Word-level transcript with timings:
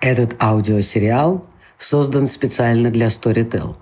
Этот 0.00 0.42
аудиосериал 0.42 1.46
создан 1.76 2.26
специально 2.26 2.90
для 2.90 3.08
Storytel. 3.08 3.76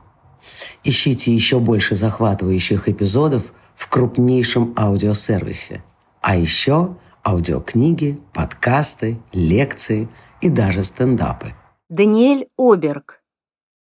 Ищите 0.83 1.33
еще 1.33 1.61
больше 1.61 1.95
захватывающих 1.95 2.89
эпизодов 2.89 3.53
в 3.77 3.89
крупнейшем 3.89 4.75
аудиосервисе. 4.77 5.85
А 6.21 6.37
еще 6.37 6.97
аудиокниги, 7.25 8.21
подкасты, 8.35 9.21
лекции 9.33 10.09
и 10.41 10.49
даже 10.49 10.83
стендапы. 10.83 11.55
Даниэль 11.89 12.49
Оберг. 12.57 13.23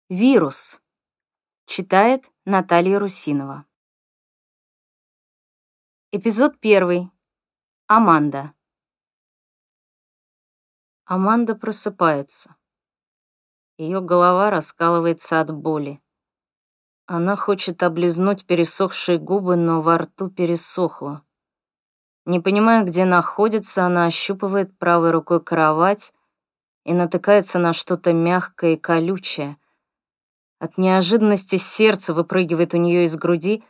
«Вирус». 0.09 0.81
Читает 1.65 2.25
Наталья 2.45 2.99
Русинова. 2.99 3.65
Эпизод 6.11 6.59
первый. 6.59 7.09
Аманда. 7.87 8.53
Аманда 11.07 11.53
просыпается. 11.53 12.55
Ее 13.77 14.01
голова 14.01 14.49
раскалывается 14.49 15.39
от 15.39 15.51
боли. 15.53 16.01
Она 17.05 17.35
хочет 17.35 17.83
облизнуть 17.83 18.47
пересохшие 18.47 19.19
губы, 19.19 19.55
но 19.55 19.83
во 19.83 19.99
рту 19.99 20.31
пересохло. 20.31 21.21
Не 22.25 22.39
понимая, 22.39 22.83
где 22.83 23.05
находится, 23.05 23.85
она 23.85 24.07
ощупывает 24.07 24.75
правой 24.79 25.11
рукой 25.11 25.43
кровать 25.43 26.11
и 26.85 26.93
натыкается 26.95 27.59
на 27.59 27.73
что-то 27.73 28.11
мягкое 28.11 28.73
и 28.73 28.77
колючее. 28.77 29.57
От 30.57 30.79
неожиданности 30.79 31.57
сердце 31.57 32.15
выпрыгивает 32.15 32.73
у 32.73 32.77
нее 32.77 33.05
из 33.05 33.15
груди, 33.15 33.63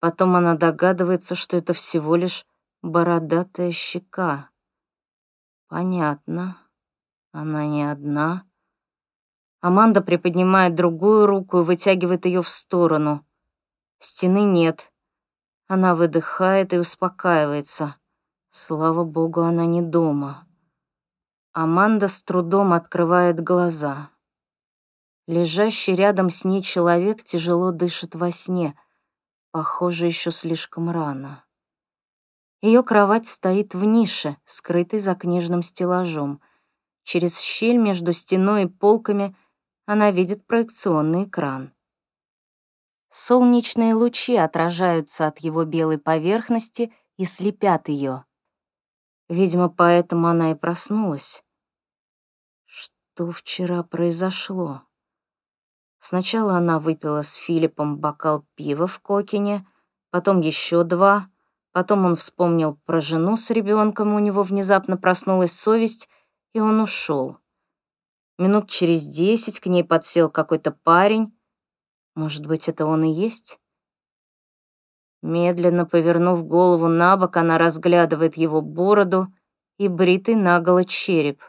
потом 0.00 0.34
она 0.34 0.56
догадывается, 0.56 1.36
что 1.36 1.56
это 1.56 1.74
всего 1.74 2.16
лишь 2.16 2.44
бородатая 2.82 3.70
щека. 3.70 4.50
Понятно. 5.68 6.58
Она 7.32 7.66
не 7.66 7.82
одна. 7.82 8.44
Аманда 9.60 10.00
приподнимает 10.00 10.74
другую 10.74 11.26
руку 11.26 11.58
и 11.58 11.64
вытягивает 11.64 12.24
ее 12.24 12.42
в 12.42 12.48
сторону. 12.48 13.26
Стены 13.98 14.44
нет. 14.44 14.92
Она 15.66 15.96
выдыхает 15.96 16.72
и 16.72 16.78
успокаивается. 16.78 17.96
Слава 18.50 19.02
богу, 19.04 19.40
она 19.40 19.66
не 19.66 19.82
дома. 19.82 20.46
Аманда 21.52 22.06
с 22.06 22.22
трудом 22.22 22.72
открывает 22.72 23.42
глаза. 23.42 24.10
Лежащий 25.26 25.96
рядом 25.96 26.30
с 26.30 26.44
ней 26.44 26.62
человек 26.62 27.24
тяжело 27.24 27.72
дышит 27.72 28.14
во 28.14 28.30
сне. 28.30 28.78
Похоже, 29.50 30.06
еще 30.06 30.30
слишком 30.30 30.90
рано. 30.90 31.45
Ее 32.62 32.82
кровать 32.82 33.26
стоит 33.26 33.74
в 33.74 33.84
нише, 33.84 34.38
скрытой 34.44 34.98
за 34.98 35.14
книжным 35.14 35.62
стеллажом. 35.62 36.40
Через 37.02 37.38
щель 37.38 37.76
между 37.76 38.12
стеной 38.12 38.64
и 38.64 38.66
полками 38.66 39.36
она 39.84 40.10
видит 40.10 40.46
проекционный 40.46 41.24
экран. 41.24 41.74
Солнечные 43.10 43.94
лучи 43.94 44.36
отражаются 44.36 45.26
от 45.26 45.38
его 45.38 45.64
белой 45.64 45.98
поверхности 45.98 46.92
и 47.16 47.24
слепят 47.24 47.88
ее. 47.88 48.24
Видимо, 49.28 49.68
поэтому 49.68 50.28
она 50.28 50.52
и 50.52 50.54
проснулась. 50.54 51.42
Что 52.64 53.30
вчера 53.30 53.82
произошло? 53.82 54.82
Сначала 55.98 56.56
она 56.56 56.78
выпила 56.78 57.22
с 57.22 57.34
Филиппом 57.34 57.98
бокал 57.98 58.46
пива 58.54 58.86
в 58.86 58.98
Кокине, 59.00 59.66
потом 60.10 60.40
еще 60.40 60.82
два— 60.82 61.30
Потом 61.76 62.06
он 62.06 62.16
вспомнил 62.16 62.80
про 62.86 63.02
жену 63.02 63.36
с 63.36 63.50
ребенком, 63.50 64.14
у 64.14 64.18
него 64.18 64.42
внезапно 64.42 64.96
проснулась 64.96 65.52
совесть, 65.52 66.08
и 66.54 66.58
он 66.58 66.80
ушел. 66.80 67.36
Минут 68.38 68.70
через 68.70 69.04
десять 69.04 69.60
к 69.60 69.66
ней 69.66 69.84
подсел 69.84 70.30
какой-то 70.30 70.70
парень. 70.70 71.38
Может 72.14 72.46
быть, 72.46 72.66
это 72.70 72.86
он 72.86 73.04
и 73.04 73.12
есть? 73.12 73.58
Медленно 75.20 75.84
повернув 75.84 76.46
голову 76.46 76.86
на 76.88 77.14
бок, 77.18 77.36
она 77.36 77.58
разглядывает 77.58 78.38
его 78.38 78.62
бороду 78.62 79.26
и 79.76 79.88
бритый 79.88 80.34
наголо 80.34 80.82
череп. 80.82 81.42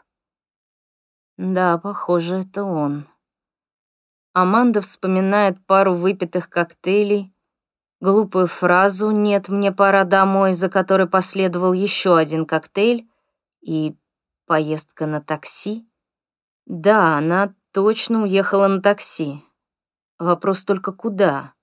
Да, 1.38 1.78
похоже, 1.78 2.40
это 2.40 2.64
он. 2.64 3.06
Аманда 4.34 4.82
вспоминает 4.82 5.64
пару 5.64 5.94
выпитых 5.94 6.50
коктейлей, 6.50 7.32
глупую 8.00 8.46
фразу 8.46 9.10
«нет, 9.10 9.48
мне 9.48 9.72
пора 9.72 10.04
домой», 10.04 10.54
за 10.54 10.68
которой 10.68 11.08
последовал 11.08 11.72
еще 11.72 12.16
один 12.16 12.46
коктейль 12.46 13.08
и 13.60 13.96
поездка 14.46 15.06
на 15.06 15.20
такси. 15.20 15.86
Да, 16.66 17.18
она 17.18 17.54
точно 17.72 18.22
уехала 18.22 18.68
на 18.68 18.80
такси. 18.80 19.42
Вопрос 20.18 20.64
только 20.64 20.92
куда? 20.92 21.54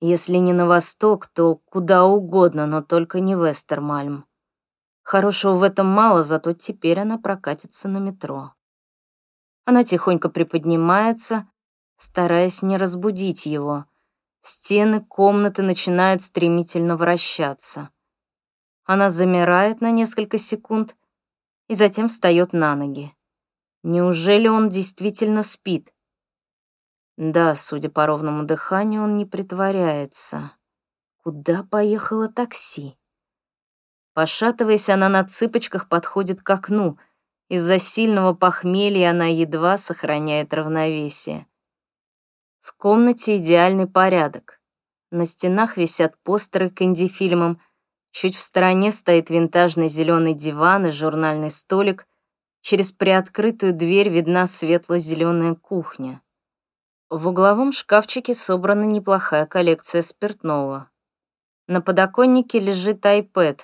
Если 0.00 0.36
не 0.36 0.52
на 0.52 0.66
восток, 0.66 1.26
то 1.26 1.56
куда 1.56 2.04
угодно, 2.04 2.66
но 2.66 2.82
только 2.82 3.20
не 3.20 3.34
Вестермальм. 3.34 4.26
Хорошего 5.02 5.54
в 5.54 5.62
этом 5.62 5.86
мало, 5.86 6.22
зато 6.22 6.52
теперь 6.52 7.00
она 7.00 7.18
прокатится 7.18 7.88
на 7.88 7.98
метро. 7.98 8.52
Она 9.64 9.82
тихонько 9.82 10.28
приподнимается, 10.28 11.48
стараясь 11.96 12.62
не 12.62 12.76
разбудить 12.76 13.46
его— 13.46 13.86
Стены 14.42 15.04
комнаты 15.04 15.62
начинают 15.62 16.22
стремительно 16.22 16.96
вращаться. 16.96 17.90
Она 18.84 19.10
замирает 19.10 19.80
на 19.80 19.90
несколько 19.90 20.38
секунд 20.38 20.96
и 21.68 21.74
затем 21.74 22.08
встает 22.08 22.52
на 22.52 22.74
ноги. 22.74 23.12
Неужели 23.82 24.48
он 24.48 24.68
действительно 24.68 25.42
спит? 25.42 25.92
Да, 27.18 27.56
судя 27.56 27.90
по 27.90 28.06
ровному 28.06 28.44
дыханию, 28.44 29.02
он 29.02 29.16
не 29.16 29.26
притворяется. 29.26 30.52
Куда 31.24 31.64
поехало 31.64 32.28
такси? 32.28 32.96
Пошатываясь, 34.14 34.88
она 34.88 35.08
на 35.08 35.24
цыпочках 35.24 35.88
подходит 35.88 36.42
к 36.42 36.48
окну. 36.50 36.96
Из-за 37.48 37.78
сильного 37.78 38.34
похмелья 38.34 39.10
она 39.10 39.26
едва 39.26 39.78
сохраняет 39.78 40.54
равновесие. 40.54 41.47
В 42.68 42.74
комнате 42.74 43.38
идеальный 43.38 43.86
порядок. 43.86 44.60
На 45.10 45.24
стенах 45.24 45.78
висят 45.78 46.22
постеры 46.22 46.68
к 46.68 46.82
инди-фильмам, 46.82 47.62
чуть 48.10 48.36
в 48.36 48.42
стороне 48.42 48.92
стоит 48.92 49.30
винтажный 49.30 49.88
зеленый 49.88 50.34
диван 50.34 50.88
и 50.88 50.90
журнальный 50.90 51.50
столик, 51.50 52.06
через 52.60 52.92
приоткрытую 52.92 53.72
дверь 53.72 54.10
видна 54.10 54.46
светло-зеленая 54.46 55.54
кухня. 55.54 56.20
В 57.08 57.28
угловом 57.28 57.72
шкафчике 57.72 58.34
собрана 58.34 58.84
неплохая 58.84 59.46
коллекция 59.46 60.02
спиртного. 60.02 60.90
На 61.68 61.80
подоконнике 61.80 62.60
лежит 62.60 63.02
iPad, 63.06 63.60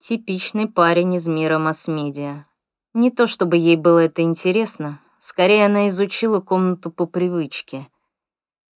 типичный 0.00 0.66
парень 0.66 1.14
из 1.14 1.28
мира 1.28 1.58
масс-медиа. 1.58 2.46
Не 2.92 3.12
то 3.12 3.28
чтобы 3.28 3.56
ей 3.56 3.76
было 3.76 4.00
это 4.00 4.22
интересно, 4.22 4.98
скорее 5.20 5.66
она 5.66 5.88
изучила 5.90 6.40
комнату 6.40 6.90
по 6.90 7.06
привычке. 7.06 7.86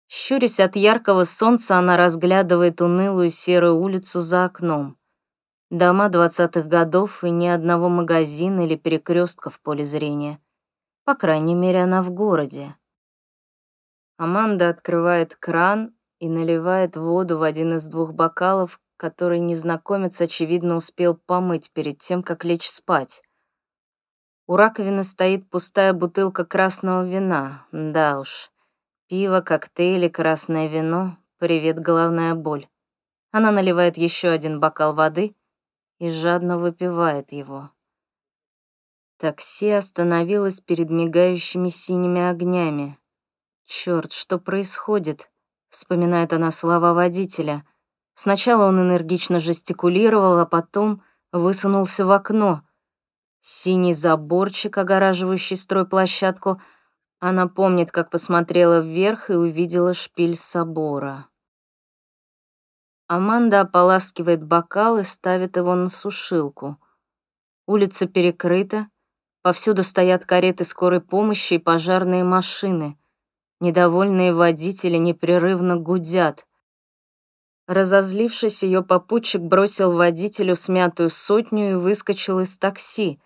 Щурясь 0.08 0.60
от 0.60 0.76
яркого 0.76 1.24
солнца, 1.26 1.78
она 1.78 1.98
разглядывает 1.98 2.82
унылую 2.82 3.30
серую 3.30 3.78
улицу 3.78 4.22
за 4.22 4.46
окном. 4.46 4.98
Дома 5.72 6.10
двадцатых 6.10 6.68
годов 6.68 7.24
и 7.24 7.32
ни 7.32 7.48
одного 7.48 7.90
магазина 7.90 8.62
или 8.62 8.76
перекрестка 8.76 9.50
в 9.50 9.60
поле 9.60 9.84
зрения. 9.84 10.40
По 11.06 11.16
крайней 11.16 11.56
мере, 11.56 11.82
она 11.82 12.04
в 12.04 12.12
городе. 12.12 12.76
Аманда 14.18 14.70
открывает 14.70 15.36
кран 15.36 15.94
и 16.20 16.30
наливает 16.30 16.96
воду 16.96 17.38
в 17.38 17.44
один 17.44 17.74
из 17.74 17.88
двух 17.88 18.14
бокалов, 18.14 18.80
который 18.98 19.40
незнакомец, 19.40 20.22
очевидно, 20.22 20.76
успел 20.76 21.16
помыть 21.16 21.72
перед 21.72 22.00
тем, 22.00 22.24
как 22.24 22.46
лечь 22.46 22.70
спать. 22.70 23.22
У 24.48 24.56
раковины 24.56 25.04
стоит 25.04 25.50
пустая 25.50 25.92
бутылка 25.94 26.46
красного 26.46 27.06
вина. 27.06 27.66
Да 27.72 28.20
уж. 28.20 28.52
Пиво, 29.08 29.42
коктейли, 29.42 30.08
красное 30.08 30.68
вино. 30.68 31.18
Привет, 31.38 31.78
головная 31.78 32.34
боль. 32.34 32.68
Она 33.32 33.52
наливает 33.52 33.98
еще 33.98 34.30
один 34.30 34.60
бокал 34.60 34.96
воды 34.96 35.36
и 36.00 36.10
жадно 36.10 36.58
выпивает 36.58 37.32
его. 37.32 37.70
Такси 39.20 39.70
остановилось 39.70 40.60
перед 40.60 40.90
мигающими 40.90 41.70
синими 41.70 42.20
огнями. 42.20 42.98
Черт, 43.66 44.12
что 44.12 44.40
происходит? 44.40 45.30
Вспоминает 45.70 46.34
она 46.34 46.50
слова 46.50 46.96
водителя. 46.96 47.64
Сначала 48.16 48.66
он 48.66 48.82
энергично 48.82 49.40
жестикулировал, 49.40 50.40
а 50.40 50.48
потом 50.48 51.04
высунулся 51.32 52.08
в 52.08 52.12
окно. 52.12 52.64
Синий 53.42 53.94
заборчик, 53.94 54.76
огораживающий 54.80 55.58
стройплощадку— 55.58 56.60
она 57.30 57.48
помнит, 57.48 57.92
как 57.92 58.10
посмотрела 58.10 58.80
вверх 58.80 59.30
и 59.30 59.34
увидела 59.34 59.94
шпиль 59.94 60.36
собора. 60.36 61.28
Аманда 63.08 63.62
ополаскивает 63.62 64.44
бокал 64.44 64.98
и 64.98 65.04
ставит 65.04 65.58
его 65.58 65.76
на 65.76 65.90
сушилку. 65.90 66.78
Улица 67.68 68.08
перекрыта, 68.08 68.88
Повсюду 69.46 69.84
стоят 69.84 70.26
кареты 70.26 70.64
скорой 70.64 71.02
помощи 71.02 71.54
и 71.54 71.60
пожарные 71.60 72.24
машины. 72.24 72.98
Недовольные 73.60 74.34
водители 74.34 74.98
непрерывно 74.98 75.76
гудят. 75.76 76.48
Разозлившись, 77.68 78.64
ее 78.64 78.82
попутчик 78.82 79.42
бросил 79.44 79.92
водителю 79.92 80.56
смятую 80.56 81.12
сотню 81.12 81.74
и 81.74 81.76
выскочил 81.76 82.40
из 82.40 82.58
такси. 82.58 83.20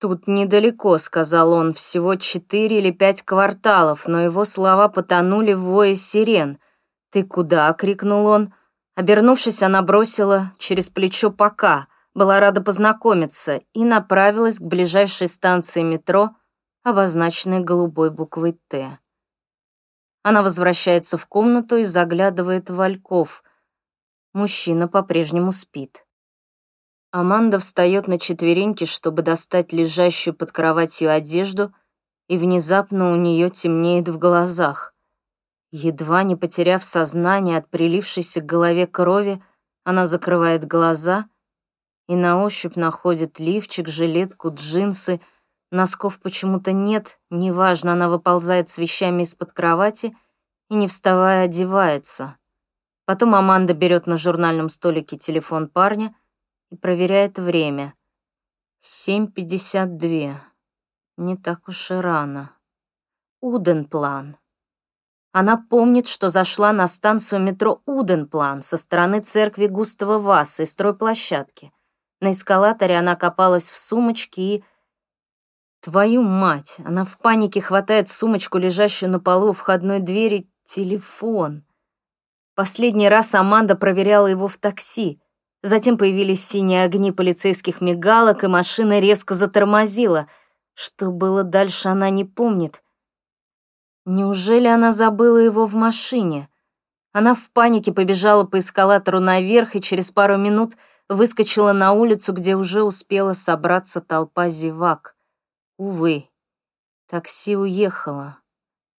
«Тут 0.00 0.28
недалеко»,— 0.28 0.96
сказал 0.98 1.52
он,— 1.52 1.72
«всего 1.74 2.14
четыре 2.14 2.78
или 2.78 2.92
пять 2.92 3.22
кварталов», 3.22 4.06
но 4.06 4.20
его 4.20 4.44
слова 4.44 4.88
потонули 4.88 5.54
в 5.54 5.62
вое 5.62 5.96
сирен. 5.96 6.58
«Ты 7.10 7.24
куда?»— 7.24 7.72
крикнул 7.78 8.26
он. 8.26 8.54
Обернувшись, 8.94 9.62
она 9.62 9.82
бросила 9.82 10.52
через 10.58 10.88
плечо 10.88 11.30
«пока», 11.30 11.88
была 12.14 12.40
рада 12.40 12.60
познакомиться 12.60 13.60
и 13.72 13.84
направилась 13.84 14.58
к 14.58 14.62
ближайшей 14.62 15.28
станции 15.28 15.82
метро, 15.82 16.30
обозначенной 16.84 17.60
голубой 17.60 18.10
буквой 18.10 18.58
«Т». 18.68 18.98
Она 20.22 20.42
возвращается 20.42 21.16
в 21.16 21.26
комнату 21.26 21.76
и 21.76 21.84
заглядывает 21.84 22.70
в 22.70 22.80
Ольков. 22.80 23.42
Мужчина 24.32 24.88
по-прежнему 24.88 25.52
спит. 25.52 26.04
Аманда 27.10 27.58
встает 27.58 28.06
на 28.06 28.18
четвереньки, 28.18 28.84
чтобы 28.84 29.22
достать 29.22 29.72
лежащую 29.72 30.34
под 30.34 30.52
кроватью 30.52 31.10
одежду, 31.10 31.72
и 32.28 32.36
внезапно 32.36 33.12
у 33.12 33.16
нее 33.16 33.48
темнеет 33.48 34.08
в 34.08 34.18
глазах. 34.18 34.94
Едва 35.70 36.22
не 36.22 36.36
потеряв 36.36 36.84
сознание 36.84 37.58
от 37.58 37.68
прилившейся 37.70 38.40
к 38.40 38.46
голове 38.46 38.86
крови, 38.86 39.42
она 39.84 40.06
закрывает 40.06 40.66
глаза 40.66 41.28
и 42.08 42.14
на 42.14 42.42
ощупь 42.42 42.76
находит 42.76 43.38
лифчик, 43.38 43.88
жилетку, 43.88 44.50
джинсы. 44.52 45.20
Носков 45.70 46.18
почему-то 46.20 46.72
нет, 46.72 47.18
неважно, 47.30 47.92
она 47.92 48.08
выползает 48.08 48.68
с 48.68 48.78
вещами 48.78 49.22
из-под 49.22 49.52
кровати 49.52 50.16
и, 50.70 50.74
не 50.74 50.88
вставая, 50.88 51.44
одевается. 51.44 52.36
Потом 53.04 53.34
Аманда 53.34 53.72
берет 53.74 54.06
на 54.06 54.18
журнальном 54.18 54.68
столике 54.68 55.16
телефон 55.16 55.68
парня 55.68 56.14
и 56.70 56.76
проверяет 56.76 57.38
время. 57.38 57.94
7.52. 58.82 60.34
Не 61.16 61.36
так 61.36 61.68
уж 61.68 61.90
и 61.90 61.94
рано. 61.94 62.52
Уденплан. 63.40 64.36
Она 65.32 65.56
помнит, 65.56 66.06
что 66.06 66.30
зашла 66.30 66.72
на 66.72 66.88
станцию 66.88 67.40
метро 67.40 67.82
Уденплан 67.86 68.62
со 68.62 68.76
стороны 68.76 69.20
церкви 69.20 69.66
Густава 69.66 70.18
Васса 70.18 70.62
и 70.62 70.66
стройплощадки. 70.66 71.72
На 72.20 72.32
эскалаторе 72.32 72.96
она 72.98 73.14
копалась 73.14 73.70
в 73.70 73.76
сумочке 73.76 74.42
и... 74.42 74.64
Твою 75.80 76.22
мать! 76.22 76.76
Она 76.84 77.04
в 77.04 77.18
панике 77.18 77.60
хватает 77.60 78.08
сумочку, 78.08 78.58
лежащую 78.58 79.10
на 79.10 79.20
полу 79.20 79.50
у 79.50 79.52
входной 79.52 80.00
двери, 80.00 80.50
телефон. 80.64 81.64
Последний 82.56 83.08
раз 83.08 83.32
Аманда 83.34 83.76
проверяла 83.76 84.26
его 84.26 84.48
в 84.48 84.56
такси. 84.56 85.20
Затем 85.62 85.98
появились 85.98 86.46
синие 86.46 86.84
огни 86.84 87.12
полицейских 87.12 87.80
мигалок, 87.80 88.44
и 88.44 88.46
машина 88.46 89.00
резко 89.00 89.34
затормозила. 89.34 90.28
Что 90.74 91.10
было 91.10 91.42
дальше, 91.42 91.88
она 91.88 92.10
не 92.10 92.24
помнит— 92.24 92.82
Неужели 94.10 94.66
она 94.66 94.92
забыла 94.92 95.36
его 95.36 95.66
в 95.66 95.74
машине? 95.74 96.48
Она 97.12 97.34
в 97.34 97.50
панике 97.50 97.92
побежала 97.92 98.44
по 98.44 98.58
эскалатору 98.58 99.20
наверх 99.20 99.76
и 99.76 99.82
через 99.82 100.10
пару 100.10 100.38
минут 100.38 100.78
выскочила 101.10 101.72
на 101.72 101.92
улицу, 101.92 102.32
где 102.32 102.56
уже 102.56 102.82
успела 102.82 103.34
собраться 103.34 104.00
толпа 104.00 104.48
зевак. 104.48 105.14
Увы, 105.76 106.24
такси 107.06 107.54
уехало. 107.54 108.38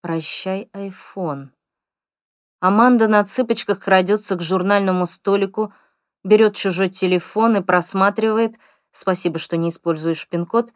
Прощай, 0.02 0.70
айфон. 0.74 1.54
Аманда 2.60 3.08
на 3.08 3.26
цыпочках 3.26 3.80
крадется 3.80 4.36
к 4.36 4.42
журнальному 4.42 5.08
столику, 5.08 5.74
берет 6.24 6.56
чужой 6.56 6.89
телефон 6.89 7.57
и 7.57 7.62
просматривает, 7.62 8.56
спасибо, 8.92 9.39
что 9.39 9.57
не 9.57 9.69
используешь 9.69 10.27
пин-код, 10.27 10.71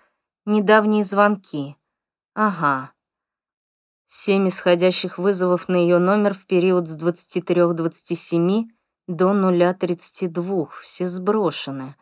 недавние 0.45 1.04
звонки. 1.04 1.75
Ага, 2.36 2.94
Семь 4.16 4.48
исходящих 4.48 5.18
вызовов 5.18 5.68
на 5.68 5.75
ее 5.75 5.98
номер 5.98 6.36
в 6.36 6.45
период 6.45 6.88
с 6.88 6.95
23.27 6.95 8.66
до 9.07 9.31
0.32, 9.31 10.68
все 10.84 11.07
сброшены. 11.07 11.96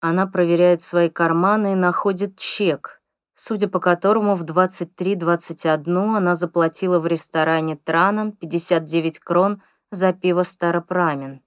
Она 0.00 0.26
проверяет 0.26 0.80
свои 0.80 1.10
карманы 1.10 1.72
и 1.72 1.74
находит 1.74 2.38
чек, 2.38 3.02
судя 3.34 3.68
по 3.68 3.78
которому 3.78 4.36
в 4.36 4.44
23.21 4.44 6.16
она 6.16 6.34
заплатила 6.34 6.98
в 6.98 7.06
ресторане 7.06 7.76
Транан 7.76 8.32
59 8.32 9.18
крон 9.18 9.60
за 9.90 10.14
пиво 10.14 10.44
Старопрамен. 10.44 11.42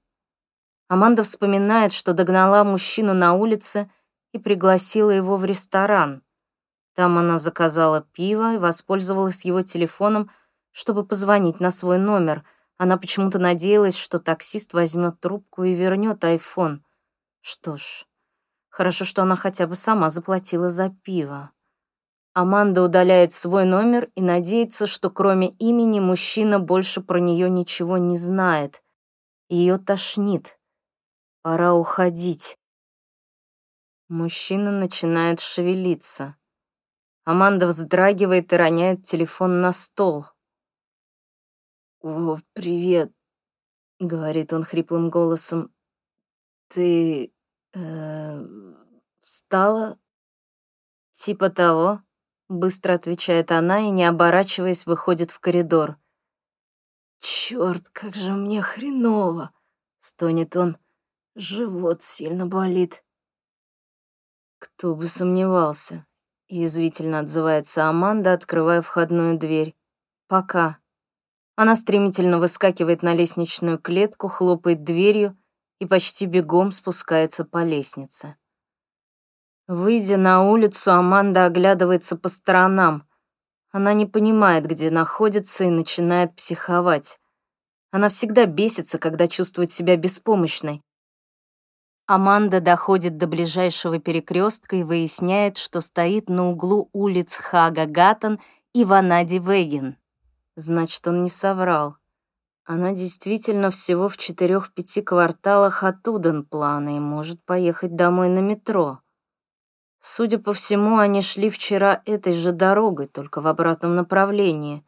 Аманда 0.92 1.24
вспоминает, 1.24 1.92
что 1.92 2.14
догнала 2.14 2.64
мужчину 2.64 3.14
на 3.14 3.34
улице 3.34 3.90
и 4.34 4.40
пригласила 4.40 5.10
его 5.10 5.38
в 5.38 5.46
ресторан— 5.46 6.22
там 6.94 7.18
она 7.18 7.38
заказала 7.38 8.02
пиво 8.02 8.56
и 8.56 8.58
воспользовалась 8.58 9.46
его 9.46 9.62
телефоном, 9.62 10.30
чтобы 10.72 11.06
позвонить 11.06 11.60
на 11.60 11.72
свой 11.72 11.98
номер. 11.98 12.44
Она 12.78 12.98
почему-то 12.98 13.40
надеялась, 13.40 13.96
что 13.96 14.20
таксист 14.20 14.74
возьмет 14.74 15.20
трубку 15.20 15.64
и 15.64 15.74
вернет 15.74 16.24
айфон. 16.24 16.84
Что 17.42 17.78
ж, 17.78 18.06
хорошо, 18.70 19.06
что 19.06 19.22
она 19.22 19.36
хотя 19.36 19.68
бы 19.68 19.76
сама 19.76 20.10
заплатила 20.10 20.70
за 20.70 20.90
пиво. 20.90 21.52
Аманда 22.34 22.84
удаляет 22.84 23.34
свой 23.34 23.66
номер 23.66 24.10
и 24.16 24.22
надеется, 24.22 24.88
что 24.88 25.10
кроме 25.10 25.50
имени 25.50 26.00
мужчина 26.00 26.60
больше 26.60 27.02
про 27.02 27.20
нее 27.20 27.50
ничего 27.50 27.98
не 27.98 28.18
знает. 28.18 28.82
Ее 29.50 29.78
тошнит. 29.78 30.58
Пора 31.44 31.74
уходить. 31.74 32.56
Мужчина 34.10 34.70
начинает 34.70 35.40
шевелиться. 35.40 36.38
Аманда 37.24 37.66
вздрагивает 37.66 38.54
и 38.54 38.58
роняет 38.58 39.04
телефон 39.04 39.60
на 39.60 39.72
стол. 39.72 40.26
«О, 42.02 42.38
привет»,— 42.54 43.12
говорит 44.00 44.54
он 44.54 44.64
хриплым 44.64 45.10
голосом. 45.10 45.74
«Ты... 46.68 47.34
Э, 47.74 48.46
встала?» 49.22 49.98
«Типа 51.14 51.50
того»,— 51.50 52.04
быстро 52.50 52.94
отвечает 52.94 53.52
она 53.52 53.80
и, 53.80 53.90
не 53.90 54.06
оборачиваясь, 54.06 54.86
выходит 54.86 55.32
в 55.32 55.40
коридор. 55.40 55.98
«Чёрт, 57.20 57.90
как 57.90 58.14
же 58.14 58.34
мне 58.34 58.62
хреново!»— 58.62 59.52
стонет 60.02 60.56
он. 60.56 60.78
«Живот 61.36 62.02
сильно 62.02 62.46
болит». 62.46 63.06
Кто 64.60 64.96
бы 64.96 65.08
сомневался. 65.08 66.06
Язвительно 66.50 67.20
отзывается 67.20 67.88
Аманда, 67.88 68.34
открывая 68.34 68.82
входную 68.82 69.38
дверь. 69.38 69.74
«Пока». 70.28 70.80
Она 71.56 71.78
стремительно 71.78 72.38
выскакивает 72.38 73.02
на 73.02 73.14
лестничную 73.14 73.80
клетку, 73.80 74.28
хлопает 74.28 74.84
дверью 74.84 75.38
и 75.80 75.86
почти 75.86 76.26
бегом 76.26 76.74
спускается 76.74 77.46
по 77.46 77.64
лестнице. 77.64 78.36
Выйдя 79.68 80.18
на 80.18 80.44
улицу, 80.44 80.92
Аманда 80.92 81.46
оглядывается 81.46 82.18
по 82.18 82.28
сторонам. 82.28 83.08
Она 83.72 83.94
не 83.94 84.06
понимает, 84.06 84.66
где 84.66 84.92
находится, 84.92 85.64
и 85.64 85.70
начинает 85.70 86.36
психовать. 86.36 87.22
Она 87.90 88.10
всегда 88.10 88.46
бесится, 88.46 89.00
когда 89.00 89.30
чувствует 89.30 89.72
себя 89.72 89.96
беспомощной. 89.96 90.84
Аманда 92.12 92.60
доходит 92.60 93.16
до 93.16 93.26
ближайшего 93.26 93.98
перекрестка 93.98 94.76
и 94.76 94.84
выясняет, 94.84 95.58
что 95.58 95.80
стоит 95.80 96.28
на 96.28 96.50
углу 96.50 96.90
улиц 96.92 97.40
Хага-Гаттон 97.40 98.42
и 98.74 98.84
Ванади-Веген. 98.84 99.96
Значит, 100.58 101.08
он 101.08 101.24
не 101.24 101.30
соврал. 101.30 101.96
Она 102.66 102.92
действительно 102.92 103.72
всего 103.72 104.10
в 104.10 104.18
четырех-пяти 104.18 105.02
кварталах 105.02 105.86
от 105.86 106.06
Уденплана 106.06 106.98
и 106.98 107.00
может 107.00 107.42
поехать 107.46 107.96
домой 107.96 108.28
на 108.28 108.40
метро. 108.40 109.00
Судя 110.02 110.38
по 110.38 110.52
всему, 110.52 110.98
они 110.98 111.22
шли 111.22 111.50
вчера 111.50 112.02
этой 112.06 112.34
же 112.34 112.52
дорогой, 112.52 113.08
только 113.08 113.40
в 113.40 113.48
обратном 113.48 113.96
направлении. 113.96 114.84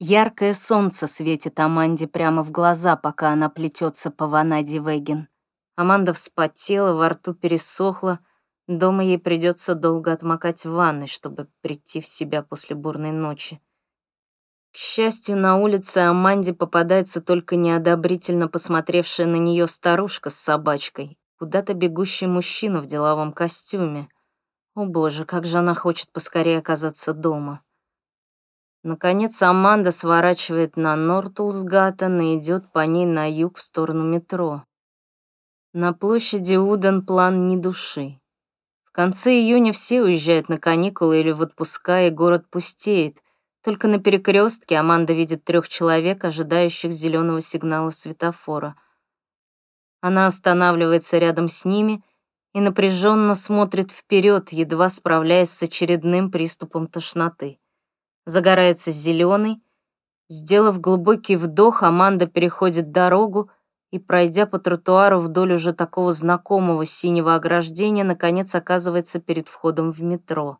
Яркое 0.00 0.54
солнце 0.54 1.06
светит 1.06 1.60
Аманде 1.60 2.08
прямо 2.08 2.42
в 2.42 2.50
глаза, 2.50 2.96
пока 2.96 3.30
она 3.30 3.48
плетется 3.48 4.10
по 4.10 4.26
Ванади-Веген. 4.26 5.28
Аманда 5.74 6.12
вспотела, 6.12 6.92
во 6.92 7.08
рту 7.08 7.34
пересохла. 7.34 8.20
Дома 8.66 9.02
ей 9.04 9.18
придется 9.18 9.74
долго 9.74 10.12
отмокать 10.12 10.64
в 10.64 10.70
ванной, 10.70 11.06
чтобы 11.06 11.48
прийти 11.62 12.00
в 12.00 12.06
себя 12.06 12.42
после 12.42 12.76
бурной 12.76 13.10
ночи. 13.10 13.60
К 14.72 14.76
счастью, 14.76 15.36
на 15.36 15.56
улице 15.58 15.98
Аманде 15.98 16.54
попадается 16.54 17.20
только 17.20 17.56
неодобрительно 17.56 18.48
посмотревшая 18.48 19.26
на 19.26 19.36
нее 19.36 19.66
старушка 19.66 20.30
с 20.30 20.36
собачкой, 20.36 21.18
куда-то 21.38 21.74
бегущий 21.74 22.26
мужчина 22.26 22.80
в 22.80 22.86
деловом 22.86 23.32
костюме. 23.32 24.08
О 24.74 24.86
боже, 24.86 25.26
как 25.26 25.44
же 25.44 25.58
она 25.58 25.74
хочет 25.74 26.10
поскорее 26.12 26.58
оказаться 26.58 27.12
дома. 27.12 27.62
Наконец 28.82 29.40
Аманда 29.42 29.90
сворачивает 29.90 30.76
на 30.76 30.96
Нортулсгаттен 30.96 32.20
и 32.20 32.38
идет 32.38 32.72
по 32.72 32.84
ней 32.86 33.04
на 33.04 33.30
юг 33.30 33.58
в 33.58 33.62
сторону 33.62 34.04
метро. 34.04 34.64
На 35.74 35.94
площади 35.94 36.56
Уден-план 36.56 37.48
ни 37.48 37.56
души. 37.56 38.20
В 38.84 38.92
конце 38.92 39.32
июня 39.40 39.72
все 39.72 40.02
уезжают 40.02 40.50
на 40.50 40.58
каникулы 40.58 41.20
или 41.20 41.30
в 41.30 41.40
отпуска, 41.40 42.06
и 42.06 42.10
город 42.10 42.44
пустеет. 42.50 43.22
Только 43.64 43.88
на 43.88 43.98
перекрестке 43.98 44.76
Аманда 44.76 45.14
видит 45.14 45.44
трех 45.44 45.70
человек, 45.70 46.24
ожидающих 46.24 46.92
зеленого 46.92 47.40
сигнала 47.40 47.88
светофора. 47.88 48.76
Она 50.02 50.26
останавливается 50.26 51.16
рядом 51.16 51.48
с 51.48 51.64
ними 51.64 52.04
и 52.52 52.60
напряженно 52.60 53.34
смотрит 53.34 53.92
вперед, 53.92 54.52
едва 54.52 54.90
справляясь 54.90 55.52
с 55.52 55.62
очередным 55.62 56.30
приступом 56.30 56.86
тошноты. 56.86 57.58
Загорается 58.26 58.92
зеленый. 58.92 59.62
Сделав 60.28 60.78
глубокий 60.82 61.36
вдох, 61.36 61.82
Аманда 61.82 62.26
переходит 62.26 62.92
дорогу 62.92 63.50
и, 63.92 63.98
пройдя 63.98 64.46
по 64.46 64.58
тротуару 64.58 65.20
вдоль 65.20 65.52
уже 65.52 65.74
такого 65.74 66.12
знакомого 66.12 66.84
синего 66.86 67.34
ограждения, 67.34 68.04
наконец 68.04 68.54
оказывается 68.54 69.20
перед 69.20 69.48
входом 69.48 69.92
в 69.92 70.02
метро. 70.02 70.58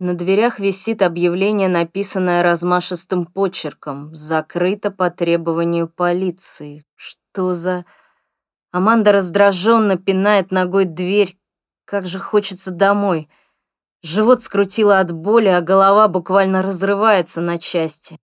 На 0.00 0.12
дверях 0.12 0.58
висит 0.58 1.02
объявление, 1.02 1.68
написанное 1.68 2.42
размашистым 2.42 3.24
почерком 3.24 4.14
«Закрыто 4.14 4.90
по 4.90 5.08
требованию 5.08 5.88
полиции». 5.88 6.84
Что 6.96 7.54
за... 7.54 7.86
Аманда 8.72 9.12
раздраженно 9.12 9.96
пинает 9.96 10.50
ногой 10.50 10.84
дверь. 10.84 11.38
Как 11.86 12.06
же 12.06 12.18
хочется 12.18 12.72
домой. 12.72 13.30
Живот 14.02 14.42
скрутило 14.42 14.98
от 14.98 15.12
боли, 15.12 15.48
а 15.48 15.60
голова 15.60 16.08
буквально 16.08 16.60
разрывается 16.60 17.40
на 17.40 17.56
части. 17.58 18.18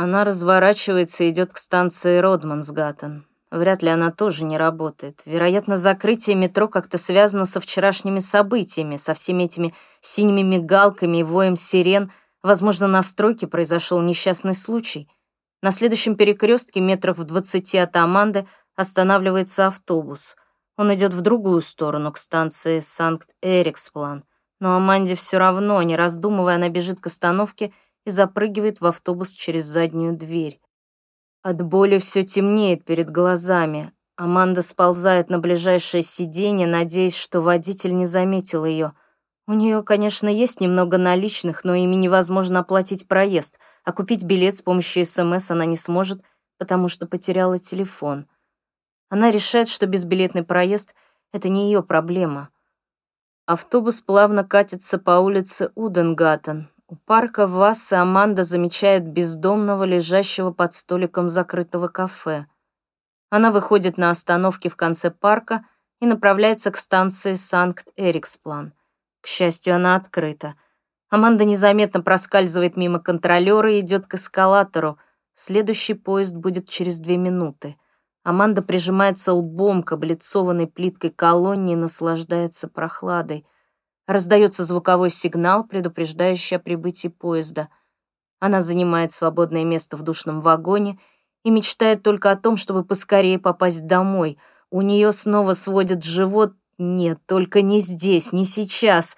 Она 0.00 0.22
разворачивается 0.22 1.24
и 1.24 1.30
идет 1.30 1.52
к 1.52 1.58
станции 1.58 2.18
Родмансгаттен. 2.18 3.26
Вряд 3.50 3.82
ли 3.82 3.88
она 3.88 4.12
тоже 4.12 4.44
не 4.44 4.56
работает. 4.56 5.22
Вероятно, 5.24 5.76
закрытие 5.76 6.36
метро 6.36 6.68
как-то 6.68 6.98
связано 6.98 7.46
со 7.46 7.60
вчерашними 7.60 8.20
событиями, 8.20 8.94
со 8.94 9.12
всеми 9.12 9.42
этими 9.42 9.74
синими 10.00 10.42
мигалками 10.42 11.16
и 11.16 11.22
воем 11.24 11.56
сирен. 11.56 12.12
Возможно, 12.44 12.86
на 12.86 13.02
стройке 13.02 13.48
произошел 13.48 14.00
несчастный 14.00 14.54
случай. 14.54 15.08
На 15.62 15.72
следующем 15.72 16.14
перекрестке, 16.14 16.78
метрах 16.78 17.18
в 17.18 17.24
двадцати 17.24 17.78
от 17.78 17.96
Аманды, 17.96 18.46
останавливается 18.76 19.66
автобус. 19.66 20.36
Он 20.76 20.94
идет 20.94 21.12
в 21.12 21.22
другую 21.22 21.60
сторону, 21.60 22.12
к 22.12 22.18
станции 22.18 22.78
Санкт-Эриксплан. 22.78 24.22
Но 24.60 24.76
Аманде 24.76 25.16
все 25.16 25.38
равно, 25.38 25.82
не 25.82 25.96
раздумывая, 25.96 26.54
она 26.54 26.68
бежит 26.68 27.00
к 27.00 27.08
остановке 27.08 27.72
и 28.08 28.10
запрыгивает 28.10 28.80
в 28.80 28.86
автобус 28.86 29.30
через 29.30 29.66
заднюю 29.66 30.16
дверь. 30.16 30.60
От 31.42 31.62
боли 31.62 31.98
все 31.98 32.24
темнеет 32.24 32.84
перед 32.84 33.10
глазами. 33.10 33.92
Аманда 34.16 34.62
сползает 34.62 35.28
на 35.28 35.38
ближайшее 35.38 36.02
сиденье, 36.02 36.66
надеясь, 36.66 37.14
что 37.14 37.40
водитель 37.40 37.94
не 37.94 38.06
заметил 38.06 38.64
ее. 38.64 38.94
У 39.46 39.52
нее, 39.52 39.82
конечно, 39.82 40.26
есть 40.26 40.60
немного 40.60 40.98
наличных, 40.98 41.64
но 41.64 41.74
ими 41.74 41.94
невозможно 41.94 42.60
оплатить 42.60 43.06
проезд, 43.06 43.58
а 43.84 43.92
купить 43.92 44.24
билет 44.24 44.56
с 44.56 44.62
помощью 44.62 45.06
СМС 45.06 45.50
она 45.50 45.66
не 45.66 45.76
сможет, 45.76 46.22
потому 46.58 46.88
что 46.88 47.06
потеряла 47.06 47.58
телефон. 47.58 48.26
Она 49.08 49.30
решает, 49.30 49.68
что 49.68 49.86
безбилетный 49.86 50.42
проезд— 50.42 50.94
это 51.32 51.48
не 51.48 51.66
ее 51.66 51.82
проблема— 51.82 52.48
Автобус 53.48 54.02
плавно 54.02 54.44
катится 54.44 54.98
по 54.98 55.12
улице 55.20 55.72
Уденгаттен. 55.74 56.68
У 56.90 56.96
парка 56.96 57.46
Вассы 57.46 57.92
Аманда 57.92 58.44
замечает 58.44 59.06
бездомного, 59.06 59.84
лежащего 59.84 60.52
под 60.52 60.72
столиком 60.72 61.28
закрытого 61.28 61.88
кафе. 61.88 62.46
Она 63.28 63.52
выходит 63.52 63.98
на 63.98 64.08
остановке 64.08 64.70
в 64.70 64.76
конце 64.76 65.10
парка 65.10 65.66
и 66.00 66.06
направляется 66.06 66.70
к 66.70 66.78
станции 66.78 67.34
Санкт-Эриксплан. 67.34 68.72
К 69.20 69.26
счастью, 69.26 69.74
она 69.74 69.96
открыта. 69.96 70.54
Аманда 71.10 71.44
незаметно 71.44 72.00
проскальзывает 72.00 72.78
мимо 72.78 73.00
контролера 73.00 73.70
и 73.70 73.80
идет 73.80 74.06
к 74.06 74.14
эскалатору. 74.14 74.96
Следующий 75.34 75.92
поезд 75.92 76.36
будет 76.36 76.70
через 76.70 77.00
две 77.00 77.18
минуты. 77.18 77.76
Аманда 78.22 78.62
прижимается 78.62 79.34
лбом 79.34 79.82
к 79.82 79.92
облицованной 79.92 80.66
плиткой 80.66 81.10
колонне 81.10 81.74
и 81.74 81.76
наслаждается 81.76 82.66
прохладой. 82.66 83.44
Раздается 84.08 84.64
звуковой 84.64 85.10
сигнал, 85.10 85.64
предупреждающий 85.64 86.56
о 86.56 86.60
прибытии 86.60 87.06
поезда. 87.06 87.68
Она 88.40 88.62
занимает 88.62 89.12
свободное 89.12 89.64
место 89.64 89.96
в 89.96 90.02
душном 90.02 90.40
вагоне 90.40 90.98
и 91.44 91.50
мечтает 91.50 92.02
только 92.02 92.32
о 92.32 92.36
том, 92.36 92.56
чтобы 92.56 92.84
поскорее 92.84 93.38
попасть 93.38 93.86
домой. 93.86 94.38
У 94.70 94.82
нее 94.82 95.12
снова 95.12 95.52
сводит 95.52 96.02
живот. 96.02 96.54
Нет, 96.78 97.20
только 97.26 97.62
не 97.62 97.78
здесь, 97.80 98.32
не 98.32 98.44
сейчас. 98.44 99.16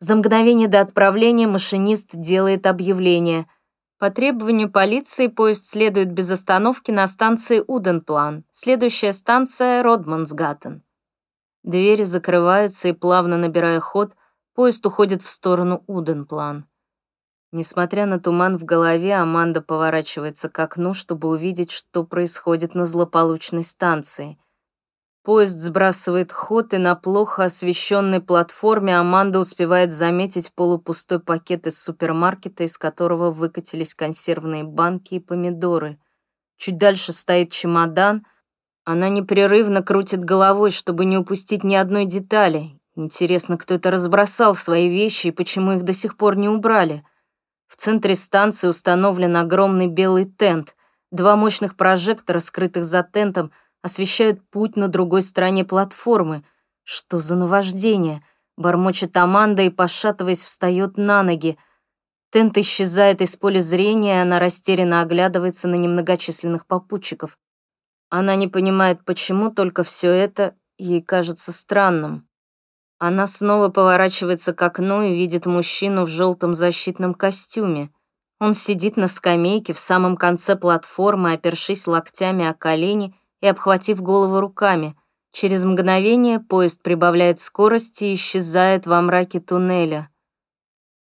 За 0.00 0.14
мгновение 0.14 0.68
до 0.68 0.80
отправления 0.80 1.46
машинист 1.46 2.08
делает 2.12 2.66
объявление— 2.66 3.46
по 4.02 4.10
требованию 4.10 4.68
полиции 4.68 5.28
поезд 5.28 5.64
следует 5.64 6.10
без 6.10 6.28
остановки 6.28 6.90
на 6.90 7.06
станции 7.06 7.62
Уденплан. 7.64 8.42
Следующая 8.50 9.12
станция— 9.12 9.80
Родмансгаттен. 9.84 10.82
Двери 11.62 12.02
закрываются 12.02 12.88
и, 12.88 12.92
плавно 12.94 13.36
набирая 13.36 13.78
ход, 13.78 14.16
поезд 14.54 14.84
уходит 14.86 15.22
в 15.22 15.28
сторону 15.28 15.84
Уденплан. 15.86 16.66
Несмотря 17.52 18.06
на 18.06 18.18
туман 18.18 18.56
в 18.58 18.64
голове, 18.64 19.14
Аманда 19.14 19.60
поворачивается 19.60 20.48
к 20.48 20.58
окну, 20.58 20.94
чтобы 20.94 21.28
увидеть, 21.28 21.70
что 21.70 22.04
происходит 22.04 22.74
на 22.74 22.86
злополучной 22.86 23.62
станции— 23.62 24.38
Поезд 25.24 25.60
сбрасывает 25.60 26.32
ход, 26.32 26.74
и 26.74 26.78
на 26.78 26.96
плохо 26.96 27.44
освещенной 27.44 28.20
платформе 28.20 28.98
Аманда 28.98 29.38
успевает 29.38 29.92
заметить 29.92 30.52
полупустой 30.52 31.20
пакет 31.20 31.68
из 31.68 31.80
супермаркета, 31.80 32.64
из 32.64 32.76
которого 32.76 33.30
выкатились 33.30 33.94
консервные 33.94 34.64
банки 34.64 35.14
и 35.14 35.20
помидоры. 35.20 36.00
Чуть 36.56 36.76
дальше 36.76 37.12
стоит 37.12 37.52
чемодан. 37.52 38.26
Она 38.84 39.08
непрерывно 39.08 39.84
крутит 39.84 40.24
головой, 40.24 40.70
чтобы 40.70 41.04
не 41.04 41.16
упустить 41.16 41.62
ни 41.62 41.76
одной 41.76 42.04
детали. 42.06 42.80
Интересно, 42.94 43.56
кто 43.56 43.74
это 43.74 43.90
разбросал 43.90 44.54
свои 44.54 44.88
вещи 44.88 45.28
и 45.28 45.32
почему 45.32 45.72
их 45.72 45.82
до 45.82 45.94
сих 45.94 46.16
пор 46.16 46.36
не 46.36 46.48
убрали. 46.48 47.04
В 47.66 47.76
центре 47.76 48.14
станции 48.14 48.68
установлен 48.68 49.34
огромный 49.36 49.86
белый 49.86 50.26
тент. 50.26 50.76
Два 51.10 51.36
мощных 51.36 51.76
прожектора, 51.76 52.38
скрытых 52.38 52.84
за 52.84 53.02
тентом, 53.02 53.50
освещают 53.82 54.46
путь 54.50 54.76
на 54.76 54.88
другой 54.88 55.22
стороне 55.22 55.64
платформы. 55.64 56.44
Что 56.84 57.18
за 57.18 57.34
наваждение? 57.34 58.22
Бормочет 58.58 59.16
Аманда 59.16 59.62
и, 59.62 59.70
пошатываясь, 59.70 60.42
встает 60.42 60.98
на 60.98 61.22
ноги. 61.22 61.56
Тент 62.30 62.58
исчезает 62.58 63.22
из 63.22 63.36
поля 63.36 63.62
зрения, 63.62 64.16
и 64.16 64.22
она 64.22 64.38
растерянно 64.38 65.00
оглядывается 65.00 65.66
на 65.66 65.76
немногочисленных 65.76 66.66
попутчиков. 66.66 67.38
Она 68.10 68.36
не 68.36 68.48
понимает, 68.48 69.02
почему 69.06 69.50
только 69.50 69.82
все 69.82 70.10
это 70.10 70.54
ей 70.76 71.00
кажется 71.00 71.52
странным. 71.52 72.28
Она 73.04 73.26
снова 73.26 73.68
поворачивается 73.68 74.52
к 74.54 74.62
окну 74.62 75.02
и 75.02 75.12
видит 75.12 75.44
мужчину 75.44 76.04
в 76.04 76.08
желтом 76.08 76.54
защитном 76.54 77.14
костюме. 77.14 77.90
Он 78.38 78.54
сидит 78.54 78.96
на 78.96 79.08
скамейке 79.08 79.72
в 79.72 79.78
самом 79.80 80.16
конце 80.16 80.54
платформы, 80.54 81.32
опершись 81.32 81.88
локтями 81.88 82.46
о 82.46 82.54
колени 82.54 83.12
и 83.40 83.48
обхватив 83.48 84.00
голову 84.00 84.38
руками. 84.38 84.94
Через 85.32 85.64
мгновение 85.64 86.38
поезд 86.38 86.80
прибавляет 86.80 87.40
скорость 87.40 88.02
и 88.02 88.14
исчезает 88.14 88.86
во 88.86 89.02
мраке 89.02 89.40
туннеля. 89.40 90.08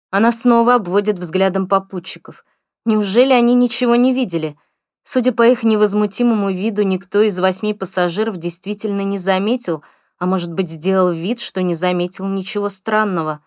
Она 0.10 0.32
снова 0.32 0.74
обводит 0.74 1.20
взглядом 1.20 1.68
попутчиков. 1.68 2.44
Неужели 2.86 3.34
они 3.34 3.54
ничего 3.54 3.96
не 3.96 4.16
видели? 4.16 4.58
Судя 5.04 5.32
по 5.32 5.44
их 5.44 5.62
невозмутимому 5.62 6.50
виду, 6.52 6.82
никто 6.82 7.22
из 7.22 7.40
восьми 7.40 7.76
пассажиров 7.76 8.38
действительно 8.38 9.02
не 9.02 9.20
заметил, 9.20 9.84
а 10.24 10.26
может 10.26 10.54
быть, 10.54 10.70
сделал 10.70 11.12
вид, 11.12 11.42
что 11.42 11.62
не 11.62 11.74
заметил 11.74 12.26
ничего 12.30 12.70
странного. 12.70 13.44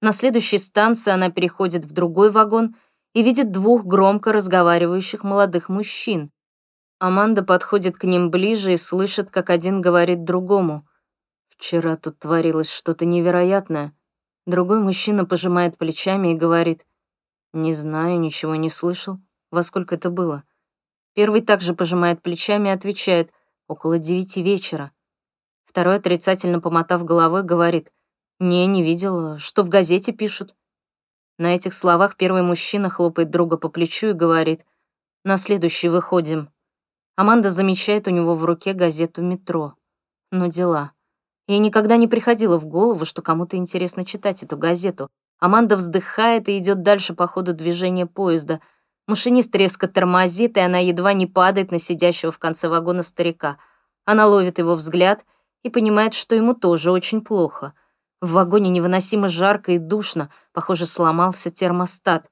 На 0.00 0.12
следующей 0.12 0.58
станции 0.58 1.10
она 1.10 1.28
переходит 1.28 1.84
в 1.84 1.90
другой 1.90 2.30
вагон 2.30 2.76
и 3.14 3.24
видит 3.24 3.50
двух 3.50 3.84
громко 3.84 4.32
разговаривающих 4.32 5.24
молодых 5.24 5.68
мужчин. 5.68 6.30
Аманда 7.00 7.42
подходит 7.42 7.96
к 7.96 8.04
ним 8.04 8.30
ближе 8.30 8.74
и 8.74 8.76
слышит, 8.76 9.28
как 9.28 9.50
один 9.50 9.80
говорит 9.80 10.22
другому. 10.22 10.86
«Вчера 11.48 11.96
тут 11.96 12.20
творилось 12.20 12.70
что-то 12.70 13.06
невероятное». 13.06 13.92
Другой 14.46 14.78
мужчина 14.78 15.24
пожимает 15.24 15.78
плечами 15.78 16.28
и 16.28 16.38
говорит. 16.38 16.86
«Не 17.52 17.74
знаю, 17.74 18.20
ничего 18.20 18.54
не 18.54 18.70
слышал. 18.70 19.18
Во 19.50 19.64
сколько 19.64 19.96
это 19.96 20.10
было?» 20.10 20.44
Первый 21.14 21.40
также 21.40 21.74
пожимает 21.74 22.22
плечами 22.22 22.68
и 22.68 22.72
отвечает. 22.72 23.32
«Около 23.66 23.98
девяти 23.98 24.44
вечера». 24.44 24.92
Второй, 25.70 25.98
отрицательно 25.98 26.60
помотав 26.60 27.04
головой, 27.04 27.44
говорит. 27.44 27.92
«Не, 28.40 28.66
не 28.66 28.82
видела. 28.82 29.38
Что 29.38 29.62
в 29.62 29.68
газете 29.68 30.10
пишут?» 30.10 30.56
На 31.38 31.54
этих 31.54 31.74
словах 31.74 32.16
первый 32.16 32.42
мужчина 32.42 32.90
хлопает 32.90 33.30
друга 33.30 33.56
по 33.56 33.68
плечу 33.68 34.08
и 34.08 34.12
говорит 34.12 34.66
«На 35.22 35.36
следующий 35.36 35.88
выходим». 35.88 36.50
Аманда 37.14 37.50
замечает 37.50 38.08
у 38.08 38.10
него 38.10 38.34
в 38.34 38.44
руке 38.44 38.72
газету 38.72 39.22
«Метро». 39.22 39.74
Ну 40.32 40.48
дела. 40.48 40.90
Ей 41.46 41.60
никогда 41.60 41.96
не 41.96 42.08
приходило 42.08 42.58
в 42.58 42.66
голову, 42.66 43.04
что 43.04 43.22
кому-то 43.22 43.56
интересно 43.56 44.04
читать 44.04 44.42
эту 44.42 44.56
газету. 44.56 45.08
Аманда 45.38 45.76
вздыхает 45.76 46.48
и 46.48 46.58
идет 46.58 46.82
дальше 46.82 47.14
по 47.14 47.28
ходу 47.28 47.54
движения 47.54 48.06
поезда. 48.06 48.60
Машинист 49.06 49.54
резко 49.54 49.86
тормозит, 49.86 50.56
и 50.56 50.60
она 50.60 50.78
едва 50.78 51.12
не 51.12 51.28
падает 51.28 51.70
на 51.70 51.78
сидящего 51.78 52.32
в 52.32 52.40
конце 52.40 52.68
вагона 52.68 53.04
старика. 53.04 53.58
Она 54.04 54.26
ловит 54.26 54.58
его 54.58 54.74
взгляд 54.74 55.24
и 55.62 55.70
понимает, 55.70 56.14
что 56.14 56.34
ему 56.34 56.54
тоже 56.54 56.90
очень 56.90 57.20
плохо. 57.20 57.74
В 58.20 58.32
вагоне 58.32 58.70
невыносимо 58.70 59.28
жарко 59.28 59.72
и 59.72 59.78
душно, 59.78 60.30
похоже, 60.52 60.86
сломался 60.86 61.50
термостат. 61.50 62.30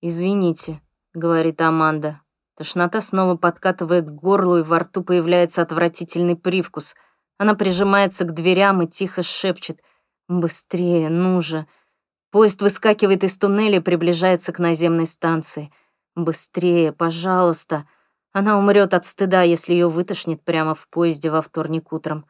«Извините»,— 0.00 0.80
говорит 1.14 1.60
Аманда. 1.60 2.20
Тошнота 2.56 3.00
снова 3.00 3.36
подкатывает 3.36 4.06
к 4.06 4.12
горлу, 4.12 4.58
и 4.58 4.62
во 4.62 4.80
рту 4.80 5.02
появляется 5.02 5.62
отвратительный 5.62 6.36
привкус. 6.36 6.94
Она 7.36 7.54
прижимается 7.54 8.24
к 8.24 8.34
дверям 8.34 8.82
и 8.82 8.88
тихо 8.88 9.22
шепчет 9.22 9.80
«Быстрее, 10.28 11.08
ну 11.08 11.40
же!» 11.40 11.66
Поезд 12.30 12.60
выскакивает 12.60 13.24
из 13.24 13.38
туннеля 13.38 13.78
и 13.78 13.80
приближается 13.80 14.52
к 14.52 14.58
наземной 14.58 15.06
станции. 15.06 15.72
«Быстрее, 16.14 16.92
пожалуйста!» 16.92 17.86
Она 18.32 18.58
умрет 18.58 18.92
от 18.92 19.06
стыда, 19.06 19.42
если 19.42 19.72
ее 19.72 19.88
вытошнит 19.88 20.44
прямо 20.44 20.74
в 20.74 20.88
поезде 20.88 21.30
во 21.30 21.40
вторник 21.40 21.92
утром. 21.92 22.26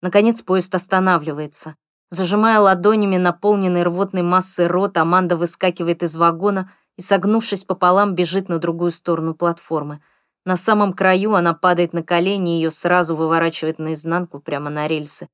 Наконец 0.00 0.42
поезд 0.42 0.74
останавливается. 0.74 1.76
Зажимая 2.10 2.60
ладонями 2.60 3.16
наполненный 3.16 3.82
рвотной 3.82 4.22
массой 4.22 4.66
рот, 4.66 4.96
Аманда 4.96 5.36
выскакивает 5.36 6.02
из 6.02 6.16
вагона 6.16 6.70
и, 6.96 7.02
согнувшись 7.02 7.64
пополам, 7.64 8.14
бежит 8.14 8.48
на 8.48 8.58
другую 8.58 8.92
сторону 8.92 9.34
платформы. 9.34 10.00
На 10.44 10.56
самом 10.56 10.94
краю 10.94 11.34
она 11.34 11.52
падает 11.52 11.92
на 11.92 12.02
колени, 12.02 12.54
и 12.54 12.56
ее 12.60 12.70
сразу 12.70 13.14
выворачивает 13.14 13.78
наизнанку 13.78 14.40
прямо 14.40 14.70
на 14.70 14.88
рельсы. 14.88 15.28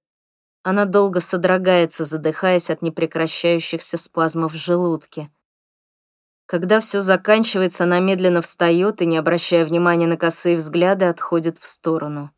Она 0.65 0.87
долго 0.87 1.21
содрогается, 1.21 2.05
задыхаясь 2.05 2.71
от 2.71 2.83
непрекращающихся 2.83 3.99
спазмов 3.99 4.53
в 4.53 4.57
желудке. 4.57 5.31
Когда 6.47 6.81
все 6.81 7.03
заканчивается, 7.03 7.85
она 7.85 8.01
медленно 8.01 8.41
встает 8.41 9.01
и, 9.01 9.07
не 9.07 9.17
обращая 9.17 9.65
внимания 9.65 10.07
на 10.07 10.17
косые 10.17 10.57
взгляды, 10.57 11.05
отходит 11.05 11.59
в 11.59 11.67
сторону. 11.67 12.31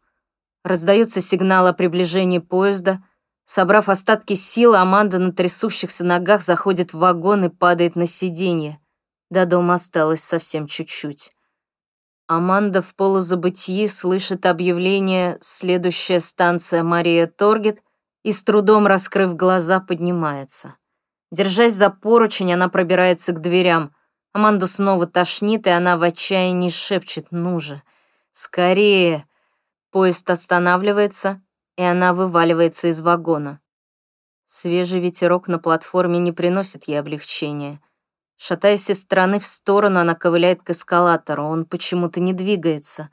Раздается 0.67 1.21
сигнал 1.21 1.69
о 1.69 1.73
приближении 1.73 2.41
поезда. 2.41 3.01
Собрав 3.45 3.89
остатки 3.89 4.35
сил, 4.35 4.75
Аманда 4.75 5.21
на 5.21 5.31
трясущихся 5.31 6.05
ногах 6.05 6.43
заходит 6.43 6.93
в 6.93 6.99
вагон 6.99 7.45
и 7.45 7.49
падает 7.49 7.95
на 7.95 8.09
сиденье. 8.09 8.81
До 9.31 9.47
дома 9.47 9.75
осталось 9.75 10.25
совсем 10.25 10.67
чуть-чуть. 10.67 11.31
Аманда 12.27 12.83
в 12.83 12.97
полузабытии 12.97 13.87
слышит 13.87 14.45
объявление 14.45 15.39
«Следующая 15.41 16.19
станция 16.19 16.83
Мария 16.83 17.29
Торгет» 17.29 17.79
и 18.25 18.33
с 18.33 18.43
трудом, 18.43 18.89
раскрыв 18.89 19.37
глаза, 19.37 19.79
поднимается. 19.79 20.75
Держась 21.31 21.75
за 21.75 21.91
поручень, 21.91 22.53
она 22.53 22.69
пробирается 22.69 23.31
к 23.31 23.41
дверям. 23.41 23.95
Аманду 24.33 24.67
снова 24.67 25.07
тошнит, 25.07 25.69
и 25.69 25.71
она 25.71 25.97
в 25.97 26.03
отчаянии 26.03 26.71
шепчет 26.71 27.29
«Ну 27.31 27.61
же, 27.61 27.83
скорее!» 28.33 29.29
Поезд 29.97 30.29
останавливается, 30.29 31.41
и 31.79 31.83
она 31.83 32.13
вываливается 32.13 32.89
из 32.89 33.01
вагона. 33.01 33.63
Свежий 34.45 35.01
ветерок 35.01 35.49
на 35.49 35.59
платформе 35.59 36.19
не 36.19 36.33
приносит 36.33 36.85
ей 36.85 37.01
облегчения. 37.01 37.81
Шатаясь 38.37 38.91
из 38.91 39.01
стороны 39.01 39.39
в 39.39 39.47
сторону, 39.47 40.01
она 40.01 40.15
ковыляет 40.15 40.63
к 40.63 40.69
эскалатору, 40.69 41.45
он 41.45 41.65
почему-то 41.65 42.21
не 42.21 42.35
двигается. 42.35 43.09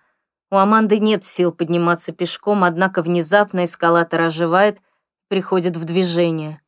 У 0.52 0.58
Аманды 0.58 1.00
нет 1.00 1.24
сил 1.24 1.54
подниматься 1.54 2.12
пешком, 2.12 2.66
однако 2.66 3.02
внезапно 3.02 3.64
эскалатор 3.64 4.20
оживает— 4.20 4.82
приходит 5.30 5.78
в 5.78 5.86
движение. 5.86 6.62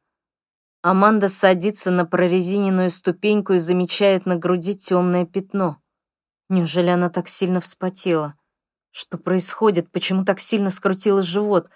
Аманда 0.81 1.27
садится 1.27 1.91
на 1.91 2.05
прорезиненную 2.05 2.89
ступеньку 2.89 3.51
и 3.51 3.59
замечает 3.59 4.25
на 4.25 4.37
груди 4.37 4.77
темное 4.77 5.25
пятно. 5.25 5.81
Неужели 6.47 6.87
она 6.87 7.09
так 7.09 7.27
сильно 7.27 7.59
вспотела? 7.59 8.35
Что 8.97 9.17
происходит? 9.17 9.91
Почему 9.91 10.23
так 10.23 10.39
сильно 10.39 10.69
скрутила 10.69 11.21
живот? 11.21 11.69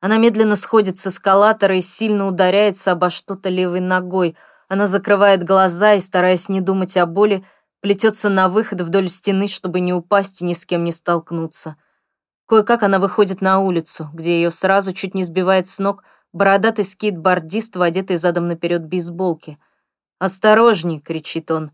Она 0.00 0.18
медленно 0.18 0.54
сходит 0.54 0.96
с 0.96 1.08
эскалатора 1.08 1.76
и 1.76 1.80
сильно 1.80 2.28
ударяется 2.28 2.92
обо 2.92 3.10
что-то 3.10 3.48
левой 3.48 3.80
ногой. 3.80 4.36
Она 4.68 4.86
закрывает 4.86 5.42
глаза 5.42 5.94
и, 5.94 6.00
стараясь 6.00 6.48
не 6.48 6.60
думать 6.60 6.96
о 6.96 7.06
боли, 7.06 7.44
плетется 7.80 8.28
на 8.28 8.48
выход 8.48 8.82
вдоль 8.82 9.08
стены, 9.08 9.48
чтобы 9.48 9.80
не 9.80 9.92
упасть 9.92 10.42
и 10.42 10.44
ни 10.44 10.54
с 10.54 10.64
кем 10.64 10.84
не 10.84 10.92
столкнуться. 10.92 11.74
Кое-как 12.46 12.84
она 12.84 13.00
выходит 13.00 13.40
на 13.40 13.58
улицу, 13.58 14.08
где 14.12 14.36
ее 14.36 14.52
сразу 14.52 14.92
чуть 14.92 15.16
не 15.16 15.24
сбивает 15.24 15.66
с 15.66 15.80
ног 15.80 16.04
бородатый 16.32 16.84
скейтбордист 16.84 17.74
в 17.74 17.82
одетой 17.82 18.16
задом 18.16 18.46
наперед 18.46 18.84
бейсболке. 18.84 19.58
«Осторожней!»— 20.20 21.00
кричит 21.04 21.50
он. 21.50 21.72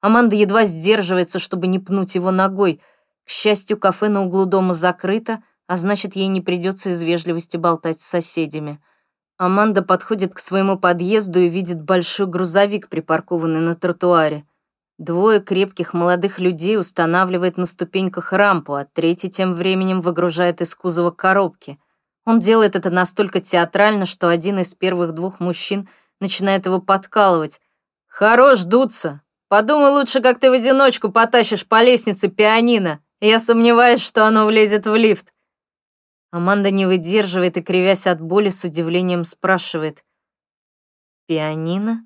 Аманда 0.00 0.36
едва 0.36 0.64
сдерживается, 0.64 1.38
чтобы 1.38 1.66
не 1.66 1.78
пнуть 1.78 2.14
его 2.14 2.30
ногой. 2.30 2.80
К 3.26 3.30
счастью, 3.30 3.76
кафе 3.76 4.08
на 4.08 4.22
углу 4.22 4.46
дома 4.46 4.72
закрыто, 4.72 5.42
а 5.66 5.76
значит, 5.76 6.14
ей 6.14 6.28
не 6.28 6.40
придется 6.40 6.90
из 6.90 7.02
вежливости 7.02 7.56
болтать 7.56 8.00
с 8.00 8.06
соседями. 8.06 8.80
Аманда 9.36 9.82
подходит 9.82 10.32
к 10.32 10.38
своему 10.38 10.78
подъезду 10.78 11.40
и 11.40 11.48
видит 11.48 11.82
большой 11.82 12.26
грузовик, 12.26 12.88
припаркованный 12.88 13.60
на 13.60 13.74
тротуаре. 13.74 14.44
Двое 14.98 15.40
крепких 15.40 15.92
молодых 15.92 16.38
людей 16.38 16.78
устанавливает 16.78 17.58
на 17.58 17.66
ступеньках 17.66 18.32
рампу, 18.32 18.74
а 18.74 18.86
третий 18.86 19.28
тем 19.28 19.54
временем 19.54 20.00
выгружает 20.00 20.62
из 20.62 20.74
кузова 20.74 21.10
коробки. 21.10 21.78
Он 22.24 22.38
делает 22.38 22.76
это 22.76 22.90
настолько 22.90 23.40
театрально, 23.40 24.06
что 24.06 24.28
один 24.28 24.60
из 24.60 24.74
первых 24.74 25.12
двух 25.12 25.40
мужчин 25.40 25.88
начинает 26.20 26.64
его 26.64 26.80
подкалывать. 26.80 27.60
«Хорош 28.06 28.62
дуться! 28.62 29.20
Подумай 29.48 29.90
лучше, 29.90 30.20
как 30.20 30.38
ты 30.38 30.48
в 30.48 30.54
одиночку 30.54 31.10
потащишь 31.10 31.66
по 31.66 31.82
лестнице 31.82 32.28
пианино. 32.28 33.00
Я 33.20 33.38
сомневаюсь, 33.38 34.00
что 34.00 34.26
оно 34.26 34.46
влезет 34.46 34.86
в 34.86 34.94
лифт». 34.94 35.32
Аманда 36.30 36.70
не 36.70 36.86
выдерживает 36.86 37.56
и, 37.56 37.62
кривясь 37.62 38.06
от 38.06 38.20
боли, 38.20 38.50
с 38.50 38.64
удивлением 38.64 39.24
спрашивает. 39.24 40.04
«Пианино?» 41.26 42.04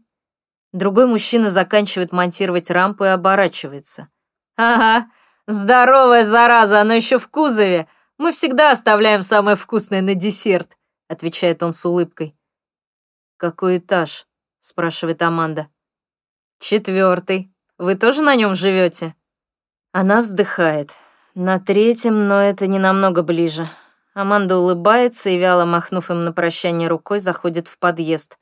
Другой 0.73 1.07
мужчина 1.07 1.51
заканчивает 1.51 2.13
монтировать 2.13 2.71
рампу 2.71 3.05
и 3.05 3.09
оборачивается. 3.09 4.09
«Ага, 4.57 5.11
здоровая 5.47 6.25
зараза, 6.25 6.81
оно 6.81 6.95
еще 6.95 7.19
в 7.19 7.29
кузове. 7.29 7.89
Мы 8.19 8.31
всегда 8.33 8.71
оставляем 8.71 9.23
самое 9.23 9.57
вкусное 9.57 10.01
на 10.01 10.15
десерт», 10.15 10.77
отвечает 11.09 11.63
он 11.63 11.73
с 11.73 11.85
улыбкой. 11.85 12.37
«Какой 13.37 13.79
этаж?» 13.79 14.27
спрашивает 14.61 15.21
Аманда. 15.23 15.69
«Четвертый. 16.61 17.53
Вы 17.79 17.97
тоже 17.97 18.23
на 18.23 18.37
нем 18.37 18.55
живете?» 18.55 19.15
Она 19.93 20.23
вздыхает. 20.23 20.93
На 21.35 21.59
третьем, 21.59 22.29
но 22.29 22.41
это 22.41 22.69
не 22.69 22.79
намного 22.79 23.23
ближе. 23.25 23.69
Аманда 24.15 24.57
улыбается 24.57 25.31
и, 25.31 25.39
вяло 25.39 25.65
махнув 25.65 26.11
им 26.11 26.25
на 26.25 26.33
прощание 26.33 26.89
рукой, 26.89 27.19
заходит 27.19 27.67
в 27.67 27.77
подъезд. 27.77 28.39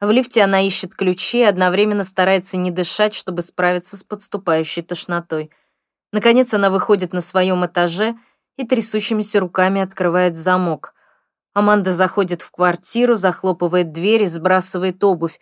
В 0.00 0.10
лифте 0.10 0.42
она 0.42 0.62
ищет 0.62 0.94
ключи 0.94 1.40
и 1.40 1.44
одновременно 1.44 2.04
старается 2.04 2.56
не 2.56 2.70
дышать, 2.70 3.14
чтобы 3.14 3.42
справиться 3.42 3.98
с 3.98 4.02
подступающей 4.02 4.82
тошнотой. 4.82 5.50
Наконец 6.10 6.54
она 6.54 6.70
выходит 6.70 7.12
на 7.12 7.20
своем 7.20 7.66
этаже 7.66 8.16
и 8.56 8.66
трясущимися 8.66 9.40
руками 9.40 9.82
открывает 9.82 10.36
замок. 10.36 10.94
Аманда 11.52 11.92
заходит 11.92 12.40
в 12.40 12.50
квартиру, 12.50 13.16
захлопывает 13.16 13.92
дверь 13.92 14.22
и 14.22 14.26
сбрасывает 14.26 15.04
обувь. 15.04 15.38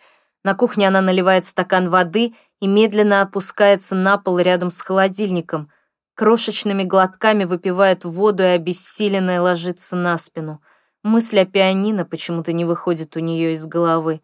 На 0.47 0.55
кухне 0.55 0.87
она 0.87 1.01
наливает 1.01 1.45
стакан 1.45 1.89
воды 1.89 2.33
и 2.61 2.67
медленно 2.67 3.21
опускается 3.21 3.95
на 3.95 4.17
пол 4.17 4.39
рядом 4.39 4.69
с 4.69 4.79
холодильником. 4.79 5.69
Крошечными 6.15 6.83
глотками 6.83 7.43
выпивает 7.43 8.05
воду 8.05 8.43
и 8.43 8.55
обессиленная 8.55 9.41
ложится 9.41 9.97
на 9.97 10.17
спину. 10.17 10.61
Мысль 11.03 11.39
о 11.39 11.45
пианино 11.45 12.05
почему-то 12.05 12.53
не 12.53 12.63
выходит 12.63 13.17
у 13.17 13.19
нее 13.19 13.55
из 13.55 13.65
головы. 13.65 14.21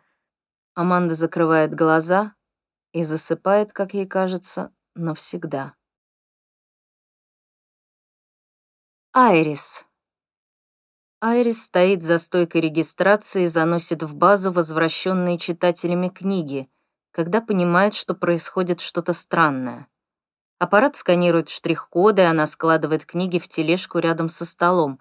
Аманда 0.75 1.13
закрывает 1.13 1.75
глаза 1.75 2.35
и 2.93 3.03
засыпает, 3.03 3.73
как 3.73 3.93
ей 3.93 4.07
кажется, 4.07 4.71
навсегда. 4.95 5.73
Айрис. 9.11 9.85
Айрис 11.25 11.63
стоит 11.63 12.03
за 12.03 12.17
стойкой 12.17 12.59
регистрации 12.59 13.43
и 13.43 13.47
заносит 13.47 14.03
в 14.03 14.13
базу 14.13 14.51
возвращенные 14.51 15.37
читателями 15.37 16.09
книги, 16.09 16.67
когда 17.11 17.39
понимает, 17.39 17.93
что 17.93 18.13
происходит 18.13 18.81
что-то 18.81 19.13
странное. 19.13 19.87
Аппарат 20.59 20.97
сканирует 20.97 21.47
штрих-коды, 21.47 22.23
она 22.23 22.45
складывает 22.45 23.05
книги 23.05 23.39
в 23.39 23.47
тележку 23.47 23.99
рядом 23.99 24.27
со 24.27 24.43
столом. 24.43 24.99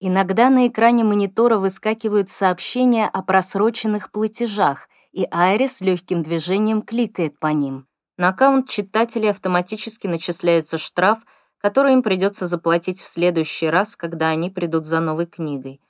Иногда 0.00 0.50
на 0.50 0.66
экране 0.66 1.04
монитора 1.04 1.58
выскакивают 1.58 2.28
сообщения 2.28 3.06
о 3.06 3.22
просроченных 3.22 4.10
платежах, 4.10 4.88
и 5.12 5.28
Айрис 5.30 5.80
легким 5.80 6.24
движением 6.24 6.82
кликает 6.82 7.38
по 7.38 7.52
ним. 7.52 7.86
На 8.16 8.30
аккаунт 8.30 8.68
читателей 8.68 9.30
автоматически 9.30 10.08
начисляется 10.08 10.76
штраф, 10.76 11.20
который 11.62 11.94
им 11.94 12.02
придется 12.02 12.46
заплатить 12.46 13.00
в 13.00 13.08
следующий 13.08 13.68
раз, 13.68 13.96
когда 13.96 14.28
они 14.28 14.50
придут 14.50 14.84
за 14.84 15.00
новой 15.00 15.24
книгой. 15.24 15.80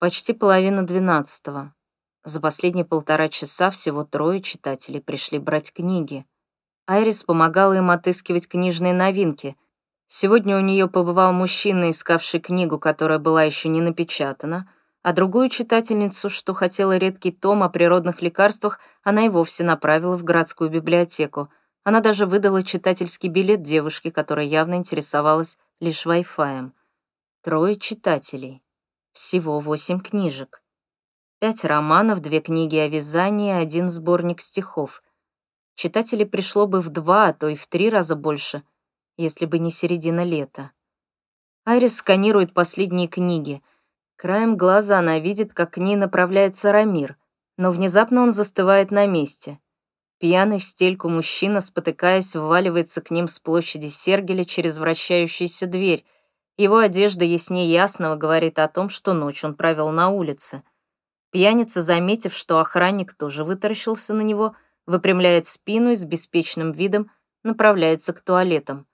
Почти 0.00 0.32
половина 0.32 0.84
двенадцатого. 0.84 1.72
За 2.24 2.40
последние 2.40 2.84
полтора 2.84 3.28
часа 3.28 3.70
всего 3.70 4.02
трое 4.04 4.40
читателей 4.40 5.00
пришли 5.00 5.38
брать 5.38 5.72
книги. 5.72 6.26
Айрис 6.86 7.22
помогала 7.22 7.74
им 7.74 7.90
отыскивать 7.90 8.48
книжные 8.48 8.92
новинки— 8.92 9.56
Сегодня 10.12 10.56
у 10.56 10.60
нее 10.60 10.88
побывал 10.88 11.32
мужчина, 11.32 11.90
искавший 11.90 12.40
книгу, 12.40 12.80
которая 12.80 13.20
была 13.20 13.44
еще 13.44 13.68
не 13.68 13.80
напечатана, 13.80 14.68
а 15.02 15.12
другую 15.12 15.48
читательницу, 15.50 16.28
что 16.28 16.52
хотела 16.52 16.96
редкий 16.96 17.30
том 17.30 17.62
о 17.62 17.68
природных 17.68 18.20
лекарствах, 18.20 18.80
она 19.04 19.26
и 19.26 19.28
вовсе 19.28 19.62
направила 19.62 20.16
в 20.16 20.24
городскую 20.24 20.68
библиотеку. 20.68 21.48
Она 21.84 22.00
даже 22.00 22.26
выдала 22.26 22.62
читательский 22.62 23.28
билет 23.28 23.62
девушке, 23.62 24.10
которая 24.10 24.46
явно 24.46 24.74
интересовалась 24.74 25.58
лишь 25.80 26.06
Wi-Fi. 26.06 26.72
Трое 27.42 27.76
читателей. 27.76 28.62
Всего 29.12 29.60
восемь 29.60 30.00
книжек. 30.00 30.62
Пять 31.38 31.64
романов, 31.64 32.20
две 32.20 32.40
книги 32.40 32.76
о 32.76 32.88
вязании, 32.88 33.52
один 33.52 33.88
сборник 33.88 34.40
стихов. 34.40 35.02
Читателей 35.74 36.26
пришло 36.26 36.66
бы 36.66 36.80
в 36.80 36.90
два, 36.90 37.28
а 37.28 37.32
то 37.32 37.48
и 37.48 37.54
в 37.54 37.66
три 37.66 37.88
раза 37.88 38.14
больше— 38.14 38.62
если 39.20 39.44
бы 39.44 39.58
не 39.58 39.70
середина 39.70 40.24
лета. 40.24 40.72
Айрис 41.66 41.96
сканирует 41.96 42.54
последние 42.54 43.06
книги. 43.06 43.62
Краем 44.16 44.56
глаза 44.56 44.98
она 44.98 45.18
видит, 45.18 45.52
как 45.52 45.74
к 45.74 45.76
ней 45.76 45.94
направляется 45.94 46.72
Рамир, 46.72 47.18
но 47.58 47.70
внезапно 47.70 48.22
он 48.22 48.32
застывает 48.32 48.90
на 48.90 49.06
месте. 49.06 49.60
Пьяный 50.20 50.58
в 50.58 50.64
стельку 50.64 51.08
мужчина, 51.08 51.62
спотыкаясь, 51.62 52.36
вваливается 52.36 53.00
к 53.00 53.10
ним 53.10 53.26
с 53.26 53.40
площади 53.40 53.86
Сергеля 53.86 54.44
через 54.44 54.76
вращающуюся 54.76 55.66
дверь. 55.66 56.04
Его 56.58 56.76
одежда 56.76 57.24
яснее 57.24 57.72
ясного 57.72 58.16
говорит 58.16 58.58
о 58.58 58.68
том, 58.68 58.90
что 58.90 59.14
ночь 59.14 59.42
он 59.44 59.54
провел 59.54 59.90
на 59.90 60.10
улице. 60.10 60.62
Пьяница, 61.30 61.80
заметив, 61.80 62.34
что 62.34 62.58
охранник 62.58 63.14
тоже 63.14 63.44
вытаращился 63.44 64.12
на 64.12 64.20
него, 64.20 64.54
выпрямляет 64.84 65.46
спину 65.46 65.92
и 65.92 65.96
с 65.96 66.04
беспечным 66.04 66.72
видом 66.72 67.10
направляется 67.42 68.12
к 68.12 68.20
туалетам. 68.20 68.86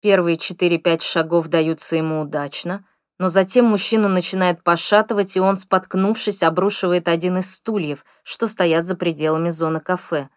Первые 0.00 0.36
4-5 0.36 1.02
шагов 1.02 1.48
даются 1.48 1.96
ему 1.96 2.20
удачно, 2.20 2.86
но 3.18 3.28
затем 3.28 3.64
мужчину 3.64 4.08
начинает 4.08 4.62
пошатывать, 4.62 5.36
и 5.36 5.40
он, 5.40 5.56
споткнувшись, 5.56 6.44
обрушивает 6.44 7.08
один 7.08 7.38
из 7.38 7.52
стульев, 7.52 8.04
что 8.22 8.46
стоят 8.46 8.84
за 8.84 8.94
пределами 8.94 9.50
зоны 9.50 9.80
кафе. 9.80 10.28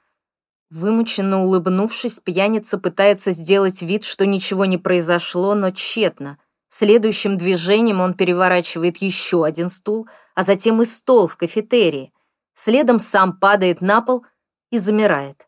Вымученно 0.70 1.44
улыбнувшись, 1.44 2.20
пьяница 2.20 2.78
пытается 2.78 3.32
сделать 3.32 3.82
вид, 3.82 4.04
что 4.04 4.26
ничего 4.26 4.66
не 4.66 4.78
произошло, 4.78 5.56
но 5.56 5.72
тщетно. 5.72 6.38
Следующим 6.70 7.38
движением 7.38 8.02
он 8.02 8.14
переворачивает 8.14 8.98
еще 8.98 9.46
один 9.46 9.70
стул, 9.70 10.10
а 10.36 10.44
затем 10.44 10.82
и 10.82 10.86
стол 10.86 11.28
в 11.28 11.38
кафетерии. 11.38 12.12
Следом 12.54 13.00
сам 13.00 13.38
падает 13.38 13.80
на 13.80 14.02
пол 14.02 14.26
и 14.70 14.78
замирает. 14.78 15.48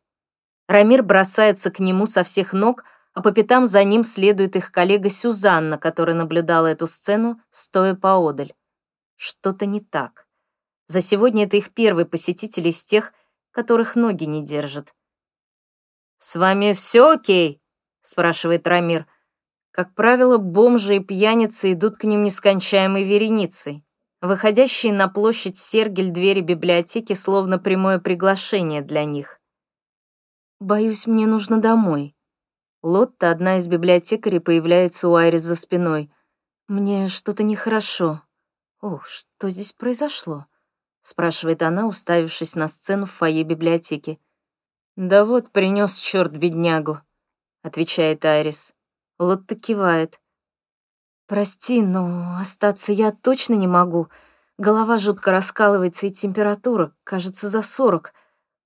Рамир 0.69 1.03
бросается 1.03 1.69
к 1.71 1.79
нему 1.79 2.07
со 2.07 2.23
всех 2.23 2.53
ног, 2.53 2.85
а 3.13 3.21
по 3.21 3.31
пятам 3.31 3.67
за 3.67 3.83
ним 3.83 4.03
следует 4.03 4.55
их 4.55 4.71
коллега 4.71 5.09
Сюзанна, 5.09 5.77
которая 5.77 6.15
наблюдала 6.15 6.67
эту 6.67 6.87
сцену, 6.87 7.41
стоя 7.49 7.95
поодаль. 7.95 8.53
Что-то 9.17 9.65
не 9.65 9.81
так. 9.81 10.27
За 10.87 11.01
сегодня 11.01 11.43
это 11.43 11.57
их 11.57 11.73
первый 11.73 12.05
посетитель 12.05 12.67
из 12.67 12.85
тех, 12.85 13.11
которых 13.51 13.95
ноги 13.95 14.23
не 14.23 14.41
держат. 14.45 14.93
«С 16.19 16.35
вами 16.35 16.73
все 16.73 17.11
окей?»— 17.13 17.61
спрашивает 18.01 18.67
Рамир. 18.67 19.07
Как 19.71 19.95
правило, 19.95 20.37
бомжи 20.37 20.97
и 20.97 20.99
пьяницы 20.99 21.71
идут 21.71 21.97
к 21.97 22.03
ним 22.03 22.23
нескончаемой 22.23 23.03
вереницей. 23.03 23.83
Выходящие 24.21 24.93
на 24.93 25.07
площадь 25.07 25.57
Сергель 25.57 26.11
двери 26.11 26.41
библиотеки 26.41 27.13
словно 27.13 27.57
прямое 27.57 27.99
приглашение 27.99 28.81
для 28.81 29.05
них. 29.05 29.39
«Боюсь, 30.59 31.07
мне 31.07 31.25
нужно 31.25 31.61
домой», 31.61 32.15
Лотта, 32.81 33.29
одна 33.29 33.57
из 33.57 33.67
библиотекарей, 33.67 34.39
появляется 34.39 35.09
у 35.09 35.15
Айрис 35.15 35.41
за 35.41 35.55
спиной. 35.55 36.09
«Мне 36.69 37.09
что-то 37.09 37.43
нехорошо». 37.43 38.21
«О, 38.79 39.01
что 39.03 39.49
здесь 39.49 39.73
произошло?»— 39.73 40.45
спрашивает 41.01 41.61
она, 41.61 41.87
уставившись 41.87 42.55
на 42.55 42.69
сцену 42.69 43.05
в 43.05 43.11
фойе 43.11 43.43
библиотеки. 43.43 44.17
«Да 44.99 45.23
вот, 45.23 45.49
принес 45.51 45.95
черт 45.95 46.35
беднягу»,— 46.35 46.99
отвечает 47.63 48.25
Айрис. 48.25 48.73
Лотта 49.17 49.55
кивает. 49.55 50.19
«Прости, 51.25 51.81
но 51.81 52.35
остаться 52.37 52.91
я 52.91 53.13
точно 53.13 53.53
не 53.53 53.65
могу. 53.65 54.09
Голова 54.57 54.97
жутко 54.97 55.31
раскалывается, 55.31 56.07
и 56.07 56.11
температура, 56.11 56.93
кажется, 57.05 57.47
за 57.47 57.61
сорок. 57.61 58.11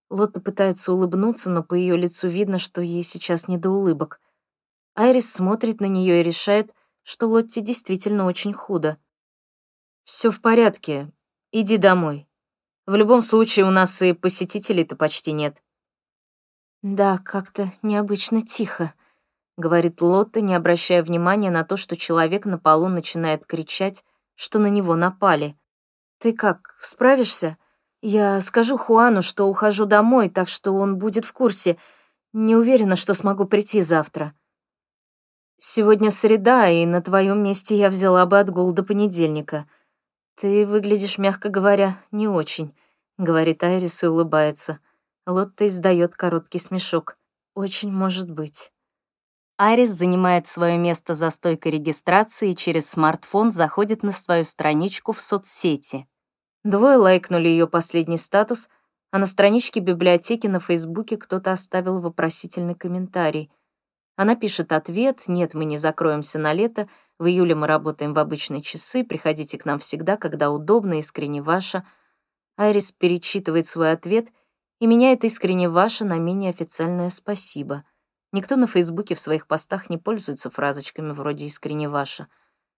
Лотта 0.09 0.41
пытается 0.41 0.91
улыбнуться, 0.91 1.51
но 1.51 1.61
по 1.61 1.75
ее 1.75 1.95
лицу 1.95 2.27
видно, 2.27 2.57
что 2.57 2.81
ей 2.81 3.03
сейчас 3.03 3.47
не 3.47 3.59
до 3.59 3.69
улыбок. 3.69 4.19
Айрис 4.95 5.31
смотрит 5.31 5.81
на 5.81 5.85
нее 5.85 6.21
и 6.21 6.23
решает, 6.23 6.73
что 7.03 7.27
Лотте 7.27 7.61
действительно 7.61 8.25
очень 8.25 8.53
худо. 8.53 8.97
Все 10.03 10.31
в 10.31 10.41
порядке. 10.41 11.11
Иди 11.51 11.77
домой. 11.77 12.27
В 12.87 12.95
любом 12.95 13.21
случае 13.21 13.67
у 13.67 13.69
нас 13.69 14.01
и 14.01 14.13
посетителей-то 14.13 14.95
почти 14.95 15.31
нет». 15.31 15.63
«Да, 16.83 17.17
как-то 17.17 17.71
необычно 17.81 18.43
тихо»,— 18.43 18.93
говорит 19.57 20.01
Лотта, 20.01 20.41
не 20.41 20.53
обращая 20.53 21.01
внимания 21.01 21.49
на 21.49 21.63
то, 21.63 21.75
что 21.75 21.95
человек 21.95 22.45
на 22.45 22.59
полу 22.59 22.89
начинает 22.89 23.47
кричать, 23.47 24.03
что 24.35 24.59
на 24.59 24.67
него 24.67 24.93
напали. 24.95 25.57
«Ты 26.19 26.33
как, 26.33 26.75
справишься?» 26.79 27.57
Я 28.05 28.41
скажу 28.41 28.77
Хуану, 28.77 29.21
что 29.21 29.47
ухожу 29.47 29.85
домой, 29.85 30.27
так 30.27 30.49
что 30.49 30.73
он 30.73 30.97
будет 30.97 31.23
в 31.23 31.31
курсе. 31.31 31.77
Не 32.33 32.53
уверена, 32.53 32.97
что 32.97 33.13
смогу 33.13 33.45
прийти 33.45 33.81
завтра. 33.81 34.33
Сегодня 35.57 36.11
среда, 36.11 36.67
и 36.67 36.85
на 36.85 37.01
твоем 37.01 37.41
месте 37.41 37.77
я 37.77 37.89
взяла 37.89 38.25
бы 38.25 38.39
отгул 38.39 38.73
до 38.73 38.83
понедельника. 38.83 39.69
Ты 40.35 40.65
выглядишь, 40.65 41.17
мягко 41.17 41.47
говоря, 41.47 41.97
не 42.11 42.27
очень, 42.27 42.75
говорит 43.17 43.63
Айрис 43.63 44.03
и 44.03 44.07
улыбается. 44.07 44.79
Лотта 45.25 45.67
издает 45.67 46.15
короткий 46.15 46.59
смешок. 46.59 47.17
Очень 47.55 47.93
может 47.93 48.29
быть. 48.29 48.71
Айрис 49.57 49.91
занимает 49.91 50.47
свое 50.47 50.77
место 50.77 51.15
за 51.15 51.29
стойкой 51.29 51.71
регистрации 51.73 52.51
и 52.51 52.55
через 52.55 52.89
смартфон 52.89 53.51
заходит 53.51 54.03
на 54.03 54.11
свою 54.11 54.43
страничку 54.43 55.13
в 55.13 55.21
соцсети. 55.21 56.07
Двое 56.65 56.97
лайкнули 56.97 57.47
ее 57.47 57.67
последний 57.67 58.17
статус, 58.17 58.67
а 59.11 59.19
на 59.19 59.25
страничке 59.25 59.79
библиотеки 59.79 60.47
на 60.47 60.59
Фейсбуке 60.59 61.15
кто-то 61.15 61.53
оставил 61.53 61.99
вопросительный 61.99 62.75
комментарий. 62.75 63.49
Она 64.17 64.35
пишет 64.35 64.73
ответ 64.73 65.21
«Нет, 65.27 65.53
мы 65.53 65.63
не 65.63 65.77
закроемся 65.77 66.37
на 66.37 66.51
лето, 66.51 66.89
в 67.17 67.27
июле 67.27 67.55
мы 67.55 67.67
работаем 67.67 68.13
в 68.13 68.19
обычные 68.19 68.61
часы, 68.61 69.05
приходите 69.05 69.57
к 69.57 69.63
нам 69.63 69.79
всегда, 69.79 70.17
когда 70.17 70.51
удобно, 70.51 70.95
искренне 70.95 71.41
ваша». 71.41 71.85
Айрис 72.57 72.91
перечитывает 72.91 73.65
свой 73.65 73.91
ответ 73.91 74.29
и 74.83 74.85
меняет 74.85 75.23
искренне 75.23 75.69
ваша 75.69 76.03
на 76.03 76.17
менее 76.17 76.49
официальное 76.49 77.09
«спасибо». 77.09 77.85
Никто 78.33 78.57
на 78.57 78.67
Фейсбуке 78.67 79.15
в 79.15 79.19
своих 79.21 79.47
постах 79.47 79.89
не 79.89 79.97
пользуется 79.97 80.49
фразочками 80.49 81.13
вроде 81.13 81.45
«искренне 81.45 81.87
ваша». 81.87 82.27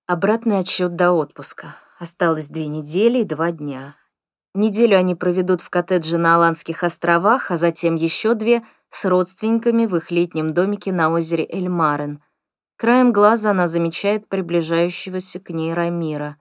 Обратный 0.05 0.59
отсчет 0.59 0.95
до 0.95 1.13
отпуска. 1.13 1.75
Осталось 1.97 2.49
две 2.49 2.67
недели 2.67 3.21
и 3.21 3.23
два 3.23 3.51
дня. 3.51 3.95
Неделю 4.53 4.99
они 4.99 5.15
проведут 5.15 5.61
в 5.61 5.71
коттедже 5.71 6.19
на 6.19 6.35
Аландских 6.35 6.83
островах, 6.83 7.49
а 7.49 7.57
затем 7.57 7.95
еще 7.95 8.35
две 8.35 8.61
с 8.91 9.03
родственниками 9.05 9.87
в 9.87 9.95
их 9.95 10.11
летнем 10.11 10.53
домике 10.53 10.93
на 10.93 11.09
озере 11.09 11.47
Эльмарен. 11.51 12.21
Краем 12.77 13.13
глаза 13.13 13.49
она 13.49 13.67
замечает 13.67 14.29
приближающегося 14.29 15.39
к 15.39 15.49
ней 15.49 15.73
Рамира. 15.73 16.37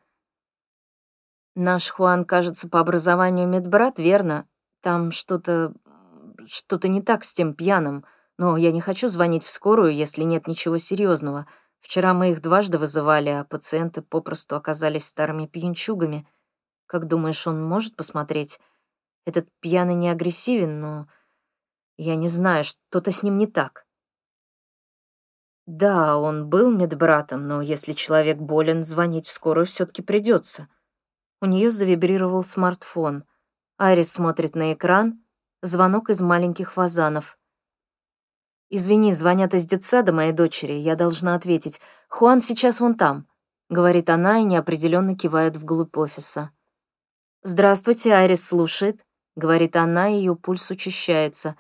«Наш 1.55 1.89
Хуан, 1.89 2.27
кажется, 2.27 2.69
по 2.69 2.81
образованию 2.81 3.49
медбрат, 3.49 3.99
верно? 3.99 4.47
Там 4.85 5.13
что-то... 5.13 5.73
что-то 6.47 6.89
не 6.89 7.01
так 7.01 7.25
с 7.25 7.33
тем 7.33 7.55
пьяным, 7.55 8.05
но 8.37 8.59
я 8.59 8.71
не 8.71 8.83
хочу 8.83 9.09
звонить 9.09 9.43
в 9.43 9.49
скорую, 9.49 9.95
если 9.95 10.25
нет 10.25 10.47
ничего 10.47 10.77
серьезного. 10.77 11.47
Вчера 11.81 12.13
мы 12.13 12.33
их 12.33 12.43
дважды 12.43 12.77
вызывали, 12.77 13.31
а 13.31 13.45
пациенты 13.45 14.03
попросту 14.03 14.57
оказались 14.57 15.07
старыми 15.07 15.47
пьянчугами. 15.47 16.29
Как 16.85 17.09
думаешь, 17.09 17.47
он 17.47 17.65
может 17.65 17.97
посмотреть? 17.97 18.61
Этот 19.25 19.49
пьяный 19.61 19.95
не 19.95 20.11
агрессивен, 20.11 20.83
но... 20.83 21.09
Я 21.97 22.15
не 22.15 22.29
знаю, 22.29 22.63
что-то 22.63 23.11
с 23.11 23.23
ним 23.23 23.39
не 23.39 23.47
так. 23.47 23.87
Да, 25.65 26.19
он 26.19 26.51
был 26.51 26.71
медбратом, 26.71 27.49
но 27.49 27.63
если 27.63 27.93
человек 27.93 28.37
болен, 28.37 28.83
звонить 28.83 29.29
в 29.29 29.33
скорую 29.33 29.65
все-таки 29.65 30.03
придется. 30.03 30.69
У 31.41 31.47
нее 31.47 31.71
завибрировал 31.71 32.45
смартфон. 32.45 33.25
Айрис 33.77 34.13
смотрит 34.13 34.55
на 34.55 34.73
экран. 34.73 35.21
Звонок 35.61 36.09
из 36.09 36.21
маленьких 36.21 36.73
фазанов. 36.73 37.37
«Извини, 38.71 39.13
звонят 39.13 39.53
из 39.53 39.65
детсада 39.65 40.13
моей 40.13 40.31
дочери, 40.31 40.75
я 40.75 40.95
должна 40.95 41.35
ответить. 41.35 41.81
Хуан 42.09 42.41
сейчас 42.41 42.79
вон 42.79 42.95
там»,— 42.95 43.27
говорит 43.71 44.11
она 44.11 44.39
и 44.39 44.45
неопределенно 44.45 45.17
кивает 45.17 45.57
вглубь 45.57 45.97
офиса. 45.97 46.51
«Здравствуйте, 47.43 48.15
Айрис 48.15 48.47
слушает»,— 48.47 49.05
говорит 49.37 49.75
она, 49.75 50.09
и 50.09 50.19
ее 50.19 50.37
пульс 50.37 50.71
учащается. 50.71 51.57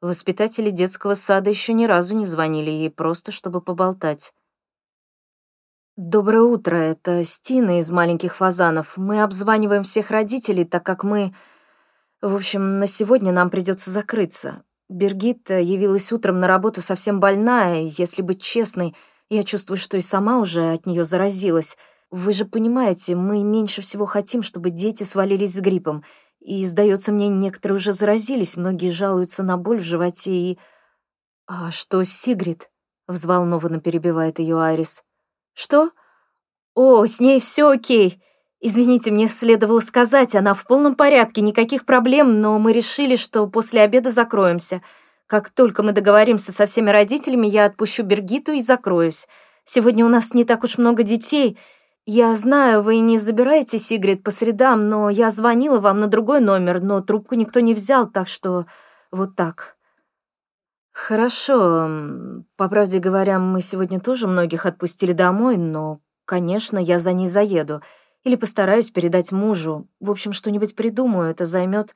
Воспитатели 0.00 0.70
детского 0.70 1.14
сада 1.14 1.50
еще 1.50 1.72
ни 1.72 1.84
разу 1.84 2.14
не 2.14 2.26
звонили 2.26 2.70
ей, 2.70 2.90
просто 2.90 3.32
чтобы 3.32 3.60
поболтать. 3.60 4.32
«Доброе 6.02 6.44
утро, 6.44 6.76
это 6.76 7.24
Стина 7.24 7.78
из 7.78 7.90
«Маленьких 7.90 8.34
фазанов». 8.34 8.96
Мы 8.96 9.20
обзваниваем 9.20 9.82
всех 9.82 10.10
родителей, 10.10 10.64
так 10.64 10.82
как 10.82 11.04
мы... 11.04 11.34
В 12.22 12.34
общем, 12.36 12.78
на 12.78 12.86
сегодня 12.86 13.32
нам 13.32 13.50
придется 13.50 13.90
закрыться. 13.90 14.62
Бергитта 14.88 15.60
явилась 15.60 16.10
утром 16.10 16.40
на 16.40 16.46
работу 16.46 16.80
совсем 16.80 17.20
больная, 17.20 17.82
если 17.82 18.22
быть 18.22 18.40
честной, 18.40 18.96
я 19.28 19.44
чувствую, 19.44 19.76
что 19.76 19.98
и 19.98 20.00
сама 20.00 20.38
уже 20.38 20.72
от 20.72 20.86
нее 20.86 21.04
заразилась. 21.04 21.76
Вы 22.10 22.32
же 22.32 22.46
понимаете, 22.46 23.14
мы 23.14 23.44
меньше 23.44 23.82
всего 23.82 24.06
хотим, 24.06 24.42
чтобы 24.42 24.70
дети 24.70 25.02
свалились 25.02 25.52
с 25.52 25.60
гриппом. 25.60 26.02
И, 26.38 26.64
сдается 26.64 27.12
мне, 27.12 27.28
некоторые 27.28 27.76
уже 27.76 27.92
заразились, 27.92 28.56
многие 28.56 28.88
жалуются 28.88 29.42
на 29.42 29.58
боль 29.58 29.80
в 29.80 29.84
животе 29.84 30.32
и... 30.32 30.58
«А 31.46 31.70
что 31.70 32.02
Сигрид?»— 32.04 32.70
взволнованно 33.06 33.80
перебивает 33.80 34.38
ее 34.38 34.58
Айрис. 34.58 35.02
«Что? 35.60 35.90
О, 36.74 37.04
с 37.04 37.20
ней 37.20 37.38
все 37.38 37.68
окей. 37.68 38.18
Извините, 38.62 39.10
мне 39.10 39.28
следовало 39.28 39.80
сказать, 39.80 40.34
она 40.34 40.54
в 40.54 40.64
полном 40.64 40.94
порядке, 40.94 41.42
никаких 41.42 41.84
проблем, 41.84 42.40
но 42.40 42.58
мы 42.58 42.72
решили, 42.72 43.14
что 43.14 43.46
после 43.46 43.82
обеда 43.82 44.08
закроемся. 44.10 44.80
Как 45.26 45.50
только 45.50 45.82
мы 45.82 45.92
договоримся 45.92 46.50
со 46.50 46.64
всеми 46.64 46.88
родителями, 46.88 47.46
я 47.46 47.66
отпущу 47.66 48.04
Бергиту 48.04 48.52
и 48.52 48.62
закроюсь. 48.62 49.28
Сегодня 49.66 50.06
у 50.06 50.08
нас 50.08 50.32
не 50.32 50.44
так 50.44 50.64
уж 50.64 50.78
много 50.78 51.02
детей. 51.02 51.58
Я 52.06 52.34
знаю, 52.36 52.80
вы 52.82 53.00
не 53.00 53.18
забираете 53.18 53.76
Сигрид 53.76 54.24
по 54.24 54.30
средам, 54.30 54.88
но 54.88 55.10
я 55.10 55.28
звонила 55.28 55.78
вам 55.78 56.00
на 56.00 56.06
другой 56.06 56.40
номер, 56.40 56.80
но 56.80 57.02
трубку 57.02 57.34
никто 57.34 57.60
не 57.60 57.74
взял, 57.74 58.10
так 58.10 58.28
что 58.28 58.64
вот 59.10 59.36
так». 59.36 59.76
«Хорошо. 60.92 62.42
По 62.56 62.68
правде 62.68 62.98
говоря, 62.98 63.38
мы 63.38 63.62
сегодня 63.62 64.00
тоже 64.00 64.26
многих 64.26 64.66
отпустили 64.66 65.12
домой, 65.12 65.56
но, 65.56 66.00
конечно, 66.24 66.78
я 66.78 66.98
за 66.98 67.12
ней 67.12 67.28
заеду. 67.28 67.80
Или 68.24 68.36
постараюсь 68.36 68.90
передать 68.90 69.32
мужу. 69.32 69.88
В 70.00 70.10
общем, 70.10 70.32
что-нибудь 70.32 70.74
придумаю. 70.74 71.30
Это 71.30 71.46
займет, 71.46 71.94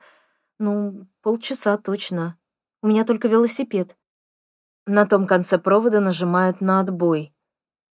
ну, 0.59 1.07
полчаса 1.21 1.77
точно. 1.77 2.37
У 2.81 2.87
меня 2.87 3.03
только 3.03 3.27
велосипед». 3.27 3.95
На 4.87 5.05
том 5.05 5.27
конце 5.27 5.57
провода 5.57 5.99
нажимают 5.99 6.61
на 6.61 6.79
отбой. 6.79 7.33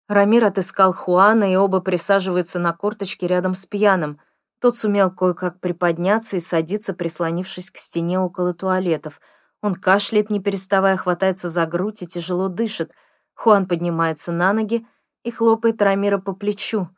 Рамир 0.08 0.46
отыскал 0.46 0.94
Хуана, 0.94 1.52
и 1.52 1.56
оба 1.56 1.80
присаживаются 1.80 2.60
на 2.60 2.74
корточке 2.74 3.28
рядом 3.28 3.56
с 3.56 3.66
пьяным. 3.66 4.20
Тот 4.60 4.76
сумел 4.76 5.10
кое-как 5.10 5.62
приподняться 5.62 6.38
и 6.38 6.42
садиться, 6.42 6.94
прислонившись 6.94 7.72
к 7.72 7.78
стене 7.78 8.20
около 8.20 8.54
туалетов— 8.54 9.20
он 9.62 9.76
кашляет, 9.76 10.30
не 10.30 10.40
переставая, 10.40 10.98
хватается 10.98 11.48
за 11.48 11.66
грудь 11.66 12.02
и 12.02 12.08
тяжело 12.08 12.48
дышит. 12.48 12.92
Хуан 13.36 13.68
поднимается 13.68 14.32
на 14.32 14.54
ноги 14.54 14.86
и 15.24 15.32
хлопает 15.32 15.82
Рамира 15.82 16.18
по 16.18 16.34
плечу. 16.34 16.90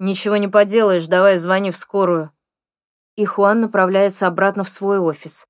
«Ничего 0.00 0.36
не 0.36 0.48
поделаешь, 0.48 1.06
давай 1.06 1.38
звони 1.38 1.70
в 1.70 1.76
скорую». 1.76 2.32
И 3.16 3.24
Хуан 3.24 3.60
направляется 3.60 4.26
обратно 4.26 4.64
в 4.64 4.68
свой 4.68 4.98
офис. 4.98 5.46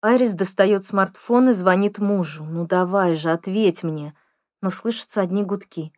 Айрис 0.00 0.34
достает 0.34 0.84
смартфон 0.84 1.50
и 1.50 1.52
звонит 1.52 1.98
мужу. 1.98 2.44
«Ну 2.44 2.66
давай 2.66 3.14
же, 3.14 3.30
ответь 3.30 3.82
мне». 3.82 4.14
Но 4.60 4.70
слышатся 4.70 5.20
одни 5.20 5.42
гудки. 5.42 5.92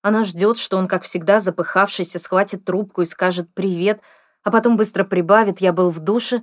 Она 0.00 0.24
ждет, 0.24 0.56
что 0.56 0.78
он, 0.78 0.88
как 0.88 1.02
всегда, 1.02 1.40
запыхавшийся, 1.40 2.18
схватит 2.18 2.64
трубку 2.64 3.02
и 3.02 3.06
скажет 3.06 3.52
«привет», 3.52 4.00
а 4.42 4.50
потом 4.50 4.78
быстро 4.78 5.04
прибавит 5.04 5.60
«я 5.60 5.74
был 5.74 5.90
в 5.90 5.98
душе», 5.98 6.42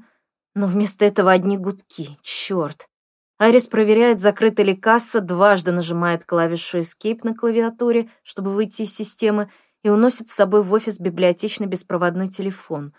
но 0.58 0.66
вместо 0.66 1.06
этого 1.06 1.32
одни 1.32 1.56
гудки. 1.56 2.18
Черт. 2.24 2.90
Арис 3.38 3.68
проверяет, 3.68 4.20
закрыта 4.20 4.64
ли 4.64 4.76
касса, 4.76 5.22
дважды 5.22 5.72
нажимает 5.72 6.26
клавишу 6.26 6.80
Escape 6.80 7.20
на 7.22 7.36
клавиатуре, 7.36 8.10
чтобы 8.24 8.52
выйти 8.52 8.82
из 8.82 8.96
системы, 8.96 9.52
и 9.84 9.90
уносит 9.90 10.30
с 10.30 10.34
собой 10.34 10.64
в 10.64 10.74
офис 10.74 11.00
библиотечный 11.00 11.68
беспроводной 11.68 12.28
телефон. 12.28 12.96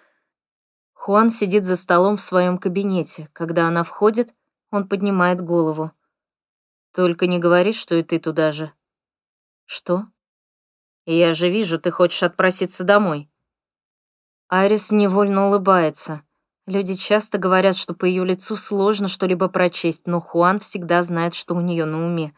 Хуан 0.93 1.31
сидит 1.31 1.65
за 1.65 1.75
столом 1.75 2.17
в 2.17 2.21
своем 2.21 2.59
кабинете. 2.59 3.29
Когда 3.33 3.67
она 3.67 3.83
входит, 3.83 4.33
он 4.71 4.89
поднимает 4.89 5.41
голову. 5.41 5.91
«Только 6.95 7.27
не 7.27 7.41
говори, 7.41 7.73
что 7.73 7.97
и 7.97 8.05
ты 8.05 8.21
туда 8.21 8.53
же». 8.53 8.73
«Что?» 9.65 10.07
«Я 11.07 11.35
же 11.35 11.51
вижу, 11.51 11.81
ты 11.81 11.91
хочешь 11.91 12.23
отпроситься 12.23 12.85
домой». 12.85 13.29
Айрис 14.49 14.93
невольно 14.93 15.49
улыбается. 15.49 16.23
Люди 16.69 16.97
часто 16.97 17.39
говорят, 17.39 17.79
что 17.79 17.95
по 17.95 18.05
ее 18.05 18.27
лицу 18.27 18.55
сложно 18.55 19.09
что-либо 19.09 19.49
прочесть, 19.49 20.07
но 20.07 20.21
Хуан 20.21 20.61
всегда 20.61 21.03
знает, 21.03 21.33
что 21.33 21.55
у 21.55 21.63
нее 21.63 21.87
на 21.87 22.05
уме. 22.05 22.35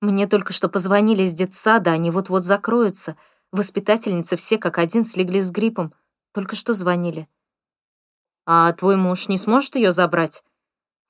Мне 0.00 0.26
только 0.26 0.52
что 0.52 0.68
позвонили 0.68 1.22
из 1.22 1.34
детсада, 1.34 1.92
они 1.92 2.10
вот-вот 2.10 2.42
закроются. 2.42 3.16
Воспитательницы 3.52 4.34
все 4.34 4.58
как 4.58 4.78
один 4.78 5.04
слегли 5.04 5.40
с 5.40 5.52
гриппом. 5.52 5.94
Только 6.32 6.56
что 6.56 6.72
звонили. 6.72 7.28
А 8.44 8.72
твой 8.72 8.96
муж 8.96 9.28
не 9.28 9.38
сможет 9.38 9.76
ее 9.76 9.92
забрать? 9.92 10.42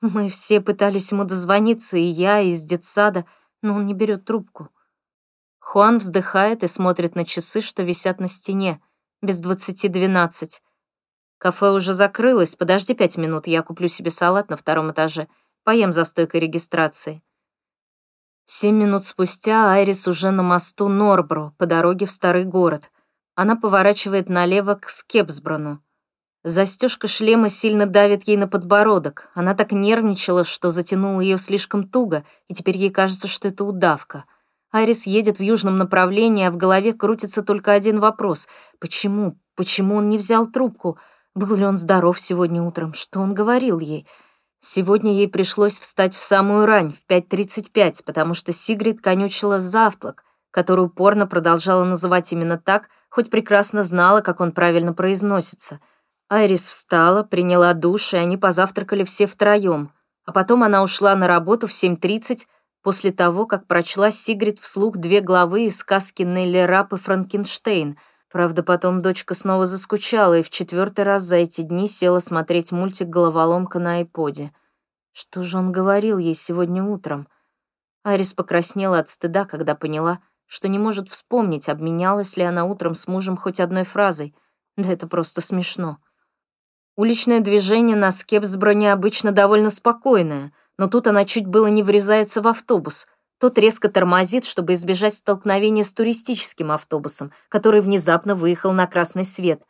Мы 0.02 0.28
все 0.28 0.60
пытались 0.60 1.12
ему 1.12 1.24
дозвониться, 1.24 1.96
и 1.96 2.04
я, 2.04 2.42
и 2.42 2.50
из 2.50 2.62
детсада, 2.62 3.24
но 3.62 3.76
он 3.76 3.86
не 3.86 3.94
берет 3.94 4.26
трубку. 4.26 4.68
Хуан 5.60 5.96
вздыхает 5.96 6.62
и 6.62 6.66
смотрит 6.66 7.14
на 7.14 7.24
часы, 7.24 7.62
что 7.62 7.82
висят 7.82 8.20
на 8.20 8.28
стене, 8.28 8.82
без 9.22 9.40
двадцати 9.40 9.88
двенадцать. 9.88 10.60
Кафе 11.44 11.72
уже 11.72 11.92
закрылось. 11.92 12.56
Подожди 12.56 12.94
пять 12.94 13.18
минут, 13.18 13.46
я 13.46 13.60
куплю 13.60 13.86
себе 13.86 14.10
салат 14.10 14.48
на 14.48 14.56
втором 14.56 14.92
этаже. 14.92 15.28
Поем 15.62 15.92
за 15.92 16.04
стойкой 16.04 16.40
регистрации. 16.40 17.22
Семь 18.46 18.76
минут 18.76 19.04
спустя 19.04 19.70
Айрис 19.70 20.08
уже 20.08 20.30
на 20.30 20.42
мосту 20.42 20.88
Норбро, 20.88 21.52
по 21.58 21.66
дороге 21.66 22.06
в 22.06 22.10
старый 22.10 22.44
город. 22.44 22.90
Она 23.34 23.56
поворачивает 23.56 24.30
налево 24.30 24.76
к 24.76 24.88
Скепсброну. 24.88 25.82
Застежка 26.44 27.08
шлема 27.08 27.50
сильно 27.50 27.84
давит 27.84 28.26
ей 28.26 28.38
на 28.38 28.48
подбородок. 28.48 29.28
Она 29.34 29.54
так 29.54 29.72
нервничала, 29.72 30.44
что 30.44 30.70
затянула 30.70 31.20
ее 31.20 31.36
слишком 31.36 31.86
туго, 31.86 32.24
и 32.48 32.54
теперь 32.54 32.78
ей 32.78 32.88
кажется, 32.88 33.28
что 33.28 33.48
это 33.48 33.64
удавка. 33.64 34.24
Айрис 34.72 35.06
едет 35.06 35.40
в 35.40 35.42
южном 35.42 35.76
направлении, 35.76 36.46
а 36.46 36.50
в 36.50 36.56
голове 36.56 36.94
крутится 36.94 37.42
только 37.42 37.72
один 37.72 38.00
вопрос. 38.00 38.48
Почему? 38.78 39.38
Почему 39.56 39.96
он 39.96 40.08
не 40.08 40.16
взял 40.16 40.46
трубку? 40.46 40.98
Был 41.34 41.56
ли 41.56 41.64
он 41.64 41.76
здоров 41.76 42.20
сегодня 42.20 42.62
утром? 42.62 42.94
Что 42.94 43.20
он 43.20 43.34
говорил 43.34 43.80
ей? 43.80 44.06
Сегодня 44.60 45.12
ей 45.12 45.28
пришлось 45.28 45.80
встать 45.80 46.14
в 46.14 46.18
самую 46.20 46.64
рань, 46.64 46.92
в 46.92 47.10
5.35, 47.10 48.04
потому 48.04 48.34
что 48.34 48.52
Сигрид 48.52 49.00
конючила 49.00 49.58
завтрак, 49.58 50.22
который 50.52 50.84
упорно 50.84 51.26
продолжала 51.26 51.82
называть 51.84 52.32
именно 52.32 52.56
так, 52.56 52.88
хоть 53.10 53.30
прекрасно 53.30 53.82
знала, 53.82 54.20
как 54.20 54.40
он 54.40 54.52
правильно 54.52 54.92
произносится. 54.92 55.80
Айрис 56.28 56.68
встала, 56.68 57.24
приняла 57.24 57.74
душ, 57.74 58.14
и 58.14 58.16
они 58.16 58.36
позавтракали 58.36 59.02
все 59.02 59.26
втроем. 59.26 59.90
А 60.24 60.32
потом 60.32 60.62
она 60.62 60.84
ушла 60.84 61.16
на 61.16 61.26
работу 61.26 61.66
в 61.66 61.72
7.30 61.72 62.46
после 62.80 63.10
того, 63.10 63.46
как 63.46 63.66
прочла 63.66 64.12
Сигрид 64.12 64.60
вслух 64.60 64.98
две 64.98 65.20
главы 65.20 65.66
из 65.66 65.78
сказки 65.78 66.22
Нелли 66.22 66.58
Рап 66.58 66.92
и 66.92 66.96
Франкенштейн— 66.96 67.98
Правда, 68.34 68.64
потом 68.64 69.00
дочка 69.00 69.32
снова 69.32 69.64
заскучала 69.64 70.38
и 70.38 70.42
в 70.42 70.50
четвертый 70.50 71.04
раз 71.04 71.22
за 71.22 71.36
эти 71.36 71.60
дни 71.60 71.86
села 71.86 72.18
смотреть 72.18 72.72
мультик 72.72 73.06
«Головоломка» 73.06 73.78
на 73.78 73.98
айподе. 73.98 74.50
Что 75.12 75.44
же 75.44 75.56
он 75.56 75.70
говорил 75.70 76.18
ей 76.18 76.34
сегодня 76.34 76.82
утром? 76.82 77.28
Арис 78.02 78.32
покраснела 78.32 78.98
от 78.98 79.08
стыда, 79.08 79.44
когда 79.44 79.76
поняла, 79.76 80.18
что 80.46 80.66
не 80.66 80.80
может 80.80 81.08
вспомнить, 81.08 81.68
обменялась 81.68 82.36
ли 82.36 82.42
она 82.42 82.64
утром 82.64 82.96
с 82.96 83.06
мужем 83.06 83.36
хоть 83.36 83.60
одной 83.60 83.84
фразой. 83.84 84.34
Да 84.76 84.92
это 84.92 85.06
просто 85.06 85.40
смешно. 85.40 85.98
Уличное 86.96 87.38
движение 87.38 87.96
на 87.96 88.10
Скепсброне 88.10 88.92
обычно 88.92 89.30
довольно 89.30 89.70
спокойное, 89.70 90.52
но 90.76 90.88
тут 90.88 91.06
она 91.06 91.24
чуть 91.24 91.46
было 91.46 91.68
не 91.68 91.84
врезается 91.84 92.42
в 92.42 92.48
автобус— 92.48 93.06
тот 93.38 93.58
резко 93.58 93.88
тормозит, 93.88 94.44
чтобы 94.44 94.74
избежать 94.74 95.14
столкновения 95.14 95.84
с 95.84 95.92
туристическим 95.92 96.70
автобусом, 96.72 97.32
который 97.48 97.80
внезапно 97.80 98.34
выехал 98.34 98.72
на 98.72 98.86
красный 98.86 99.24
свет. 99.24 99.62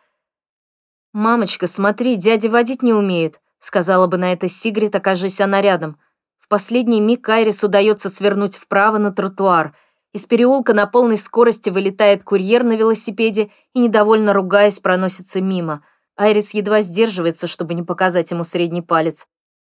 «Мамочка, 1.12 1.66
смотри, 1.66 2.16
дядя 2.16 2.50
водить 2.50 2.83
не 2.83 2.92
умеет»,— 2.92 3.40
сказала 3.59 4.07
бы 4.07 4.16
на 4.16 4.33
это 4.33 4.48
Сигрид, 4.48 4.94
окажись 4.94 5.40
она 5.40 5.62
рядом. 5.62 5.98
В 6.38 6.48
последний 6.48 7.00
миг 7.00 7.29
Айрис 7.29 7.64
удается 7.64 8.11
свернуть 8.11 8.57
вправо 8.57 8.98
на 8.98 9.12
тротуар. 9.12 9.74
Из 10.12 10.27
переулка 10.27 10.74
на 10.74 10.87
полной 10.87 11.16
скорости 11.16 11.70
вылетает 11.70 12.22
курьер 12.22 12.64
на 12.64 12.77
велосипеде 12.77 13.50
и, 13.72 13.81
недовольно 13.81 14.33
ругаясь, 14.33 14.81
проносится 14.81 15.40
мимо. 15.40 15.83
Айрис 16.16 16.53
едва 16.53 16.83
сдерживается, 16.83 17.46
чтобы 17.46 17.74
не 17.74 17.83
показать 17.83 18.31
ему 18.31 18.44
средний 18.44 18.83
палец. 18.83 19.27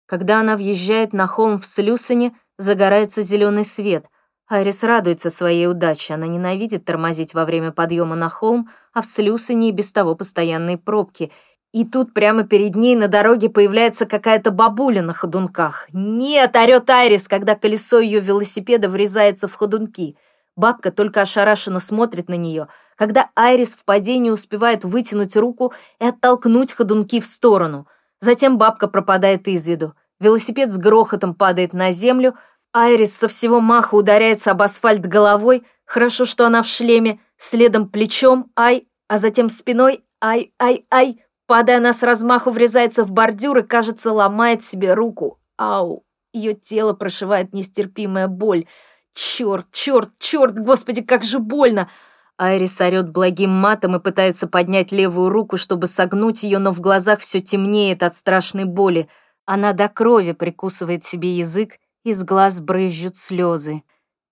Когда 0.07 0.41
она 0.41 0.57
въезжает 0.57 1.13
на 1.13 1.27
холм 1.27 1.59
в 1.59 1.67
Слюсане, 1.67 2.35
загорается 2.59 3.23
зеленый 3.23 3.65
свет. 3.65 4.07
Айрис 4.49 4.85
радуется 4.85 5.29
своей 5.31 5.67
удаче. 5.67 6.15
Она 6.15 6.27
ненавидит 6.27 6.85
тормозить 6.85 7.35
во 7.35 7.45
время 7.45 7.73
подъема 7.73 8.15
на 8.15 8.29
холм, 8.29 8.69
а 8.93 9.03
в 9.03 9.07
Слюсане 9.07 9.71
и 9.71 9.73
без 9.73 9.93
того 9.93 10.15
постоянные 10.15 10.79
пробки. 10.79 11.33
И 11.73 11.85
тут 11.85 12.15
прямо 12.15 12.45
перед 12.45 12.77
ней 12.77 12.95
на 12.95 13.09
дороге 13.09 13.51
появляется 13.51 14.07
какая-то 14.07 14.53
бабуля 14.53 15.03
на 15.03 15.13
ходунках. 15.13 15.89
«Нет!»— 15.93 16.55
орёт 16.57 16.89
Айрис, 16.89 17.27
когда 17.27 17.57
колесо 17.57 17.99
ее 17.99 18.21
велосипеда 18.21 18.89
врезается 18.89 19.49
в 19.49 19.55
ходунки. 19.55 20.17
Бабка 20.55 20.91
только 20.91 21.21
ошарашенно 21.21 21.81
смотрит 21.81 22.29
на 22.31 22.37
нее, 22.37 22.69
когда 22.97 23.31
Айрис 23.35 23.75
в 23.75 23.85
падении 23.85 24.31
успевает 24.31 24.85
вытянуть 24.85 25.37
руку 25.37 25.75
и 26.01 26.07
оттолкнуть 26.07 26.73
ходунки 26.73 27.21
в 27.21 27.27
сторону. 27.27 27.87
Затем 28.21 28.57
бабка 28.57 28.89
пропадает 28.89 29.47
из 29.49 29.69
виду. 29.69 29.93
Велосипед 30.21 30.71
с 30.71 30.79
грохотом 30.79 31.35
падает 31.35 31.73
на 31.73 31.91
землю, 31.93 32.37
Айрис 32.73 33.17
со 33.17 33.29
всего 33.29 33.61
маха 33.61 33.95
ударяется 33.95 34.51
об 34.51 34.63
асфальт 34.63 35.07
головой, 35.07 35.65
хорошо, 35.85 36.25
что 36.25 36.47
она 36.47 36.63
в 36.63 36.67
шлеме, 36.67 37.21
следом 37.39 37.89
плечом, 37.89 38.51
ай, 38.57 38.87
а 39.09 39.19
затем 39.19 39.49
спиной, 39.49 40.05
ай, 40.23 40.53
ай, 40.61 40.87
ай. 40.93 41.23
Падая, 41.47 41.79
она 41.79 41.93
с 41.93 42.03
размаху 42.03 42.51
врезается 42.51 43.05
в 43.05 43.13
бордюр 43.13 43.59
и, 43.59 43.63
кажется, 43.63 44.13
ломает 44.13 44.65
себе 44.65 44.95
руку. 44.95 45.39
Ау, 45.57 46.05
ее 46.33 46.55
тело 46.55 46.93
прошивает 46.93 47.53
нестерпимая 47.53 48.27
боль. 48.27 48.67
Черт, 49.15 49.67
черт, 49.73 50.11
черт, 50.19 50.59
господи, 50.59 51.03
как 51.03 51.23
же 51.23 51.39
больно! 51.39 51.89
Айрис 52.37 52.79
орёт 52.81 53.09
благим 53.09 53.51
матом 53.51 53.97
и 53.97 54.01
пытается 54.01 54.47
поднять 54.47 54.93
левую 54.93 55.31
руку, 55.31 55.57
чтобы 55.57 55.87
согнуть 55.87 56.43
ее, 56.43 56.59
но 56.59 56.73
в 56.73 56.81
глазах 56.81 57.21
все 57.21 57.41
темнеет 57.41 58.03
от 58.03 58.15
страшной 58.15 58.65
боли. 58.65 59.09
Она 59.47 59.73
до 59.73 59.89
крови 59.89 60.33
прикусывает 60.33 61.05
себе 61.05 61.39
язык, 61.39 61.79
из 62.03 62.25
глаз 62.25 62.61
брызжут 62.61 63.17
слезы. 63.17 63.83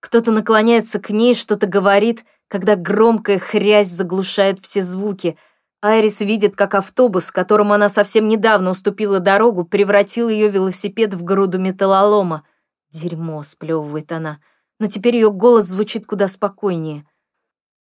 Кто-то 0.01 0.31
наклоняется 0.31 0.99
к 0.99 1.09
ней, 1.09 1.33
что-то 1.33 1.67
говорит, 1.67 2.25
когда 2.49 2.75
громкая 2.75 3.39
хрясь 3.39 3.89
заглушает 3.89 4.59
все 4.61 4.83
звуки. 4.83 5.37
Айрис 5.81 6.19
видит, 6.19 6.55
как 6.55 6.75
автобус, 6.75 7.31
которому 7.31 7.73
она 7.73 7.87
совсем 7.87 8.27
недавно 8.27 8.71
уступила 8.71 9.19
дорогу, 9.19 9.63
превратил 9.63 10.27
ее 10.27 10.49
велосипед 10.49 11.13
в 11.13 11.23
груду 11.23 11.59
металлолома. 11.59 12.45
«Дерьмо»,— 12.89 13.41
сплевывает 13.43 14.11
она, 14.11 14.39
но 14.79 14.87
теперь 14.87 15.15
ее 15.15 15.31
голос 15.31 15.65
звучит 15.65 16.05
куда 16.05 16.27
спокойнее. 16.27 17.07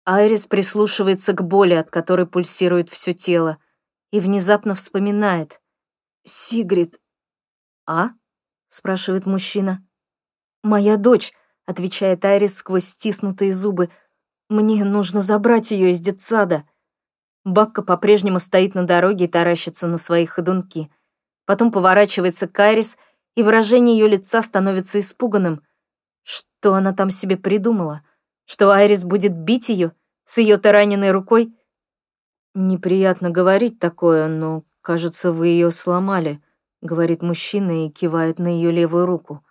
Айрис 0.04 0.46
прислушивается 0.46 1.32
к 1.32 1.42
боли, 1.42 1.74
от 1.74 1.90
которой 1.90 2.26
пульсирует 2.26 2.90
все 2.90 3.12
тело, 3.12 3.58
и 4.12 4.20
внезапно 4.20 4.74
вспоминает. 4.74 5.60
«Сигрид». 6.24 6.98
«А?»— 7.86 8.10
спрашивает 8.68 9.26
мужчина. 9.26 9.86
«Моя 10.62 10.96
дочь»,— 10.96 11.32
отвечает 11.66 12.24
Айрис 12.24 12.56
сквозь 12.56 12.84
стиснутые 12.84 13.52
зубы. 13.52 13.90
«Мне 14.48 14.84
нужно 14.84 15.20
забрать 15.20 15.70
ее 15.70 15.90
из 15.90 16.00
детсада». 16.00 16.64
Бабка 17.44 17.82
по-прежнему 17.82 18.38
стоит 18.38 18.74
на 18.74 18.86
дороге 18.86 19.26
и 19.26 19.28
таращится 19.28 19.86
на 19.86 19.98
свои 19.98 20.24
ходунки. 20.24 20.90
Потом 21.44 21.70
поворачивается 21.70 22.48
к 22.48 22.58
Айрис, 22.58 22.96
и 23.34 23.42
выражение 23.42 23.98
ее 23.98 24.08
лица 24.08 24.40
становится 24.40 24.98
испуганным. 24.98 25.62
Что 26.22 26.74
она 26.74 26.94
там 26.94 27.10
себе 27.10 27.36
придумала?— 27.36 28.02
что 28.46 28.70
Айрис 28.70 29.04
будет 29.04 29.32
бить 29.32 29.68
ее 29.68 29.92
с 30.24 30.38
ее-то 30.38 30.72
рукой? 31.12 31.54
Неприятно 32.54 33.30
говорить 33.30 33.78
такое, 33.78 34.28
но, 34.28 34.64
кажется, 34.80 35.32
вы 35.32 35.48
ее 35.48 35.70
сломали, 35.70 36.42
говорит 36.84 37.22
мужчина 37.22 37.86
и 37.86 37.90
кивает 37.90 38.38
на 38.38 38.46
ее 38.46 38.70
левую 38.70 39.06
руку. 39.06 39.44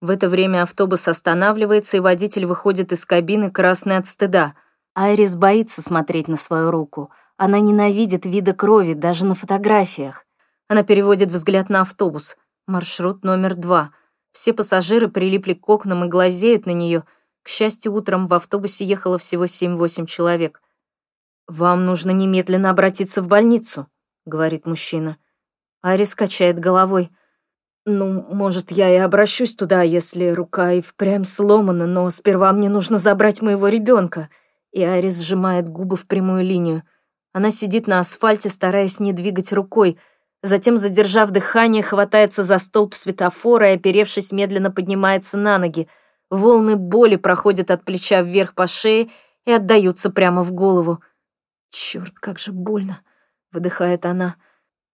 В 0.00 0.08
это 0.08 0.30
время 0.30 0.62
автобус 0.62 1.06
останавливается, 1.06 1.98
и 1.98 2.00
водитель 2.00 2.46
выходит 2.46 2.92
из 2.92 3.04
кабины, 3.04 3.50
красный 3.50 3.98
от 3.98 4.06
стыда. 4.06 4.54
Айрис 4.94 5.36
боится 5.36 5.82
смотреть 5.82 6.28
на 6.28 6.38
свою 6.38 6.70
руку. 6.70 7.10
Она 7.36 7.60
ненавидит 7.60 8.24
вида 8.24 8.54
крови, 8.54 8.94
даже 8.94 9.26
на 9.26 9.34
фотографиях. 9.34 10.24
Она 10.68 10.82
переводит 10.82 11.30
взгляд 11.30 11.68
на 11.68 11.82
автобус. 11.82 12.38
Маршрут 12.66 13.22
номер 13.22 13.54
два. 13.54 13.90
Все 14.32 14.54
пассажиры 14.54 15.08
прилипли 15.08 15.52
к 15.52 15.68
окнам 15.68 16.04
и 16.04 16.08
глазеют 16.08 16.64
на 16.64 16.70
нее— 16.72 17.04
к 17.48 17.50
счастью, 17.50 17.94
утром 17.94 18.26
в 18.26 18.34
автобусе 18.34 18.84
ехало 18.84 19.16
всего 19.16 19.46
7-8 19.46 20.04
человек. 20.04 20.60
«Вам 21.46 21.86
нужно 21.86 22.10
немедленно 22.10 22.68
обратиться 22.68 23.22
в 23.22 23.26
больницу»,— 23.26 23.86
говорит 24.26 24.66
мужчина. 24.66 25.16
Арис 25.90 26.14
качает 26.14 26.58
головой. 26.58 27.10
«Ну, 27.84 28.26
может, 28.34 28.70
я 28.70 28.90
и 28.90 28.96
обращусь 28.96 29.54
туда, 29.54 29.82
если 29.82 30.28
рука 30.28 30.72
и 30.72 30.80
впрямь 30.80 31.24
сломана, 31.24 31.86
но 31.86 32.10
сперва 32.10 32.52
мне 32.52 32.68
нужно 32.68 32.98
забрать 32.98 33.40
моего 33.40 33.68
ребенка. 33.68 34.28
И 34.72 34.82
Арис 34.82 35.20
сжимает 35.20 35.68
губы 35.68 35.96
в 35.96 36.06
прямую 36.06 36.44
линию. 36.44 36.82
Она 37.32 37.50
сидит 37.50 37.86
на 37.86 38.00
асфальте, 38.00 38.50
стараясь 38.50 39.00
не 39.00 39.12
двигать 39.12 39.52
рукой, 39.52 39.98
затем, 40.42 40.76
задержав 40.76 41.30
дыхание, 41.30 41.82
хватается 41.82 42.42
за 42.42 42.58
столб 42.58 42.94
светофора 42.94 43.70
и, 43.70 43.76
оперевшись, 43.76 44.32
медленно 44.32 44.70
поднимается 44.70 45.38
на 45.38 45.58
ноги— 45.58 45.88
Волны 46.30 46.76
боли 46.76 47.16
проходят 47.16 47.70
от 47.70 47.84
плеча 47.84 48.22
вверх 48.22 48.54
по 48.54 48.66
шее 48.66 49.10
и 49.46 49.52
отдаются 49.52 50.10
прямо 50.10 50.42
в 50.42 50.52
голову. 50.52 51.02
«Чёрт, 51.70 52.14
как 52.14 52.38
же 52.38 52.52
больно!»— 52.52 53.00
выдыхает 53.52 54.04
она. 54.04 54.36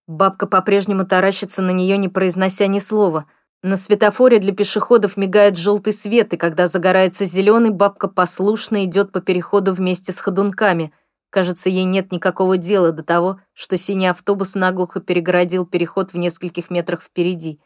Бабка 0.07 0.47
по-прежнему 0.47 1.07
таращится 1.07 1.63
на 1.63 1.71
нее, 1.71 1.97
не 1.97 2.09
произнося 2.09 2.67
ни 2.67 2.79
слова. 2.79 3.27
На 3.63 3.77
светофоре 3.77 4.39
для 4.39 4.55
пешеходов 4.55 5.17
мигает 5.17 5.57
желтый 5.57 5.93
свет, 5.93 6.35
и 6.35 6.37
когда 6.37 6.67
загорается 6.67 7.25
зеленый, 7.25 7.71
бабка 7.71 8.09
послушно 8.09 8.85
идет 8.85 9.13
по 9.13 9.21
переходу 9.21 9.73
вместе 9.73 10.13
с 10.13 10.21
ходунками. 10.21 10.93
Кажется, 11.31 11.71
ей 11.71 11.85
нет 11.85 12.13
никакого 12.13 12.59
дела 12.59 12.93
до 12.93 13.03
того, 13.03 13.41
что 13.55 13.77
синий 13.77 14.07
автобус 14.07 14.55
наглухо 14.55 15.01
перегородил 15.01 15.65
переход 15.67 16.13
в 16.13 16.19
нескольких 16.19 16.69
метрах 16.69 17.03
впереди. 17.03 17.59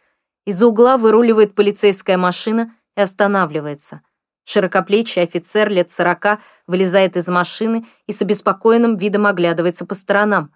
Из-за 0.46 0.66
угла 0.66 0.96
выруливает 0.96 1.54
полицейская 1.54 2.16
машина, 2.16 2.72
и 2.98 3.00
останавливается. 3.00 4.00
Широкоплечий 4.44 5.22
офицер 5.22 5.70
лет 5.70 5.88
сорока 5.88 6.40
вылезает 6.66 7.16
из 7.16 7.28
машины 7.28 7.86
и 8.06 8.12
с 8.12 8.20
обеспокоенным 8.22 8.96
видом 8.96 9.26
оглядывается 9.26 9.86
по 9.86 9.94
сторонам. 9.94 10.52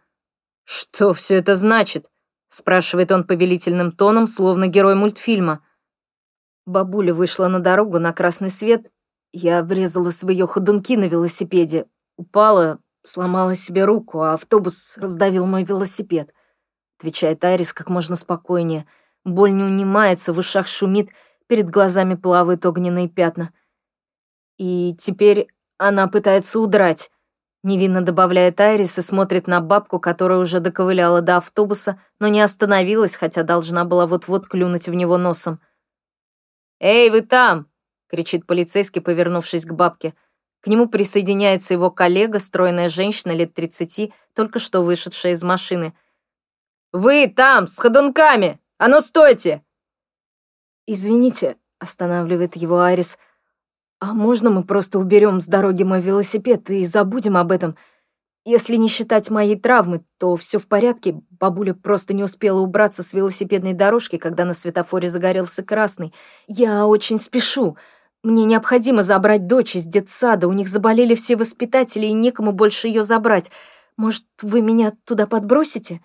«Что 0.64 1.12
все 1.14 1.36
это 1.36 1.56
значит?»— 1.56 2.10
спрашивает 2.48 3.12
он 3.12 3.24
повелительным 3.24 3.92
тоном, 3.92 4.26
словно 4.26 4.66
герой 4.66 4.94
мультфильма. 4.94 5.64
Бабуля 6.66 7.12
вышла 7.12 7.48
на 7.48 7.60
дорогу 7.60 7.98
на 7.98 8.12
красный 8.12 8.50
свет. 8.50 8.90
Я 9.32 9.62
врезалась 9.62 10.22
в 10.22 10.28
ее 10.28 10.46
ходунки 10.46 10.96
на 10.96 11.04
велосипеде. 11.04 11.86
Упала, 12.16 12.78
сломала 13.04 13.54
себе 13.54 13.84
руку, 13.84 14.20
а 14.20 14.34
автобус 14.34 14.96
раздавил 14.98 15.46
мой 15.46 15.64
велосипед. 15.64 16.32
Отвечает 16.98 17.42
Айрис 17.44 17.72
как 17.72 17.88
можно 17.88 18.14
спокойнее. 18.14 18.86
Боль 19.24 19.52
не 19.52 19.64
унимается, 19.64 20.32
в 20.32 20.38
ушах 20.38 20.66
шумит— 20.66 21.08
перед 21.52 21.68
глазами 21.68 22.14
плавают 22.14 22.64
огненные 22.64 23.10
пятна. 23.10 23.52
И 24.56 24.96
теперь 24.98 25.48
она 25.76 26.08
пытается 26.08 26.58
удрать. 26.58 27.10
Невинно 27.62 28.02
добавляет 28.02 28.60
Айрис 28.60 28.98
и 28.98 29.02
смотрит 29.02 29.46
на 29.46 29.60
бабку, 29.60 30.00
которая 30.00 30.38
уже 30.38 30.58
доковыляла 30.58 31.20
до 31.20 31.36
автобуса, 31.36 32.00
но 32.18 32.26
не 32.26 32.40
остановилась, 32.40 33.14
хотя 33.14 33.44
должна 33.44 33.84
была 33.84 34.06
вот-вот 34.06 34.48
клюнуть 34.48 34.88
в 34.88 34.94
него 34.94 35.16
носом. 35.16 35.60
«Эй, 36.80 37.08
вы 37.10 37.22
там!»— 37.22 37.68
кричит 38.08 38.46
полицейский, 38.46 39.00
повернувшись 39.00 39.64
к 39.64 39.72
бабке. 39.72 40.14
К 40.60 40.66
нему 40.66 40.88
присоединяется 40.88 41.74
его 41.74 41.90
коллега, 41.90 42.40
стройная 42.40 42.88
женщина 42.88 43.32
лет 43.32 43.54
тридцати, 43.54 44.12
только 44.34 44.58
что 44.58 44.82
вышедшая 44.82 45.34
из 45.34 45.42
машины. 45.44 45.94
«Вы 46.92 47.28
там, 47.28 47.68
с 47.68 47.78
ходунками! 47.78 48.60
А 48.78 48.88
ну 48.88 49.00
стойте! 49.00 49.62
«Извините»,— 50.86 51.56
останавливает 51.78 52.56
его 52.56 52.80
Арис, 52.80 53.18
«а 54.02 54.14
можно 54.14 54.50
мы 54.50 54.64
просто 54.64 54.98
уберем 54.98 55.40
с 55.40 55.46
дороги 55.46 55.84
мой 55.84 56.00
велосипед 56.00 56.68
и 56.70 56.84
забудем 56.84 57.36
об 57.36 57.52
этом? 57.52 57.76
Если 58.44 58.74
не 58.74 58.88
считать 58.88 59.30
моей 59.30 59.54
травмы, 59.54 60.02
то 60.18 60.34
все 60.34 60.58
в 60.58 60.66
порядке. 60.66 61.22
Бабуля 61.30 61.72
просто 61.72 62.12
не 62.12 62.24
успела 62.24 62.58
убраться 62.58 63.04
с 63.04 63.12
велосипедной 63.12 63.74
дорожки, 63.74 64.16
когда 64.16 64.44
на 64.44 64.54
светофоре 64.54 65.08
загорелся 65.08 65.62
красный. 65.62 66.12
Я 66.48 66.88
очень 66.88 67.16
спешу. 67.16 67.76
Мне 68.24 68.44
необходимо 68.44 69.04
забрать 69.04 69.46
дочь 69.46 69.76
из 69.76 69.84
детсада. 69.84 70.48
У 70.48 70.52
них 70.52 70.66
заболели 70.66 71.14
все 71.14 71.36
воспитатели, 71.36 72.06
и 72.06 72.12
некому 72.12 72.50
больше 72.50 72.88
ее 72.88 73.04
забрать. 73.04 73.52
Может, 73.96 74.24
вы 74.40 74.62
меня 74.62 74.94
туда 75.04 75.28
подбросите?» 75.28 76.00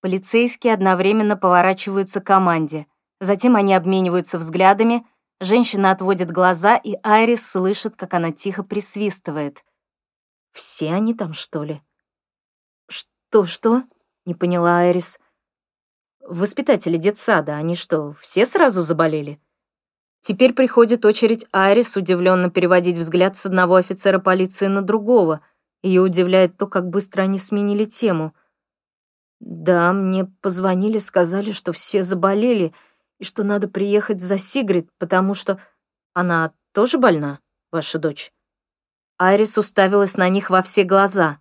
Полицейские 0.00 0.72
одновременно 0.72 1.36
поворачиваются 1.36 2.22
к 2.22 2.26
команде. 2.26 2.86
Затем 3.20 3.56
они 3.56 3.74
обмениваются 3.74 4.38
взглядами, 4.38 5.04
женщина 5.40 5.90
отводит 5.90 6.30
глаза, 6.30 6.76
и 6.76 6.96
Айрис 7.02 7.46
слышит, 7.46 7.96
как 7.96 8.14
она 8.14 8.32
тихо 8.32 8.62
присвистывает. 8.62 9.64
«Все 10.52 10.92
они 10.92 11.14
там, 11.14 11.32
что 11.32 11.64
ли?» 11.64 11.82
«Что-что?»— 12.88 13.82
не 14.24 14.34
поняла 14.34 14.78
Айрис. 14.78 15.18
«Воспитатели 16.20 16.96
детсада, 16.96 17.56
они 17.56 17.74
что, 17.76 18.14
все 18.14 18.46
сразу 18.46 18.82
заболели?» 18.82 19.40
Теперь 20.26 20.54
приходит 20.54 21.04
очередь 21.04 21.46
Айрис 21.52 21.96
удивленно 21.96 22.50
переводить 22.50 22.98
взгляд 22.98 23.36
с 23.36 23.46
одного 23.46 23.76
офицера 23.76 24.18
полиции 24.18 24.66
на 24.66 24.82
другого. 24.82 25.40
Ее 25.82 26.00
удивляет 26.00 26.56
то, 26.56 26.66
как 26.66 26.88
быстро 26.88 27.22
они 27.22 27.38
сменили 27.38 27.84
тему. 27.84 28.34
«Да, 29.38 29.92
мне 29.92 30.24
позвонили, 30.24 30.98
сказали, 30.98 31.52
что 31.52 31.70
все 31.70 32.02
заболели, 32.02 32.74
и 33.18 33.24
что 33.24 33.42
надо 33.44 33.68
приехать 33.68 34.20
за 34.20 34.38
Сигрид, 34.38 34.88
потому 34.98 35.34
что 35.34 35.60
она 36.12 36.52
тоже 36.72 36.98
больна, 36.98 37.40
ваша 37.70 37.98
дочь?» 37.98 38.32
Айрис 39.18 39.56
уставилась 39.58 40.16
на 40.16 40.28
них 40.28 40.50
во 40.50 40.62
все 40.62 40.84
глаза. 40.84 41.40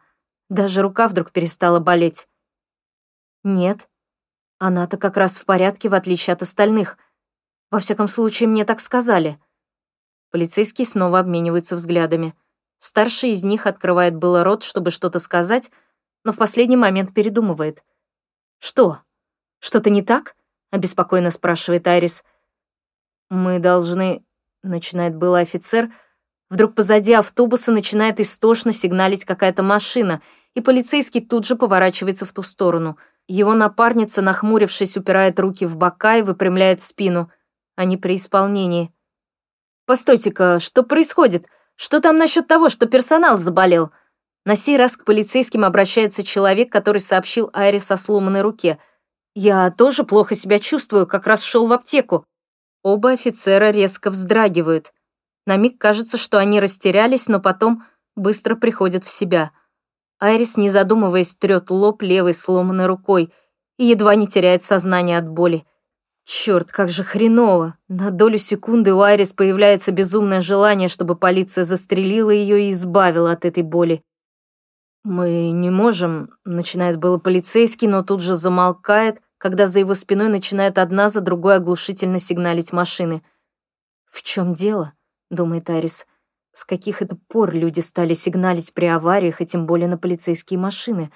Даже 0.50 0.82
рука 0.82 1.08
вдруг 1.08 1.32
перестала 1.32 1.80
болеть. 1.80 2.28
«Нет, 3.44 3.90
она-то 4.60 4.98
как 4.98 5.18
раз 5.18 5.38
в 5.38 5.46
порядке, 5.46 5.90
в 5.90 5.94
отличие 5.94 6.34
от 6.34 6.42
остальных», 6.42 6.98
во 7.72 7.80
всяком 7.80 8.08
случае, 8.08 8.48
мне 8.48 8.64
так 8.64 8.80
сказали. 8.80 9.40
Полицейские 10.32 10.86
снова 10.86 11.20
обмениваются 11.20 11.76
взглядами. 11.76 12.34
Старший 12.80 13.32
из 13.32 13.44
них 13.44 13.66
открывает 13.68 14.16
было 14.16 14.44
рот, 14.44 14.64
чтобы 14.64 14.92
что-то 14.92 15.20
сказать, 15.20 15.72
но 16.24 16.32
в 16.32 16.38
последний 16.38 16.78
момент 16.78 17.14
передумывает. 17.14 17.84
«Что? 18.60 19.00
Что-то 19.60 19.90
не 19.90 20.04
так?»— 20.04 20.36
обеспокоенно 20.72 21.32
спрашивает 21.32 21.88
Айрис. 21.88 22.24
«Мы 23.30 23.60
должны...»— 23.60 24.24
начинает 24.64 25.16
было 25.16 25.40
офицер. 25.40 25.92
Вдруг 26.50 26.76
позади 26.76 27.14
автобуса 27.14 27.72
начинает 27.72 28.20
истошно 28.20 28.72
сигналить 28.72 29.26
какая-то 29.26 29.64
машина, 29.64 30.22
и 30.54 30.62
полицейский 30.62 31.22
тут 31.22 31.46
же 31.46 31.56
поворачивается 31.56 32.26
в 32.26 32.34
ту 32.34 32.44
сторону. 32.44 32.98
Его 33.28 33.54
напарница, 33.56 34.22
нахмурившись, 34.22 34.98
упирает 34.98 35.40
руки 35.40 35.66
в 35.66 35.76
бока 35.76 36.18
и 36.18 36.22
выпрямляет 36.22 36.82
спину— 36.82 37.32
они 37.76 37.98
при 37.98 38.16
исполнении. 38.16 38.92
«Постойте-ка, 39.86 40.60
что 40.60 40.84
происходит? 40.84 41.46
Что 41.76 42.00
там 42.00 42.18
насчет 42.18 42.48
того, 42.48 42.70
что 42.70 42.88
персонал 42.88 43.38
заболел?» 43.38 43.92
На 44.46 44.56
сей 44.56 44.78
раз 44.78 44.96
к 44.96 45.06
полицейским 45.06 45.66
обращается 45.66 46.24
человек, 46.24 46.72
который 46.72 47.00
сообщил 47.00 47.50
Айрис 47.54 47.90
о 47.92 47.98
сломанной 47.98 48.42
руке. 48.42 48.80
«Я 49.36 49.70
тоже 49.70 50.04
плохо 50.04 50.34
себя 50.34 50.60
чувствую, 50.60 51.06
как 51.06 51.28
раз 51.28 51.44
шел 51.44 51.68
в 51.68 51.74
аптеку». 51.74 52.26
Оба 52.84 53.12
офицера 53.12 53.72
резко 53.72 54.10
вздрагивают. 54.10 54.94
На 55.46 55.58
миг 55.58 55.78
кажется, 55.78 56.18
что 56.18 56.40
они 56.40 56.60
растерялись, 56.60 57.28
но 57.28 57.40
потом 57.40 57.84
быстро 58.16 58.56
приходят 58.56 59.04
в 59.04 59.10
себя. 59.10 59.52
Айрис, 60.20 60.56
не 60.56 60.70
задумываясь, 60.70 61.36
трет 61.36 61.70
лоб 61.70 62.02
левой 62.02 62.34
сломанной 62.34 62.86
рукой 62.86 63.34
и 63.78 63.86
едва 63.86 64.16
не 64.16 64.28
теряет 64.28 64.64
сознание 64.64 65.18
от 65.18 65.28
боли. 65.28 65.66
Черт, 66.26 66.72
как 66.72 66.90
же 66.90 67.04
хреново. 67.04 67.78
На 67.88 68.10
долю 68.10 68.38
секунды 68.38 68.94
у 68.94 69.02
Айрис 69.02 69.32
появляется 69.32 69.92
безумное 69.92 70.42
желание, 70.42 70.88
чтобы 70.88 71.16
полиция 71.16 71.66
застрелила 71.66 72.32
ее 72.32 72.68
и 72.68 72.72
избавила 72.72 73.32
от 73.32 73.46
этой 73.46 73.62
боли. 73.62 74.02
«Мы 75.04 75.52
не 75.52 75.70
можем»,— 75.70 76.32
начинает 76.46 76.98
было 76.98 77.20
полицейский, 77.20 77.88
но 77.88 78.02
тут 78.02 78.22
же 78.22 78.34
замолкает, 78.34 79.22
когда 79.46 79.68
за 79.68 79.80
его 79.80 79.94
спиной 79.94 80.30
начинает 80.30 80.80
одна 80.80 81.08
за 81.08 81.22
другой 81.22 81.58
оглушительно 81.58 82.18
сигналить 82.18 82.74
машины. 82.74 83.22
«В 84.10 84.24
чем 84.24 84.56
дело?»— 84.56 84.94
думает 85.30 85.70
Айрис. 85.70 86.08
«С 86.52 86.66
каких 86.66 87.04
это 87.04 87.16
пор 87.16 87.54
люди 87.54 87.80
стали 87.80 88.14
сигналить 88.14 88.74
при 88.74 88.88
авариях 88.88 89.42
и 89.42 89.46
тем 89.46 89.68
более 89.68 89.88
на 89.88 90.00
полицейские 90.00 90.58
машины? 90.58 91.12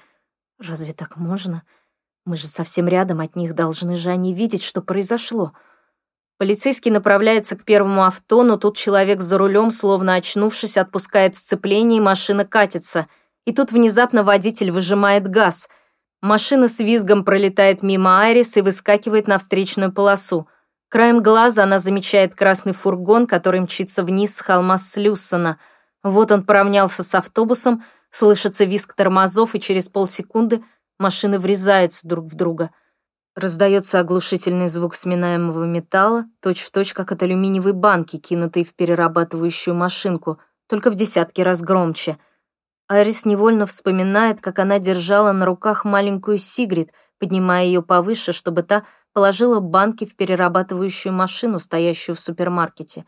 Разве 0.60 0.92
так 0.92 1.16
можно?» 1.16 1.64
Мы 2.24 2.36
же 2.36 2.46
совсем 2.46 2.86
рядом 2.86 3.18
от 3.18 3.34
них, 3.34 3.56
должны 3.56 3.96
же 3.96 4.10
они 4.10 4.32
видеть, 4.32 4.62
что 4.62 4.80
произошло. 4.80 5.50
Полицейский 6.38 6.92
направляется 6.92 7.56
к 7.56 7.64
первому 7.64 8.04
авто, 8.04 8.44
но 8.44 8.58
тут 8.58 8.76
человек 8.76 9.22
за 9.22 9.38
рулем, 9.38 9.72
словно 9.72 10.14
очнувшись, 10.14 10.76
отпускает 10.76 11.34
сцепление, 11.34 11.98
и 11.98 12.00
машина 12.00 12.44
катится. 12.44 13.08
И 13.44 13.52
тут 13.52 13.72
внезапно 13.72 14.22
водитель 14.22 14.70
выжимает 14.70 15.26
газ. 15.26 15.68
Машина 16.20 16.68
с 16.68 16.78
визгом 16.78 17.24
пролетает 17.24 17.82
мимо 17.82 18.20
Айрис 18.20 18.56
и 18.56 18.60
выскакивает 18.60 19.26
на 19.26 19.38
встречную 19.38 19.92
полосу. 19.92 20.48
Краем 20.88 21.22
глаза 21.22 21.64
она 21.64 21.78
замечает 21.78 22.34
красный 22.34 22.72
фургон, 22.72 23.26
который 23.26 23.60
мчится 23.60 24.02
вниз 24.02 24.36
с 24.36 24.40
холма 24.40 24.76
Слюссона. 24.76 25.58
Вот 26.02 26.32
он 26.32 26.44
поравнялся 26.44 27.02
с 27.02 27.14
автобусом, 27.14 27.84
слышится 28.10 28.64
визг 28.64 28.94
тормозов, 28.94 29.54
и 29.54 29.60
через 29.60 29.88
полсекунды– 29.88 30.62
Машины 31.00 31.38
врезаются 31.38 32.06
друг 32.06 32.26
в 32.26 32.34
друга. 32.34 32.72
Раздается 33.34 34.00
оглушительный 34.00 34.68
звук 34.68 34.94
сминаемого 34.94 35.64
металла, 35.64 36.26
точь-в-точь, 36.42 36.88
точь, 36.88 36.92
как 36.92 37.10
от 37.10 37.22
алюминиевой 37.22 37.72
банки, 37.72 38.18
кинутой 38.18 38.64
в 38.64 38.74
перерабатывающую 38.74 39.74
машинку, 39.74 40.38
только 40.68 40.90
в 40.90 40.96
десятки 40.96 41.40
раз 41.40 41.62
громче. 41.62 42.18
Айрис 42.90 43.24
невольно 43.24 43.66
вспоминает, 43.66 44.40
как 44.40 44.58
она 44.58 44.78
держала 44.78 45.32
на 45.32 45.46
руках 45.46 45.84
маленькую 45.84 46.38
Сигрид, 46.38 46.92
поднимая 47.18 47.64
ее 47.64 47.82
повыше, 47.82 48.32
чтобы 48.32 48.62
та 48.62 48.84
положила 49.12 49.60
банки 49.60 50.04
в 50.04 50.16
перерабатывающую 50.16 51.12
машину, 51.12 51.58
стоящую 51.58 52.16
в 52.16 52.20
супермаркете, 52.20 53.04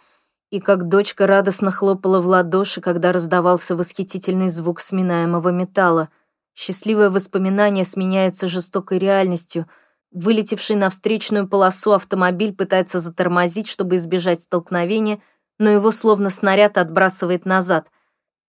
и 0.51 0.61
как 0.61 0.89
дочка 0.89 1.27
радостно 1.27 1.71
хлопала 1.71 2.21
в 2.21 2.27
ладоши, 2.27 2.81
когда 2.81 3.13
раздавался 3.13 3.75
восхитительный 3.77 4.49
звук 4.49 4.81
сминаемого 4.81 5.49
металла— 5.49 6.09
Счастливое 6.55 7.11
воспоминание 7.11 7.85
сменяется 7.85 8.47
жестокой 8.47 8.99
реальностью. 8.99 9.67
Вылетевший 10.11 10.77
на 10.77 10.91
встречную 10.91 11.49
полосу 11.49 11.93
автомобиль 11.93 12.55
пытается 12.55 13.01
затормозить, 13.01 13.69
чтобы 13.69 13.97
избежать 13.97 14.43
столкновения, 14.43 15.21
но 15.59 15.71
его 15.71 15.91
словно 15.91 16.29
снаряд 16.29 16.77
отбрасывает 16.77 17.47
назад. 17.47 17.89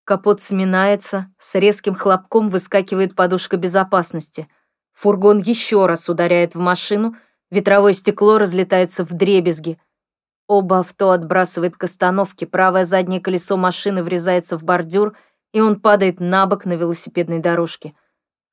Капот 0.06 0.42
сминается, 0.42 1.28
с 1.38 1.56
резким 1.56 1.96
хлопком 1.96 2.50
выскакивает 2.50 3.16
подушка 3.16 3.58
безопасности. 3.58 4.48
Фургон 4.94 5.40
еще 5.40 5.86
раз 5.86 6.10
ударяет 6.10 6.56
в 6.56 6.60
машину, 6.60 7.16
ветровое 7.50 7.94
стекло 7.94 8.38
разлетается 8.38 9.06
в 9.06 9.14
дребезги. 9.14 9.80
Оба 10.48 10.80
авто 10.80 11.12
отбрасывает 11.12 11.78
к 11.78 11.84
остановке, 11.86 12.46
правое 12.46 12.86
заднее 12.86 13.22
колесо 13.22 13.58
машины 13.58 14.04
врезается 14.04 14.58
в 14.58 14.64
бордюр— 14.64 15.16
и 15.54 15.62
он 15.62 15.80
падает 15.80 16.20
на 16.20 16.46
бок 16.48 16.66
на 16.66 16.74
велосипедной 16.74 17.40
дорожке. 17.40 17.94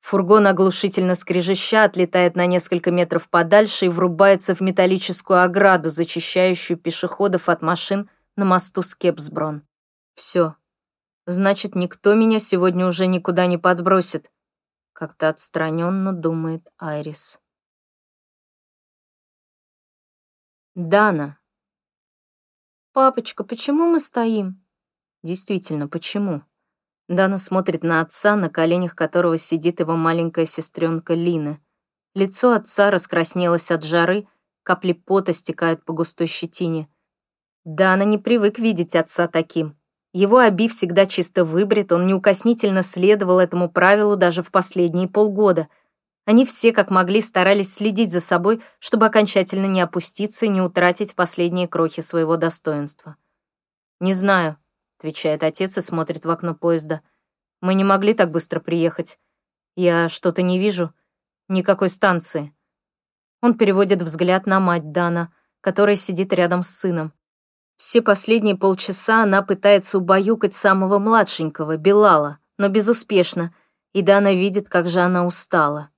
Фургон 0.01 0.47
оглушительно 0.47 1.15
скрежеща 1.15 1.83
отлетает 1.83 2.35
на 2.35 2.45
несколько 2.45 2.91
метров 2.91 3.29
подальше 3.29 3.85
и 3.85 3.89
врубается 3.89 4.55
в 4.55 4.61
металлическую 4.61 5.43
ограду, 5.43 5.91
зачищающую 5.91 6.77
пешеходов 6.77 7.49
от 7.49 7.61
машин 7.61 8.09
на 8.35 8.45
мосту 8.45 8.81
Скепсброн. 8.81 9.63
Все. 10.15 10.55
Значит, 11.31 11.75
никто 11.75 12.13
меня 12.13 12.39
сегодня 12.39 12.85
уже 12.85 13.07
никуда 13.07 13.45
не 13.45 13.57
подбросит. 13.57 14.29
Как-то 14.91 15.29
отстраненно 15.29 16.11
думает 16.11 16.67
Айрис. 16.77 17.39
Дана. 20.75 21.39
«Папочка, 22.91 23.45
почему 23.45 23.89
мы 23.89 24.01
стоим?» 24.01 24.61
«Действительно, 25.23 25.87
почему?» 25.87 26.43
Дана 27.07 27.37
смотрит 27.37 27.81
на 27.81 28.01
отца, 28.01 28.35
на 28.35 28.49
коленях 28.49 28.93
которого 28.93 29.37
сидит 29.37 29.79
его 29.79 29.95
маленькая 29.95 30.45
сестренка 30.45 31.13
Лина. 31.13 31.61
Лицо 32.13 32.51
отца 32.51 32.91
раскраснелось 32.91 33.71
от 33.71 33.83
жары, 33.83 34.27
капли 34.63 34.91
пота 34.91 35.31
стекают 35.31 35.85
по 35.85 35.93
густой 35.93 36.27
щетине. 36.27 36.89
Дана 37.63 38.03
не 38.03 38.17
привык 38.17 38.59
видеть 38.59 38.97
отца 38.97 39.29
таким. 39.29 39.80
Его 40.13 40.39
Аби 40.39 40.67
всегда 40.67 41.05
чисто 41.05 41.45
выбрит, 41.45 41.91
он 41.91 42.05
неукоснительно 42.05 42.83
следовал 42.83 43.39
этому 43.39 43.69
правилу 43.69 44.15
даже 44.15 44.43
в 44.43 44.51
последние 44.51 45.07
полгода. 45.07 45.67
Они 46.25 46.45
все, 46.45 46.73
как 46.73 46.91
могли, 46.91 47.21
старались 47.21 47.73
следить 47.73 48.11
за 48.11 48.19
собой, 48.19 48.61
чтобы 48.79 49.05
окончательно 49.05 49.65
не 49.65 49.81
опуститься 49.81 50.45
и 50.45 50.49
не 50.49 50.61
утратить 50.61 51.15
последние 51.15 51.67
крохи 51.67 52.01
своего 52.01 52.35
достоинства. 52.35 53.15
«Не 53.99 54.13
знаю», 54.13 54.57
отвечает 55.01 55.41
отец 55.41 55.77
и 55.79 55.81
смотрит 55.81 56.25
в 56.25 56.29
окно 56.29 56.53
поезда. 56.53 57.01
Мы 57.59 57.73
не 57.73 57.83
могли 57.83 58.13
так 58.13 58.29
быстро 58.29 58.59
приехать. 58.59 59.17
Я 59.75 60.07
что-то 60.09 60.43
не 60.43 60.59
вижу. 60.59 60.93
Никакой 61.47 61.89
станции. 61.89 62.53
Он 63.41 63.57
переводит 63.57 64.03
взгляд 64.03 64.45
на 64.45 64.59
мать 64.59 64.91
Дана, 64.91 65.33
которая 65.59 65.95
сидит 65.95 66.33
рядом 66.33 66.61
с 66.61 66.69
сыном. 66.69 67.13
Все 67.81 68.03
последние 68.03 68.55
полчаса 68.55 69.23
она 69.23 69.41
пытается 69.41 69.97
убаюкать 69.97 70.53
самого 70.53 70.99
младшенького, 70.99 71.77
Белала, 71.77 72.37
но 72.59 72.69
безуспешно, 72.69 73.55
и 73.91 74.03
Дана 74.03 74.33
видит, 74.33 74.69
как 74.69 74.85
же 74.85 74.99
она 74.99 75.25
устала. 75.25 75.89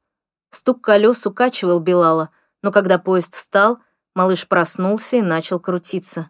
Стук 0.49 0.79
колес 0.79 1.25
укачивал 1.25 1.81
Белала, 1.81 2.29
но 2.61 2.71
когда 2.71 2.99
поезд 2.99 3.35
встал, 3.35 3.79
Малыш 4.15 4.47
проснулся 4.47 5.17
и 5.17 5.21
начал 5.21 5.59
крутиться. 5.59 6.29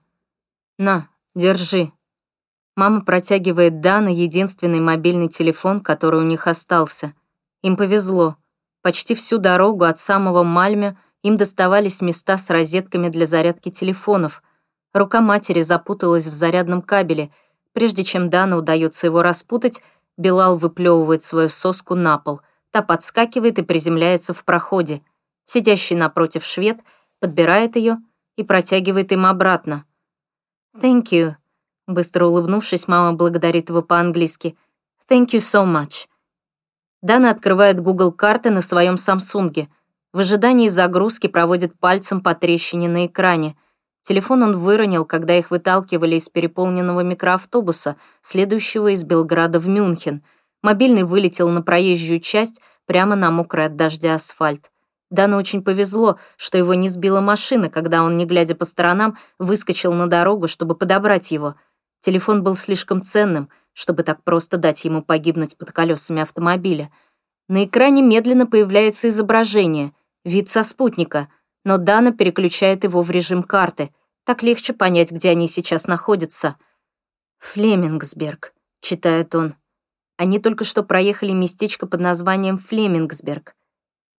«На, 0.80 1.08
держи». 1.36 1.92
Мама 2.76 3.06
протягивает 3.06 3.80
Дана 3.80 4.10
единственный 4.10 4.80
мобильный 4.80 5.30
телефон, 5.30 5.82
который 5.82 6.20
у 6.22 6.24
них 6.24 6.48
остался. 6.48 7.14
Им 7.62 7.78
повезло. 7.78 8.38
Почти 8.82 9.14
всю 9.14 9.38
дорогу 9.38 9.84
от 9.84 10.00
самого 10.00 10.42
Мальме 10.42 10.98
им 11.22 11.38
доставались 11.38 12.02
места 12.02 12.40
с 12.40 12.50
розетками 12.50 13.10
для 13.10 13.28
зарядки 13.28 13.70
телефонов. 13.70 14.42
Рука 14.94 15.22
матери 15.22 15.64
запуталась 15.64 16.28
в 16.28 16.34
зарядном 16.34 16.82
кабеле. 16.82 17.32
Прежде 17.74 18.04
чем 18.04 18.30
Дана 18.30 18.58
удается 18.58 19.08
его 19.08 19.24
распутать, 19.24 19.82
Билал 20.18 20.58
выплевывает 20.58 21.24
свою 21.24 21.50
соску 21.50 21.96
на 21.96 22.18
пол. 22.20 22.42
Та 22.72 22.82
подскакивает 22.82 23.60
и 23.60 23.64
приземляется 23.64 24.34
в 24.34 24.46
проходе. 24.46 25.02
Сидящий 25.46 25.96
напротив 25.96 26.46
швед 26.46 26.80
подбирает 27.20 27.76
ее 27.76 27.98
и 28.36 28.44
протягивает 28.44 29.12
им 29.12 29.26
обратно. 29.26 29.86
«Thank 30.76 31.06
you»,— 31.12 31.36
быстро 31.88 32.26
улыбнувшись, 32.26 32.88
мама 32.88 33.14
благодарит 33.16 33.70
его 33.70 33.82
по-английски. 33.82 34.58
«Thank 35.10 35.28
you 35.28 35.40
so 35.40 35.66
much». 35.66 36.08
Дана 37.02 37.32
открывает 37.32 37.80
Google 37.82 38.12
карты 38.12 38.50
на 38.50 38.62
своем 38.62 38.98
Самсунге. 38.98 39.68
В 40.14 40.20
ожидании 40.20 40.70
загрузки 40.70 41.28
проводит 41.28 41.78
пальцем 41.78 42.22
по 42.22 42.34
трещине 42.34 42.88
на 42.88 43.06
экране. 43.08 43.58
Телефон 44.04 44.44
он 44.44 44.58
выронил, 44.58 45.06
когда 45.06 45.38
их 45.38 45.50
выталкивали 45.50 46.16
из 46.16 46.28
переполненного 46.28 47.00
микроавтобуса, 47.02 47.96
следующего 48.22 48.92
из 48.92 49.04
Белграда 49.04 49.60
в 49.60 49.68
Мюнхен. 49.70 50.24
Мобильный 50.62 51.04
вылетел 51.04 51.48
на 51.50 51.62
проезжую 51.62 52.20
часть, 52.20 52.60
прямо 52.86 53.16
на 53.16 53.32
мокрый 53.32 53.66
от 53.66 53.78
дождя 53.78 54.16
асфальт. 54.16 54.72
Дану 55.10 55.38
очень 55.38 55.64
повезло, 55.64 56.20
что 56.36 56.58
его 56.58 56.74
не 56.74 56.90
сбила 56.90 57.22
машина, 57.22 57.70
когда 57.70 58.04
он, 58.04 58.18
не 58.18 58.26
глядя 58.26 58.56
по 58.56 58.66
сторонам, 58.66 59.18
выскочил 59.40 59.94
на 59.94 60.08
дорогу, 60.08 60.50
чтобы 60.50 60.76
подобрать 60.76 61.32
его. 61.32 61.56
Телефон 62.02 62.44
был 62.44 62.58
слишком 62.58 63.04
ценным, 63.04 63.48
чтобы 63.72 64.04
так 64.04 64.22
просто 64.24 64.58
дать 64.58 64.84
ему 64.84 65.02
погибнуть 65.02 65.58
под 65.58 65.72
колесами 65.72 66.22
автомобиля. 66.22 66.92
На 67.48 67.64
экране 67.64 68.02
медленно 68.02 68.48
появляется 68.48 69.08
изображение, 69.08 69.94
вид 70.26 70.50
со 70.50 70.64
спутника— 70.66 71.30
но 71.64 71.78
Дана 71.78 72.12
переключает 72.12 72.84
его 72.84 73.02
в 73.02 73.10
режим 73.10 73.44
карты. 73.44 73.92
Так 74.26 74.44
легче 74.44 74.74
понять, 74.74 75.12
где 75.12 75.30
они 75.30 75.48
сейчас 75.48 75.88
находятся. 75.88 76.58
«Флемингсберг»,— 77.40 78.54
читает 78.82 79.36
он. 79.36 79.56
Они 80.18 80.40
только 80.40 80.64
что 80.64 80.84
проехали 80.84 81.32
местечко 81.32 81.88
под 81.88 82.00
названием 82.00 82.58
Флемингсберг. 82.58 83.56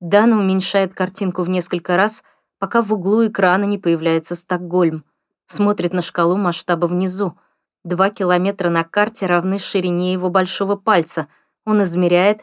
Дана 0.01 0.38
уменьшает 0.38 0.95
картинку 0.95 1.42
в 1.42 1.49
несколько 1.49 1.97
раз, 1.97 2.22
пока 2.59 2.82
в 2.82 2.92
углу 2.92 3.26
экрана 3.26 3.64
не 3.64 3.78
появляется 3.78 4.34
Стокгольм. 4.34 5.05
Смотрит 5.47 5.92
на 5.92 6.03
шкалу 6.03 6.36
масштаба 6.36 6.86
внизу. 6.86 7.38
Два 7.84 8.11
километра 8.11 8.70
на 8.70 8.84
карте 8.84 9.26
равны 9.26 9.59
ширине 9.59 10.12
его 10.12 10.30
большого 10.30 10.76
пальца. 10.76 11.28
Он 11.64 11.82
измеряет 11.82 12.42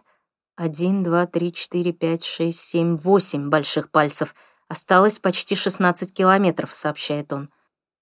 один, 0.55 1.03
два, 1.03 1.25
три, 1.25 1.51
четыре, 1.51 1.91
пять, 1.91 2.23
шесть, 2.23 2.59
семь, 2.59 2.95
восемь 2.95 3.49
больших 3.49 3.91
пальцев— 3.91 4.35
Осталось 4.71 5.19
почти 5.19 5.53
16 5.53 6.13
километров, 6.13 6.73
сообщает 6.73 7.33
он. 7.33 7.49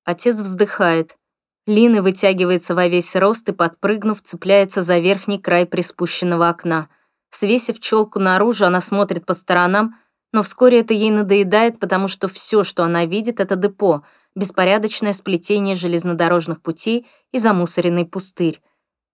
Отец 0.05 0.35
вздыхает. 0.35 1.17
Лина 1.65 2.03
вытягивается 2.03 2.75
во 2.75 2.87
весь 2.87 3.15
рост 3.15 3.49
и, 3.49 3.53
подпрыгнув, 3.53 4.21
цепляется 4.21 4.83
за 4.83 4.99
верхний 4.99 5.39
край 5.39 5.65
приспущенного 5.65 6.47
окна. 6.47 6.87
Свесив 7.31 7.79
челку 7.79 8.19
наружу, 8.19 8.67
она 8.67 8.81
смотрит 8.81 9.25
по 9.25 9.33
сторонам, 9.33 9.95
но 10.31 10.43
вскоре 10.43 10.81
это 10.81 10.93
ей 10.93 11.09
надоедает, 11.09 11.79
потому 11.79 12.07
что 12.07 12.27
все, 12.27 12.63
что 12.63 12.83
она 12.83 13.05
видит, 13.05 13.39
это 13.39 13.55
депо, 13.55 14.03
беспорядочное 14.35 15.13
сплетение 15.13 15.75
железнодорожных 15.75 16.61
путей 16.61 17.07
и 17.31 17.39
замусоренный 17.39 18.05
пустырь. 18.05 18.61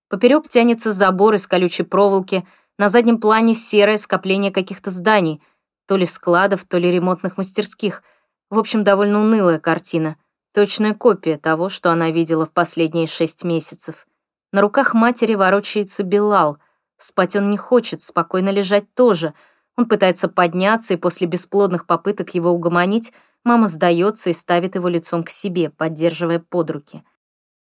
Поперек 0.09 0.49
тянется 0.49 0.91
забор 0.91 1.35
из 1.35 1.47
колючей 1.47 1.83
проволоки, 1.83 2.45
на 2.77 2.89
заднем 2.89 3.17
плане 3.17 3.53
серое 3.53 3.97
скопление 3.97 4.51
каких-то 4.51 4.91
зданий— 4.91 5.41
то 5.87 5.97
ли 5.97 6.05
складов, 6.05 6.63
то 6.65 6.77
ли 6.77 6.91
ремонтных 6.91 7.37
мастерских. 7.37 8.03
В 8.49 8.59
общем, 8.59 8.83
довольно 8.83 9.21
унылая 9.21 9.59
картина. 9.59 10.17
Точная 10.53 10.93
копия 10.93 11.37
того, 11.37 11.69
что 11.69 11.91
она 11.91 12.11
видела 12.11 12.45
в 12.45 12.51
последние 12.51 13.07
шесть 13.07 13.43
месяцев. 13.43 14.07
На 14.51 14.61
руках 14.61 14.93
матери 14.93 15.35
ворочается 15.35 16.03
Белал. 16.03 16.59
Спать 16.97 17.35
он 17.35 17.51
не 17.51 17.57
хочет, 17.57 18.01
спокойно 18.01 18.49
лежать 18.49 18.85
тоже. 18.93 19.33
Он 19.75 19.85
пытается 19.85 20.29
подняться, 20.29 20.93
и 20.93 20.97
после 20.97 21.27
бесплодных 21.27 21.85
попыток 21.85 22.33
его 22.35 22.51
угомонить, 22.51 23.11
мама 23.43 23.67
сдается 23.67 24.29
и 24.29 24.33
ставит 24.33 24.75
его 24.75 24.87
лицом 24.87 25.23
к 25.23 25.29
себе, 25.29 25.69
поддерживая 25.69 26.39
под 26.39 26.71
руки. 26.71 27.03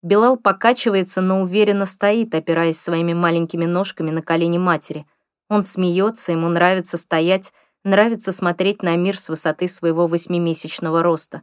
Белал 0.02 0.36
покачивается, 0.36 1.22
но 1.22 1.40
уверенно 1.40 1.86
стоит, 1.86 2.34
опираясь 2.34 2.78
своими 2.78 3.14
маленькими 3.14 3.64
ножками 3.64 4.10
на 4.10 4.20
колени 4.20 4.58
матери. 4.58 5.06
Он 5.48 5.62
смеется, 5.62 6.32
ему 6.32 6.50
нравится 6.50 6.98
стоять, 6.98 7.54
Нравится 7.84 8.32
смотреть 8.32 8.82
на 8.82 8.96
мир 8.96 9.18
с 9.18 9.28
высоты 9.28 9.68
своего 9.68 10.06
восьмимесячного 10.06 11.02
роста. 11.02 11.42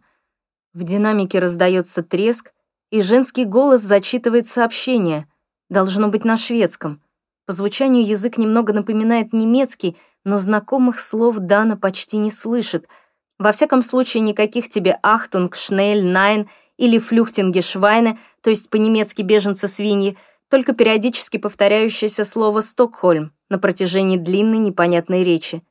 В 0.73 0.83
динамике 0.83 1.37
раздается 1.37 2.01
треск, 2.01 2.51
и 2.89 2.99
женский 2.99 3.45
голос 3.45 3.81
зачитывает 3.81 4.47
сообщение. 4.47 5.27
Должно 5.69 6.07
быть 6.07 6.25
на 6.25 6.37
шведском. 6.37 7.03
По 7.45 7.53
звучанию 7.53 8.05
язык 8.05 8.39
немного 8.39 8.73
напоминает 8.73 9.33
немецкий, 9.33 9.95
но 10.23 10.39
знакомых 10.39 10.99
слов 10.99 11.37
Дана 11.37 11.77
почти 11.77 12.17
не 12.17 12.31
слышит. 12.31 12.87
Во 13.37 13.51
всяком 13.51 13.83
случае, 13.83 14.21
никаких 14.21 14.67
тебе 14.67 14.97
«Achtung», 15.03 15.55
«Schnell», 15.55 16.03
«Nein» 16.05 16.49
или 16.77 16.97
«Flüchtlinge», 16.97 17.61
«Schweine», 17.61 18.17
то 18.41 18.49
есть 18.49 18.69
по-немецки 18.69 19.21
«беженцы-свиньи», 19.21 20.17
только 20.49 20.73
периодически 20.73 21.37
повторяющееся 21.37 22.25
слово 22.25 22.61
«Стокхольм» 22.61 23.31
на 23.49 23.59
протяжении 23.59 24.17
длинной 24.17 24.57
непонятной 24.57 25.23
речи. 25.23 25.63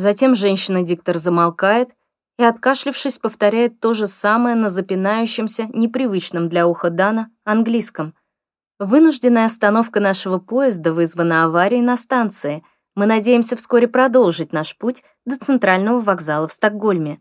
Затем 0.00 0.34
женщина-диктор 0.34 1.18
замолкает 1.18 1.90
и, 2.38 2.42
откашлившись, 2.42 3.18
повторяет 3.18 3.80
то 3.80 3.92
же 3.92 4.06
самое 4.06 4.56
на 4.56 4.70
запинающемся, 4.70 5.64
непривычном 5.74 6.48
для 6.48 6.66
уха 6.66 6.88
Дана, 6.88 7.30
английском. 7.44 8.14
«Вынужденная 8.78 9.44
остановка 9.44 10.00
нашего 10.00 10.38
поезда 10.38 10.94
вызвана 10.94 11.44
аварией 11.44 11.82
на 11.82 11.98
станции. 11.98 12.64
Мы 12.94 13.04
надеемся 13.04 13.56
вскоре 13.56 13.88
продолжить 13.88 14.54
наш 14.54 14.74
путь 14.78 15.04
до 15.26 15.36
центрального 15.36 16.00
вокзала 16.00 16.48
в 16.48 16.52
Стокгольме». 16.52 17.20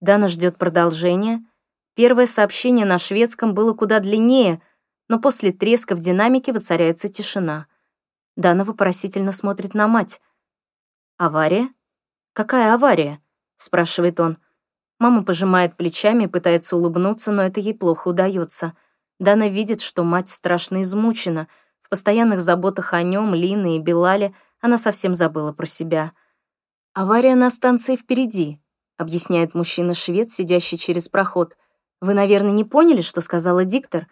Дана 0.00 0.28
ждет 0.28 0.56
продолжения. 0.56 1.44
Первое 1.96 2.26
сообщение 2.26 2.86
на 2.86 3.00
шведском 3.00 3.54
было 3.54 3.74
куда 3.74 3.98
длиннее, 3.98 4.62
но 5.08 5.18
после 5.18 5.50
треска 5.50 5.96
в 5.96 5.98
динамике 5.98 6.52
воцаряется 6.52 7.08
тишина. 7.08 7.66
Дана 8.36 8.62
вопросительно 8.62 9.32
смотрит 9.32 9.74
на 9.74 9.88
мать. 9.88 10.20
«Авария?» 11.16 11.70
«Какая 12.38 12.72
авария?»— 12.72 13.20
спрашивает 13.56 14.20
он. 14.20 14.38
Мама 15.00 15.24
пожимает 15.24 15.76
плечами 15.76 16.26
пытается 16.26 16.76
улыбнуться, 16.76 17.32
но 17.32 17.42
это 17.42 17.58
ей 17.58 17.74
плохо 17.74 18.06
удается. 18.06 18.74
Дана 19.18 19.48
видит, 19.48 19.80
что 19.80 20.04
мать 20.04 20.28
страшно 20.28 20.82
измучена. 20.82 21.48
В 21.82 21.88
постоянных 21.88 22.38
заботах 22.38 22.94
о 22.94 23.02
нем, 23.02 23.34
Лины 23.34 23.74
и 23.74 23.80
Белале 23.80 24.36
она 24.60 24.78
совсем 24.78 25.14
забыла 25.14 25.52
про 25.52 25.66
себя. 25.66 26.12
«Авария 26.94 27.34
на 27.34 27.50
станции 27.50 27.96
впереди»,— 27.96 28.60
объясняет 28.96 29.56
мужчина-швед, 29.56 30.30
сидящий 30.30 30.78
через 30.78 31.08
проход. 31.08 31.56
«Вы, 32.00 32.14
наверное, 32.14 32.52
не 32.52 32.62
поняли, 32.62 33.00
что 33.00 33.20
сказала 33.20 33.64
диктор?» 33.64 34.06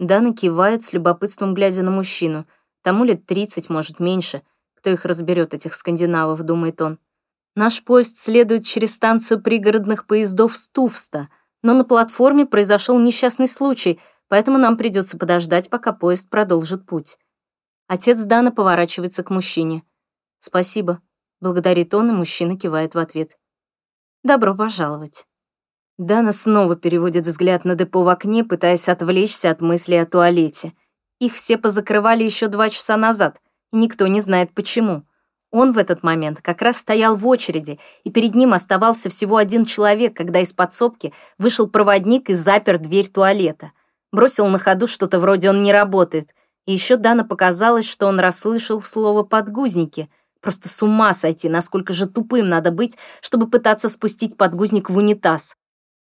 Дана 0.00 0.34
кивает 0.34 0.82
с 0.82 0.92
любопытством, 0.92 1.54
глядя 1.54 1.84
на 1.84 1.92
мужчину. 1.92 2.48
Тому 2.82 3.04
лет 3.04 3.26
тридцать, 3.26 3.70
может, 3.70 4.00
меньше. 4.00 4.42
Кто 4.74 4.90
их 4.90 5.04
разберет, 5.04 5.54
этих 5.54 5.74
скандинавов, 5.74 6.42
думает 6.42 6.82
он. 6.82 6.98
Наш 7.54 7.84
поезд 7.84 8.18
следует 8.18 8.66
через 8.66 8.94
станцию 8.94 9.40
пригородных 9.40 10.06
поездов 10.06 10.56
Стувста, 10.56 11.28
но 11.62 11.72
на 11.72 11.84
платформе 11.84 12.46
произошел 12.46 12.98
несчастный 12.98 13.46
случай, 13.46 14.00
поэтому 14.28 14.58
нам 14.58 14.76
придется 14.76 15.16
подождать, 15.16 15.70
пока 15.70 15.92
поезд 15.92 16.28
продолжит 16.28 16.84
путь. 16.84 17.16
Отец 17.86 18.18
Дана 18.20 18.50
поворачивается 18.50 19.22
к 19.22 19.30
мужчине. 19.30 19.84
«Спасибо»,— 20.40 21.00
благодарит 21.40 21.94
он, 21.94 22.10
и 22.10 22.12
мужчина 22.12 22.58
кивает 22.58 22.94
в 22.94 22.98
ответ. 22.98 23.38
«Добро 24.24 24.56
пожаловать». 24.56 25.26
Дана 25.96 26.32
снова 26.32 26.74
переводит 26.74 27.24
взгляд 27.24 27.64
на 27.64 27.76
депо 27.76 28.02
в 28.02 28.08
окне, 28.08 28.42
пытаясь 28.42 28.88
отвлечься 28.88 29.50
от 29.50 29.60
мысли 29.60 29.94
о 29.94 30.06
туалете. 30.06 30.72
Их 31.20 31.34
все 31.34 31.56
позакрывали 31.56 32.24
еще 32.24 32.48
два 32.48 32.68
часа 32.68 32.96
назад, 32.96 33.40
и 33.72 33.76
никто 33.76 34.08
не 34.08 34.20
знает 34.20 34.52
почему. 34.54 35.06
Он 35.54 35.70
в 35.70 35.78
этот 35.78 36.02
момент 36.02 36.40
как 36.42 36.62
раз 36.62 36.78
стоял 36.78 37.14
в 37.14 37.24
очереди, 37.28 37.78
и 38.02 38.10
перед 38.10 38.34
ним 38.34 38.54
оставался 38.54 39.08
всего 39.08 39.36
один 39.36 39.64
человек, 39.64 40.16
когда 40.16 40.40
из 40.40 40.52
подсобки 40.52 41.12
вышел 41.38 41.68
проводник 41.68 42.28
и 42.28 42.34
запер 42.34 42.78
дверь 42.78 43.06
туалета. 43.06 43.70
Бросил 44.10 44.48
на 44.48 44.58
ходу 44.58 44.88
что-то 44.88 45.20
вроде 45.20 45.50
«он 45.50 45.62
не 45.62 45.72
работает». 45.72 46.34
И 46.66 46.72
еще 46.72 46.96
Дана 46.96 47.22
показалось, 47.22 47.88
что 47.88 48.08
он 48.08 48.18
расслышал 48.18 48.82
слово 48.82 49.22
«подгузники». 49.22 50.10
Просто 50.40 50.68
с 50.68 50.82
ума 50.82 51.14
сойти, 51.14 51.48
насколько 51.48 51.92
же 51.92 52.06
тупым 52.06 52.48
надо 52.48 52.72
быть, 52.72 52.98
чтобы 53.20 53.48
пытаться 53.48 53.88
спустить 53.88 54.36
подгузник 54.36 54.90
в 54.90 54.96
унитаз. 54.96 55.54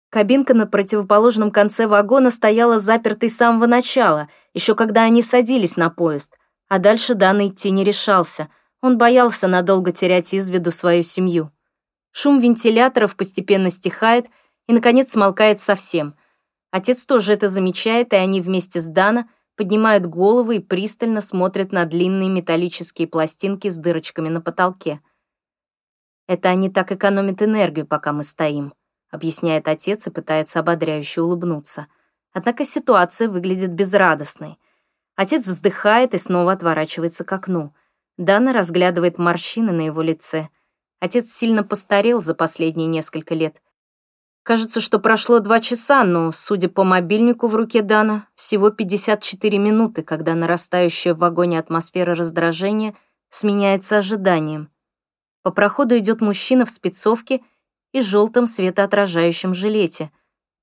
Кабинка 0.09 0.53
на 0.53 0.67
противоположном 0.67 1.51
конце 1.51 1.85
вагона 1.85 2.29
стояла 2.29 2.79
запертой 2.79 3.29
с 3.29 3.35
самого 3.35 3.65
начала, 3.65 4.29
еще 4.53 4.73
когда 4.73 5.03
они 5.03 5.21
садились 5.21 5.75
на 5.75 5.89
поезд, 5.89 6.37
а 6.69 6.79
дальше 6.79 7.13
Дана 7.13 7.47
идти 7.47 7.71
не 7.71 7.83
решался. 7.83 8.47
Он 8.84 8.97
боялся 8.97 9.47
надолго 9.47 9.93
терять 9.93 10.34
из 10.34 10.49
виду 10.49 10.69
свою 10.69 11.03
семью. 11.03 11.53
Шум 12.11 12.41
вентиляторов 12.41 13.15
постепенно 13.15 13.69
стихает 13.69 14.25
и, 14.67 14.73
наконец, 14.73 15.13
смолкает 15.13 15.61
совсем. 15.61 16.17
Отец 16.69 17.05
тоже 17.05 17.31
это 17.31 17.47
замечает, 17.47 18.11
и 18.11 18.17
они 18.17 18.41
вместе 18.41 18.81
с 18.81 18.88
Дана 18.88 19.29
поднимают 19.55 20.05
головы 20.05 20.57
и 20.57 20.59
пристально 20.59 21.21
смотрят 21.21 21.71
на 21.71 21.86
длинные 21.86 22.27
металлические 22.27 23.07
пластинки 23.07 23.69
с 23.69 23.77
дырочками 23.77 24.27
на 24.27 24.41
потолке. 24.41 24.99
Это 26.27 26.49
они 26.49 26.69
так 26.69 26.91
экономят 26.91 27.41
энергию, 27.41 27.88
пока 27.88 28.11
мы 28.11 28.23
стоим, 28.23 28.73
объясняет 29.09 29.69
отец 29.69 30.07
и 30.07 30.11
пытается 30.11 30.59
ободряюще 30.59 31.21
улыбнуться. 31.21 31.88
Однако 32.34 32.65
ситуация 32.65 33.29
выглядит 33.29 33.71
безрадостной. 33.71 34.59
Отец 35.15 35.47
вздыхает 35.47 36.13
и 36.13 36.17
снова 36.17 36.51
отворачивается 36.51 37.23
к 37.23 37.31
окну. 37.31 37.73
Дана 38.18 38.53
разглядывает 38.53 39.18
морщины 39.18 39.72
на 39.72 39.82
его 39.82 40.01
лице— 40.01 40.49
Отец 41.03 41.34
сильно 41.34 41.66
постарел 41.66 42.22
за 42.22 42.34
последние 42.34 42.88
несколько 42.88 43.36
лет. 43.36 43.61
Кажется, 44.43 44.80
что 44.80 44.99
прошло 44.99 45.39
два 45.39 45.59
часа, 45.59 46.05
но, 46.05 46.32
судя 46.32 46.70
по 46.70 46.86
мобильнику 46.86 47.47
в 47.47 47.55
руке 47.55 47.82
Дана, 47.82 48.30
всего 48.36 48.70
54 48.70 49.57
минуты, 49.57 50.01
когда 50.01 50.34
нарастающая 50.34 51.14
в 51.14 51.18
вагоне 51.18 51.59
атмосфера 51.59 52.16
раздражения 52.16 52.95
сменяется 53.30 53.97
ожиданием. 53.97 54.70
По 55.41 55.51
проходу 55.51 55.97
идет 55.97 56.22
мужчина 56.22 56.66
в 56.66 56.70
спецовке 56.70 57.41
и 57.91 57.99
желтом 57.99 58.47
светоотражающем 58.47 59.53
жилете. 59.53 60.09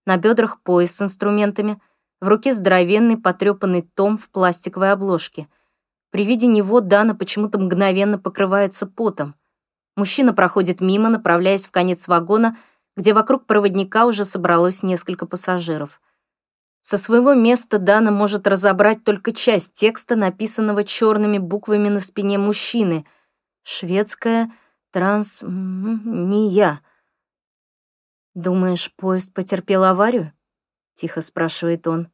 На 0.06 0.16
бедрах 0.16 0.62
пояс 0.62 0.96
с 0.96 1.02
инструментами, 1.02 1.82
в 2.22 2.28
руке 2.28 2.54
здоровенный 2.54 3.18
потрепанный 3.18 3.82
том 3.82 4.16
в 4.16 4.30
пластиковой 4.30 4.90
обложке. 4.90 5.48
При 6.10 6.24
виде 6.24 6.46
него 6.46 6.80
Дана 6.80 7.14
почему-то 7.14 7.58
мгновенно 7.58 8.18
покрывается 8.18 8.86
потом. 8.86 9.34
Мужчина 9.96 10.32
проходит 10.32 10.80
мимо, 10.80 11.08
направляясь 11.08 11.66
в 11.66 11.70
конец 11.70 12.08
вагона, 12.08 12.56
где 12.96 13.14
вокруг 13.14 13.46
проводника 13.46 14.06
уже 14.06 14.24
собралось 14.24 14.82
несколько 14.82 15.26
пассажиров. 15.26 16.00
Со 16.80 16.98
своего 16.98 17.34
места 17.34 17.78
Дана 17.78 18.10
может 18.10 18.46
разобрать 18.46 19.04
только 19.04 19.32
часть 19.32 19.74
текста, 19.74 20.16
написанного 20.16 20.82
черными 20.82 21.38
буквами 21.38 21.88
на 21.88 22.00
спине 22.00 22.38
мужчины. 22.38 23.06
«Шведская 23.62 24.50
транс... 24.90 25.40
не 25.42 26.48
я». 26.48 26.80
«Думаешь, 28.34 28.92
поезд 28.96 29.34
потерпел 29.34 29.84
аварию?»— 29.84 30.32
тихо 30.94 31.20
спрашивает 31.20 31.86
он. 31.86 32.08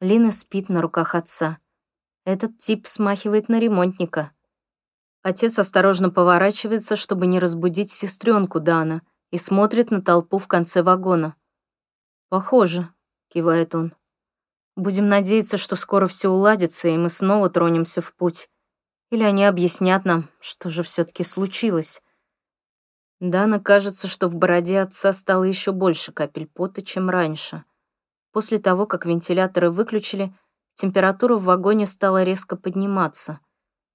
Лина 0.00 0.32
спит 0.32 0.68
на 0.68 0.82
руках 0.82 1.14
отца. 1.14 1.58
Этот 2.24 2.56
тип 2.58 2.86
смахивает 2.86 3.48
на 3.48 3.58
ремонтника. 3.58 4.30
Отец 5.22 5.58
осторожно 5.58 6.10
поворачивается, 6.10 6.94
чтобы 6.94 7.26
не 7.26 7.40
разбудить 7.40 7.90
сестренку 7.90 8.60
Дана, 8.60 9.02
и 9.32 9.38
смотрит 9.38 9.90
на 9.90 10.02
толпу 10.02 10.38
в 10.38 10.46
конце 10.46 10.82
вагона. 10.82 11.36
«Похоже»,— 12.28 12.88
кивает 13.28 13.74
он. 13.74 13.94
«Будем 14.76 15.08
надеяться, 15.08 15.56
что 15.56 15.74
скоро 15.74 16.06
все 16.06 16.28
уладится, 16.28 16.88
и 16.88 16.96
мы 16.96 17.08
снова 17.08 17.50
тронемся 17.50 18.00
в 18.00 18.14
путь. 18.14 18.48
Или 19.10 19.24
они 19.24 19.44
объяснят 19.44 20.04
нам, 20.04 20.28
что 20.38 20.70
же 20.70 20.82
все 20.82 21.04
таки 21.04 21.24
случилось». 21.24 22.02
Дана 23.20 23.60
кажется, 23.60 24.08
что 24.08 24.28
в 24.28 24.34
бороде 24.34 24.80
отца 24.80 25.12
стало 25.12 25.44
еще 25.44 25.72
больше 25.72 26.12
капель 26.12 26.46
пота, 26.46 26.82
чем 26.82 27.08
раньше. 27.08 27.64
После 28.32 28.58
того, 28.58 28.86
как 28.86 29.06
вентиляторы 29.06 29.70
выключили, 29.70 30.34
температура 30.74 31.36
в 31.36 31.44
вагоне 31.44 31.86
стала 31.86 32.22
резко 32.22 32.56
подниматься— 32.56 33.40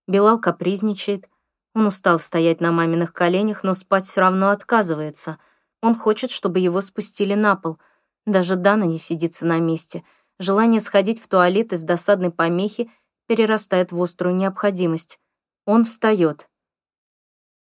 Билал 0.07 0.39
капризничает. 0.39 1.30
Он 1.75 1.88
устал 1.88 2.17
стоять 2.17 2.61
на 2.61 2.71
маминых 2.71 3.13
коленях, 3.13 3.63
но 3.63 3.73
спать 3.73 4.05
все 4.05 4.21
равно 4.21 4.49
отказывается. 4.49 5.38
Он 5.82 5.95
хочет, 5.95 6.32
чтобы 6.32 6.59
его 6.59 6.82
спустили 6.82 7.34
на 7.34 7.55
пол. 7.55 7.78
Даже 8.25 8.55
Дана 8.55 8.86
не 8.86 8.97
сидится 8.97 9.45
на 9.45 9.59
месте. 9.59 10.03
Желание 10.39 10.82
сходить 10.82 11.21
в 11.21 11.28
туалет 11.28 11.73
из 11.73 11.84
досадной 11.84 12.32
помехи 12.32 12.89
перерастает 13.28 13.91
в 13.91 14.01
острую 14.01 14.36
необходимость. 14.36 15.19
Он 15.65 15.84
встает. 15.84 16.49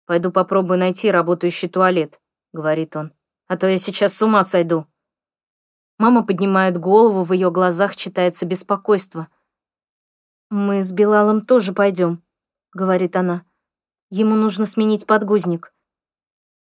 «Пойду 0.05 0.31
попробую 0.31 0.77
найти 0.77 1.09
работающий 1.09 1.69
туалет»,— 1.69 2.19
говорит 2.53 2.95
он. 2.95 3.13
«А 3.47 3.57
то 3.57 3.67
я 3.67 3.77
сейчас 3.77 4.13
с 4.13 4.21
ума 4.21 4.43
сойду». 4.43 4.85
Мама 5.97 6.23
поднимает 6.23 6.77
голову, 6.77 7.23
в 7.23 7.31
ее 7.31 7.51
глазах 7.51 7.95
читается 7.95 8.45
беспокойство. 8.45 9.29
«Мы 10.49 10.83
с 10.83 10.91
Билалом 10.91 11.45
тоже 11.45 11.73
пойдем», 11.73 12.21
говорит 12.75 13.15
она. 13.15 13.43
Ему 14.11 14.35
нужно 14.35 14.65
сменить 14.65 15.07
подгузник. 15.07 15.73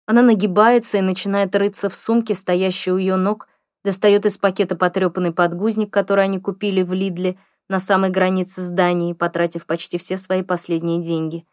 Она 0.06 0.22
нагибается 0.22 0.98
и 0.98 1.02
начинает 1.02 1.54
рыться 1.54 1.88
в 1.88 1.94
сумке, 1.94 2.34
стоящей 2.34 2.92
у 2.92 2.96
ее 2.96 3.16
ног, 3.16 3.46
достает 3.84 4.26
из 4.26 4.38
пакета 4.38 4.74
потрепанный 4.74 5.32
подгузник, 5.32 5.92
который 5.92 6.24
они 6.24 6.40
купили 6.40 6.82
в 6.82 6.92
Лидле 6.94 7.38
на 7.68 7.78
самой 7.78 8.10
границе 8.10 8.62
здания, 8.62 9.14
потратив 9.14 9.66
почти 9.66 9.98
все 9.98 10.16
свои 10.16 10.42
последние 10.42 11.00
деньги. 11.02 11.46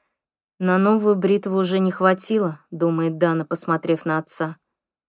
На 0.57 0.77
новую 0.77 1.17
бритву 1.17 1.57
уже 1.57 1.79
не 1.79 1.91
хватило, 1.91 2.59
думает 2.71 3.17
Дана, 3.17 3.43
посмотрев 3.43 4.05
на 4.05 4.17
отца. 4.17 4.55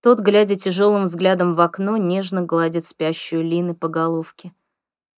Тот, 0.03 0.21
глядя 0.21 0.57
тяжелым 0.57 1.05
взглядом 1.05 1.53
в 1.53 1.61
окно, 1.61 1.97
нежно 1.97 2.43
гладит 2.43 2.85
спящую 2.87 3.43
Лины 3.43 3.75
по 3.75 3.89
головке. 3.89 4.53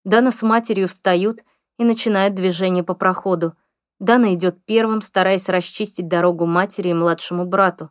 Дана 0.05 0.31
с 0.31 0.43
матерью 0.43 0.89
встают 0.89 1.41
и 1.79 1.85
начинают 1.85 2.35
движение 2.35 2.83
по 2.83 2.95
проходу— 2.95 3.55
Дана 3.99 4.35
идет 4.35 4.65
первым, 4.65 5.03
стараясь 5.03 5.49
расчистить 5.49 6.09
дорогу 6.09 6.47
матери 6.47 6.91
и 6.91 6.95
младшему 6.95 7.45
брату. 7.45 7.91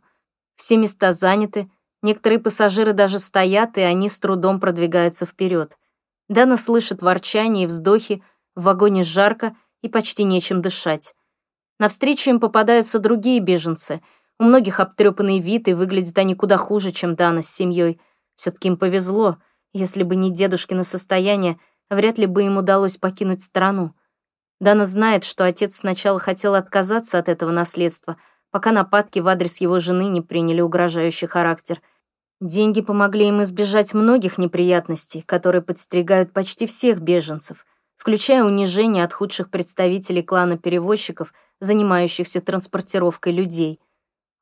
Все 0.56 0.76
места 0.76 1.12
заняты, 1.12 1.70
некоторые 2.02 2.38
пассажиры 2.38 2.92
даже 2.94 3.18
стоят, 3.18 3.76
и 3.76 3.82
они 3.82 4.08
с 4.08 4.18
трудом 4.18 4.58
продвигаются 4.58 5.26
вперед. 5.26 5.76
Дана 6.28 6.56
слышит 6.56 7.02
ворчание 7.02 7.64
и 7.64 7.66
вздохи, 7.66 8.22
в 8.54 8.64
вагоне 8.64 9.02
жарко 9.02 9.54
и 9.82 9.88
почти 9.88 10.24
нечем 10.24 10.62
дышать. 10.62 11.14
Навстречу 11.78 12.30
им 12.30 12.40
попадаются 12.40 12.98
другие 12.98 13.40
беженцы. 13.40 14.00
У 14.40 14.44
многих 14.44 14.78
обтрепанный 14.78 15.40
вид, 15.40 15.66
и 15.68 15.74
выглядят 15.74 16.16
они 16.18 16.34
куда 16.34 16.56
хуже, 16.56 16.92
чем 16.92 17.16
Дана 17.16 17.42
с 17.42 17.50
семьей. 17.50 18.00
Все-таки 18.36 18.68
им 18.68 18.76
повезло. 18.76 19.38
Если 19.72 20.04
бы 20.04 20.14
не 20.14 20.30
дедушкино 20.30 20.84
состояние, 20.84 21.58
вряд 21.90 22.18
ли 22.18 22.26
бы 22.26 22.44
им 22.44 22.56
удалось 22.56 22.96
покинуть 22.96 23.42
страну. 23.42 23.94
Дана 24.60 24.86
знает, 24.86 25.24
что 25.24 25.44
отец 25.44 25.76
сначала 25.76 26.18
хотел 26.18 26.54
отказаться 26.54 27.18
от 27.18 27.28
этого 27.28 27.50
наследства, 27.50 28.16
пока 28.50 28.72
нападки 28.72 29.18
в 29.18 29.28
адрес 29.28 29.60
его 29.60 29.78
жены 29.80 30.08
не 30.08 30.20
приняли 30.20 30.60
угрожающий 30.60 31.26
характер. 31.26 31.80
Деньги 32.40 32.80
помогли 32.80 33.28
им 33.28 33.42
избежать 33.42 33.94
многих 33.94 34.38
неприятностей, 34.38 35.22
которые 35.22 35.62
подстерегают 35.62 36.32
почти 36.32 36.66
всех 36.66 37.00
беженцев, 37.00 37.66
включая 37.96 38.44
унижение 38.44 39.04
от 39.04 39.12
худших 39.12 39.50
представителей 39.50 40.22
клана 40.22 40.56
перевозчиков, 40.56 41.32
занимающихся 41.60 42.40
транспортировкой 42.40 43.32
людей. 43.32 43.80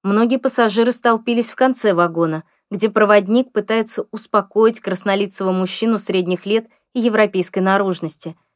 Многие 0.02 0.38
пассажиры 0.38 0.92
столпились 0.92 1.50
в 1.50 1.56
конце 1.56 1.94
вагона, 1.94 2.44
где 2.70 2.88
проводник 2.88 3.52
пытается 3.52 4.06
успокоить 4.10 4.80
краснолицего 4.80 5.52
мужчину 5.52 5.98
средних 5.98 6.46
лет 6.46 6.66
и 6.94 7.00
европейской 7.00 7.60
наружности— 7.60 8.36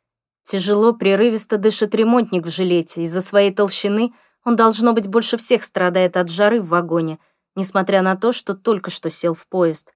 Тяжело, 0.42 0.92
прерывисто 0.92 1.58
дышит 1.58 1.94
ремонтник 1.94 2.46
в 2.46 2.50
жилете. 2.50 3.02
Из-за 3.02 3.20
своей 3.20 3.52
толщины 3.52 4.12
он, 4.44 4.56
должно 4.56 4.92
быть, 4.92 5.06
больше 5.06 5.36
всех 5.36 5.62
страдает 5.62 6.16
от 6.16 6.28
жары 6.28 6.60
в 6.60 6.68
вагоне, 6.68 7.18
несмотря 7.54 8.02
на 8.02 8.16
то, 8.16 8.32
что 8.32 8.54
только 8.54 8.90
что 8.90 9.10
сел 9.10 9.34
в 9.34 9.46
поезд. 9.46 9.94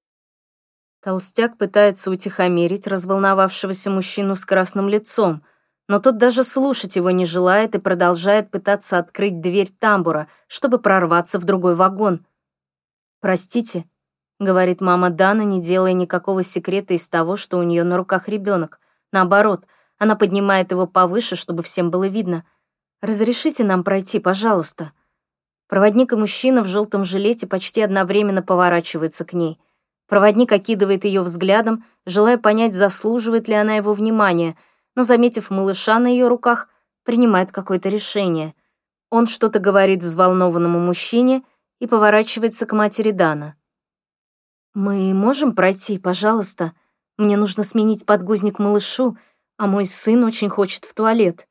Толстяк 1.02 1.58
пытается 1.58 2.10
утихомирить 2.10 2.86
разволновавшегося 2.86 3.90
мужчину 3.90 4.36
с 4.36 4.44
красным 4.44 4.88
лицом, 4.88 5.42
но 5.88 5.98
тот 5.98 6.18
даже 6.18 6.44
слушать 6.44 6.96
его 6.96 7.10
не 7.10 7.24
желает 7.24 7.74
и 7.74 7.78
продолжает 7.78 8.50
пытаться 8.50 8.98
открыть 8.98 9.40
дверь 9.40 9.70
тамбура, 9.78 10.28
чтобы 10.46 10.78
прорваться 10.78 11.38
в 11.38 11.44
другой 11.44 11.74
вагон. 11.74 12.24
«Простите»,— 13.20 13.84
говорит 14.40 14.80
мама 14.80 15.10
Дана, 15.10 15.44
не 15.44 15.60
делая 15.60 15.92
никакого 15.92 16.42
секрета 16.42 16.94
из 16.94 17.08
того, 17.08 17.36
что 17.36 17.58
у 17.58 17.62
нее 17.62 17.84
на 17.84 17.96
руках 17.96 18.28
ребенок. 18.28 18.80
Наоборот— 19.12 19.66
она 19.98 20.16
поднимает 20.16 20.70
его 20.72 20.86
повыше, 20.86 21.36
чтобы 21.36 21.62
всем 21.62 21.90
было 21.90 22.06
видно. 22.06 22.44
«Разрешите 23.00 23.64
нам 23.64 23.84
пройти, 23.84 24.18
пожалуйста». 24.18 24.92
Проводник 25.68 26.12
и 26.12 26.16
мужчина 26.16 26.62
в 26.62 26.66
желтом 26.66 27.04
жилете 27.04 27.46
почти 27.46 27.80
одновременно 27.80 28.42
поворачиваются 28.42 29.24
к 29.24 29.32
ней. 29.32 29.58
Проводник 30.06 30.52
окидывает 30.52 31.04
ее 31.04 31.22
взглядом, 31.22 31.84
желая 32.04 32.36
понять, 32.36 32.74
заслуживает 32.74 33.48
ли 33.48 33.54
она 33.54 33.76
его 33.76 33.94
внимания, 33.94 34.56
но, 34.94 35.02
заметив 35.02 35.50
малыша 35.50 35.98
на 35.98 36.08
ее 36.08 36.28
руках, 36.28 36.68
принимает 37.02 37.50
какое-то 37.50 37.88
решение. 37.88 38.54
Он 39.10 39.26
что-то 39.26 39.58
говорит 39.58 40.02
взволнованному 40.02 40.78
мужчине 40.78 41.44
и 41.78 41.86
поворачивается 41.86 42.66
к 42.66 42.72
матери 42.72 43.10
Дана. 43.10 43.56
«Мы 44.74 45.14
можем 45.14 45.54
пройти, 45.54 45.98
пожалуйста? 45.98 46.72
Мне 47.16 47.36
нужно 47.36 47.62
сменить 47.62 48.06
подгузник 48.06 48.58
малышу, 48.58 49.16
а 49.56 49.66
мой 49.66 49.86
сын 49.86 50.24
очень 50.24 50.48
хочет 50.48 50.84
в 50.84 50.94
туалет». 50.94 51.46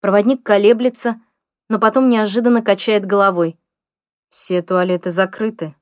Проводник 0.00 0.42
колеблется, 0.42 1.20
но 1.68 1.78
потом 1.78 2.08
неожиданно 2.08 2.62
качает 2.62 3.06
головой. 3.06 3.58
«Все 4.28 4.60
туалеты 4.60 5.10
закрыты. 5.10 5.74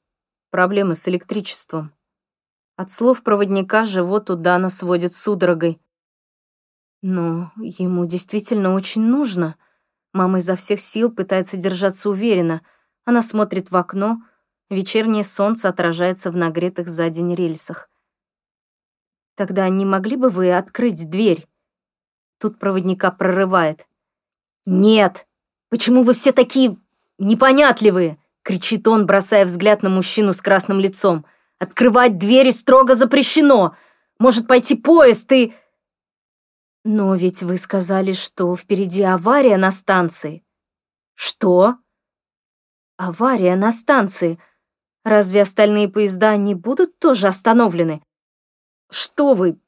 Проблемы 0.50 0.94
с 0.94 1.08
электричеством». 1.08 1.92
От 2.76 2.90
слов 2.90 3.22
проводника 3.22 3.84
живот 3.84 4.30
у 4.30 4.36
Дана 4.36 4.68
сводит 4.68 5.14
судорогой. 5.14 5.80
Но 7.08 7.52
ему 7.56 8.04
действительно 8.04 8.74
очень 8.74 9.02
нужно. 9.02 9.54
Мама 10.12 10.38
изо 10.38 10.56
всех 10.56 10.80
сил 10.80 11.08
пытается 11.08 11.56
держаться 11.56 12.10
уверенно. 12.10 12.62
Она 13.04 13.22
смотрит 13.22 13.70
в 13.70 13.76
окно, 13.76 14.18
вечернее 14.70 15.22
солнце 15.22 15.68
отражается 15.68 16.32
в 16.32 16.36
нагретых 16.36 16.88
за 16.88 17.08
день 17.08 17.32
рельсах. 17.32 17.88
«Тогда 19.36 19.68
не 19.68 19.84
могли 19.84 20.16
бы 20.16 20.30
вы 20.30 20.52
открыть 20.52 21.08
дверь?» 21.08 21.46
Тут 22.40 22.58
проводника 22.58 23.12
прорывает. 23.12 23.86
«Нет! 24.64 25.28
Почему 25.68 26.02
вы 26.02 26.12
все 26.12 26.32
такие 26.32 26.76
непонятливые?» 27.18 28.18
кричит 28.42 28.88
он, 28.88 29.06
бросая 29.06 29.44
взгляд 29.44 29.84
на 29.84 29.90
мужчину 29.90 30.32
с 30.32 30.40
красным 30.40 30.80
лицом. 30.80 31.24
«Открывать 31.60 32.18
двери 32.18 32.50
строго 32.50 32.96
запрещено! 32.96 33.76
Может 34.18 34.48
пойти 34.48 34.74
поезд 34.74 35.30
и...» 35.30 35.54
«Но 36.88 37.16
ведь 37.16 37.42
вы 37.42 37.56
сказали, 37.56 38.12
что 38.12 38.54
впереди 38.54 39.02
авария 39.02 39.56
на 39.56 39.72
станции». 39.72 40.44
«Что?» 41.14 41.78
«Авария 42.96 43.56
на 43.56 43.72
станции. 43.72 44.38
Разве 45.02 45.42
остальные 45.42 45.88
поезда 45.88 46.36
не 46.36 46.54
будут 46.54 46.96
тоже 47.00 47.26
остановлены?» 47.26 48.02
«Что 48.88 49.34
вы? 49.34 49.58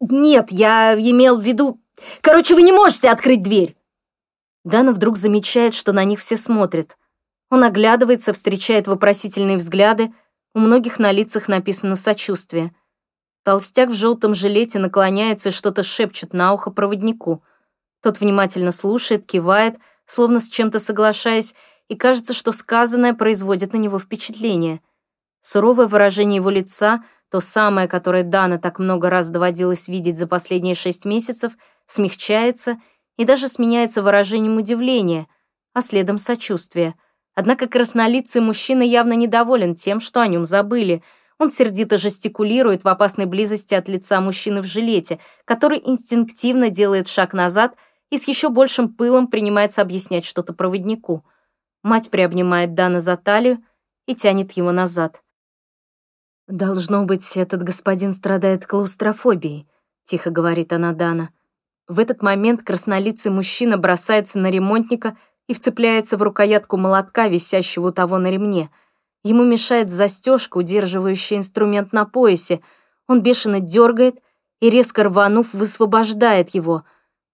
Нет, 0.00 0.50
я 0.50 0.94
имел 0.94 1.38
в 1.38 1.42
виду... 1.42 1.82
Короче, 2.22 2.54
вы 2.54 2.62
не 2.62 2.72
можете 2.72 3.10
открыть 3.10 3.42
дверь!» 3.42 3.76
Дана 4.64 4.92
вдруг 4.92 5.18
замечает, 5.18 5.74
что 5.74 5.92
на 5.92 6.04
них 6.04 6.20
все 6.20 6.38
смотрят. 6.38 6.96
Он 7.50 7.62
оглядывается, 7.62 8.32
встречает 8.32 8.86
вопросительные 8.86 9.58
взгляды, 9.58 10.14
у 10.54 10.60
многих 10.60 10.98
на 10.98 11.12
лицах 11.12 11.46
написано 11.46 11.94
сочувствие. 11.94 12.74
Толстяк 13.44 13.90
в 13.90 13.94
желтом 13.94 14.34
жилете 14.34 14.78
наклоняется 14.78 15.50
и 15.50 15.52
что-то 15.52 15.82
шепчет 15.82 16.32
на 16.32 16.52
ухо 16.52 16.70
проводнику. 16.70 17.44
Тот 18.02 18.20
внимательно 18.20 18.72
слушает, 18.72 19.26
кивает, 19.26 19.76
словно 20.06 20.40
с 20.40 20.48
чем-то 20.48 20.80
соглашаясь, 20.80 21.54
и 21.88 21.94
кажется, 21.94 22.34
что 22.34 22.50
сказанное 22.50 23.14
производит 23.14 23.72
на 23.72 23.76
него 23.76 23.98
впечатление. 23.98 24.80
Суровое 25.42 25.86
выражение 25.86 26.36
его 26.36 26.50
лица, 26.50 27.04
то 27.30 27.40
самое, 27.40 27.86
которое 27.86 28.22
Дана 28.22 28.58
так 28.58 28.78
много 28.78 29.10
раз 29.10 29.30
доводилось 29.30 29.88
видеть 29.88 30.18
за 30.18 30.26
последние 30.26 30.74
шесть 30.74 31.04
месяцев, 31.04 31.52
смягчается— 31.86 32.78
и 33.16 33.24
даже 33.24 33.48
сменяется 33.48 34.02
выражением 34.02 34.56
удивления, 34.56 35.26
а 35.72 35.80
следом 35.80 36.18
сочувствия. 36.18 36.94
Однако 37.34 37.66
краснолицый 37.66 38.40
мужчина 38.40 38.82
явно 38.82 39.14
недоволен 39.14 39.74
тем, 39.74 40.00
что 40.00 40.20
о 40.20 40.26
нем 40.26 40.44
забыли. 40.44 41.02
Он 41.38 41.50
сердито 41.50 41.98
жестикулирует 41.98 42.84
в 42.84 42.88
опасной 42.88 43.26
близости 43.26 43.74
от 43.74 43.88
лица 43.88 44.20
мужчины 44.20 44.62
в 44.62 44.66
жилете, 44.66 45.18
который 45.44 45.80
инстинктивно 45.84 46.70
делает 46.70 47.08
шаг 47.08 47.32
назад 47.32 47.76
и 48.10 48.18
с 48.18 48.28
еще 48.28 48.48
большим 48.48 48.94
пылом 48.94 49.26
принимается 49.26 49.82
объяснять 49.82 50.24
что-то 50.24 50.52
проводнику. 50.52 51.24
Мать 51.82 52.10
приобнимает 52.10 52.74
Дана 52.74 53.00
за 53.00 53.16
талию 53.16 53.58
и 54.06 54.14
тянет 54.14 54.52
его 54.52 54.72
назад. 54.72 55.22
«Должно 56.46 57.04
быть, 57.04 57.36
этот 57.36 57.62
господин 57.62 58.12
страдает 58.12 58.66
клаустрофобией»,— 58.66 59.66
тихо 60.04 60.30
говорит 60.30 60.72
она 60.72 60.92
Дана. 60.92 61.30
В 61.88 61.98
этот 61.98 62.22
момент 62.22 62.62
краснолицый 62.62 63.32
мужчина 63.32 63.76
бросается 63.76 64.38
на 64.38 64.50
ремонтника 64.50 65.16
и 65.46 65.54
вцепляется 65.54 66.16
в 66.16 66.22
рукоятку 66.22 66.76
молотка, 66.76 67.28
висящего 67.28 67.88
у 67.88 67.92
того 67.92 68.18
на 68.18 68.30
ремне. 68.30 68.70
Ему 69.24 69.42
мешает 69.44 69.90
застежка, 69.90 70.58
удерживающая 70.58 71.38
инструмент 71.38 71.92
на 71.92 72.04
поясе. 72.04 72.60
Он 73.08 73.22
бешено 73.22 73.58
дергает 73.58 74.20
и, 74.60 74.70
резко 74.70 75.02
рванув, 75.04 75.52
высвобождает 75.52 76.50
его. 76.50 76.84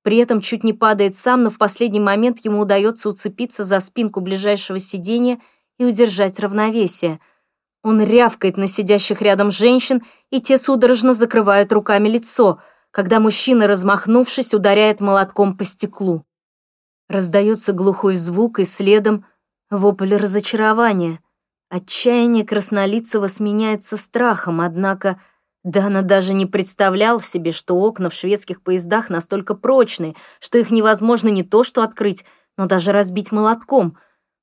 При 0.02 0.16
этом 0.16 0.40
чуть 0.40 0.64
не 0.64 0.72
падает 0.72 1.14
сам, 1.14 1.42
но 1.42 1.50
в 1.50 1.58
последний 1.58 2.00
момент 2.00 2.38
ему 2.44 2.60
удается 2.60 3.10
уцепиться 3.10 3.64
за 3.64 3.80
спинку 3.80 4.20
ближайшего 4.20 4.78
сиденья 4.78 5.38
и 5.78 5.84
удержать 5.84 6.40
равновесие. 6.40 7.20
Он 7.82 8.00
рявкает 8.00 8.56
на 8.56 8.66
сидящих 8.66 9.20
рядом 9.20 9.50
женщин, 9.50 10.02
и 10.30 10.40
те 10.40 10.56
судорожно 10.56 11.12
закрывают 11.12 11.72
руками 11.72 12.08
лицо— 12.08 12.60
когда 12.90 13.20
мужчина, 13.20 13.66
размахнувшись, 13.66 14.54
ударяет 14.54 15.00
молотком 15.00 15.56
по 15.56 15.64
стеклу. 15.64 16.24
Раздается 17.08 17.72
глухой 17.72 18.16
звук, 18.16 18.58
и 18.58 18.64
следом 18.64 19.24
вопль 19.70 20.14
разочарования. 20.14 21.20
Отчаяние 21.70 22.44
краснолицего 22.44 23.28
сменяется 23.28 23.96
страхом, 23.96 24.60
однако 24.60 25.18
Дана 25.64 26.02
даже 26.02 26.34
не 26.34 26.44
представлял 26.44 27.20
себе, 27.20 27.52
что 27.52 27.76
окна 27.76 28.10
в 28.10 28.14
шведских 28.14 28.62
поездах 28.62 29.08
настолько 29.08 29.54
прочные, 29.54 30.14
что 30.40 30.58
их 30.58 30.70
невозможно 30.70 31.28
не 31.28 31.42
то 31.42 31.64
что 31.64 31.82
открыть, 31.82 32.26
но 32.58 32.66
даже 32.66 32.92
разбить 32.92 33.32
молотком. 33.32 33.96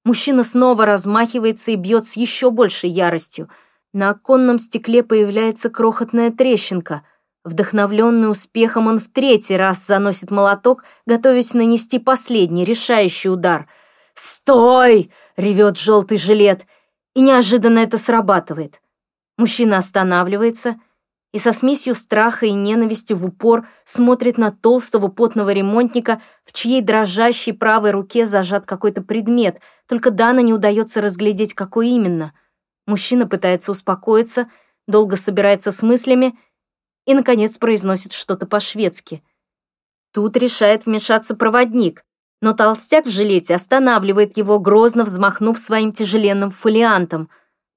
Мужчина 0.03 0.43
снова 0.43 0.85
размахивается 0.85 1.71
и 1.71 1.75
бьет 1.75 2.07
с 2.07 2.13
еще 2.13 2.49
большей 2.49 2.89
яростью. 2.89 3.49
На 3.93 4.09
оконном 4.09 4.57
стекле 4.57 5.03
появляется 5.03 5.69
крохотная 5.69 6.31
трещинка— 6.31 7.03
Вдохновленный 7.47 8.29
успехом, 8.29 8.87
он 8.87 8.99
в 8.99 9.07
третий 9.07 9.55
раз 9.55 9.85
заносит 9.85 10.31
молоток, 10.31 10.83
готовясь 11.05 11.53
нанести 11.53 11.97
последний 11.97 12.65
решающий 12.65 13.29
удар. 13.29 13.69
«Стой!»— 14.15 15.11
ревет 15.37 15.77
желтый 15.77 16.17
жилет, 16.17 16.65
и 17.17 17.21
неожиданно 17.21 17.79
это 17.79 17.97
срабатывает. 17.97 18.79
Мужчина 19.37 19.77
останавливается 19.77 20.79
и 21.33 21.39
со 21.39 21.51
смесью 21.51 21.95
страха 21.95 22.45
и 22.45 22.51
ненависти 22.51 23.13
в 23.13 23.25
упор 23.25 23.67
смотрит 23.85 24.37
на 24.37 24.51
толстого 24.51 25.07
потного 25.07 25.51
ремонтника, 25.51 26.21
в 26.43 26.53
чьей 26.53 26.79
дрожащей 26.79 27.55
правой 27.55 27.89
руке 27.89 28.27
зажат 28.27 28.67
какой-то 28.67 29.01
предмет, 29.01 29.59
только 29.87 30.11
Дана 30.11 30.43
не 30.43 30.53
удается 30.53 31.01
разглядеть, 31.01 31.55
какой 31.55 31.89
именно. 31.89 32.33
Мужчина 32.85 33.25
пытается 33.25 33.71
успокоиться, 33.71 34.51
долго 34.87 35.15
собирается 35.15 35.71
с 35.71 35.81
мыслями 35.81 36.37
и, 37.07 37.15
наконец, 37.15 37.57
произносит 37.57 38.13
что-то 38.13 38.45
по-шведски. 38.45 39.23
Тут 40.13 40.37
решает 40.37 40.85
вмешаться 40.85 41.35
проводник, 41.35 42.05
но 42.41 42.53
толстяк 42.53 43.05
в 43.05 43.09
жилете 43.09 43.55
останавливает 43.55 44.37
его, 44.37 44.59
грозно 44.59 45.03
взмахнув 45.03 45.57
своим 45.57 45.91
тяжеленным 45.91 46.51
фолиантом. 46.51 47.29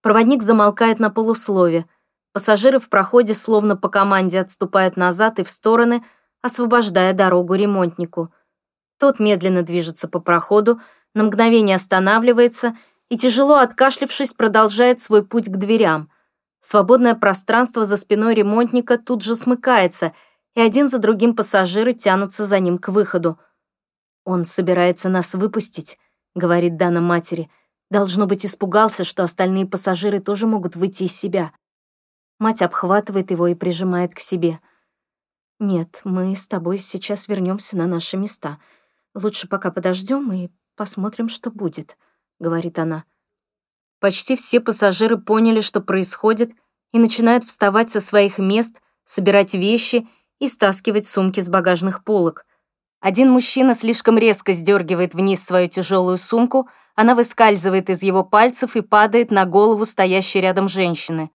Проводник 0.02 0.42
замолкает 0.42 0.98
на 0.98 1.10
полуслове. 1.10 1.86
Пассажиры 2.32 2.78
в 2.78 2.88
проходе 2.88 3.34
словно 3.34 3.76
по 3.76 3.88
команде 3.88 4.40
отступают 4.40 4.96
назад 4.96 5.38
и 5.38 5.44
в 5.44 5.48
стороны, 5.48 6.04
освобождая 6.42 7.12
дорогу 7.12 7.54
ремонтнику. 7.54 8.32
Тот 8.98 9.18
медленно 9.18 9.62
движется 9.62 10.08
по 10.08 10.20
проходу, 10.20 10.80
на 11.14 11.24
мгновение 11.24 11.76
останавливается 11.76 12.76
и, 13.08 13.16
тяжело 13.16 13.56
откашлившись, 13.56 14.32
продолжает 14.32 15.00
свой 15.00 15.24
путь 15.24 15.48
к 15.48 15.56
дверям— 15.56 16.10
Свободное 16.60 17.14
пространство 17.14 17.86
за 17.86 17.96
спиной 17.96 18.34
ремонтника 18.34 18.98
тут 18.98 19.22
же 19.22 19.34
смыкается, 19.34 20.12
и 20.54 20.60
один 20.60 20.88
за 20.88 20.98
другим 20.98 21.34
пассажиры 21.34 21.94
тянутся 21.94 22.44
за 22.44 22.58
ним 22.58 22.76
к 22.76 22.88
выходу. 22.88 23.38
«Он 24.24 24.44
собирается 24.44 25.08
нас 25.08 25.34
выпустить»,— 25.34 25.98
говорит 26.34 26.76
Дана 26.76 27.00
матери. 27.00 27.50
«Должно 27.90 28.26
быть, 28.26 28.46
испугался, 28.46 29.04
что 29.04 29.22
остальные 29.22 29.66
пассажиры 29.66 30.20
тоже 30.20 30.46
могут 30.46 30.76
выйти 30.76 31.04
из 31.04 31.16
себя». 31.16 31.52
Мать 32.38 32.62
обхватывает 32.62 33.30
его 33.30 33.48
и 33.48 33.54
прижимает 33.54 34.14
к 34.14 34.20
себе. 34.20 34.60
«Нет, 35.58 36.00
мы 36.04 36.34
с 36.34 36.46
тобой 36.46 36.78
сейчас 36.78 37.28
вернемся 37.28 37.76
на 37.76 37.86
наши 37.86 38.16
места. 38.16 38.58
Лучше 39.14 39.48
пока 39.48 39.70
подождем 39.70 40.32
и 40.32 40.48
посмотрим, 40.76 41.28
что 41.28 41.50
будет»,— 41.50 41.98
говорит 42.38 42.78
она. 42.78 43.04
Почти 44.00 44.36
все 44.36 44.60
пассажиры 44.60 45.18
поняли, 45.18 45.60
что 45.60 45.82
происходит, 45.82 46.52
и 46.92 46.98
начинают 46.98 47.44
вставать 47.44 47.90
со 47.90 48.00
своих 48.00 48.38
мест, 48.38 48.80
собирать 49.04 49.54
вещи 49.54 50.08
и 50.38 50.48
стаскивать 50.48 51.06
сумки 51.06 51.40
с 51.40 51.48
багажных 51.48 52.02
полок. 52.02 52.46
Один 53.00 53.30
мужчина 53.30 53.74
слишком 53.74 54.18
резко 54.18 54.52
сдергивает 54.52 55.14
вниз 55.14 55.44
свою 55.44 55.68
тяжелую 55.68 56.18
сумку, 56.18 56.68
она 56.94 57.14
выскальзывает 57.14 57.88
из 57.88 58.02
его 58.02 58.24
пальцев 58.24 58.76
и 58.76 58.82
падает 58.82 59.30
на 59.30 59.46
голову 59.46 59.86
стоящей 59.86 60.40
рядом 60.40 60.68
женщины. 60.68 61.30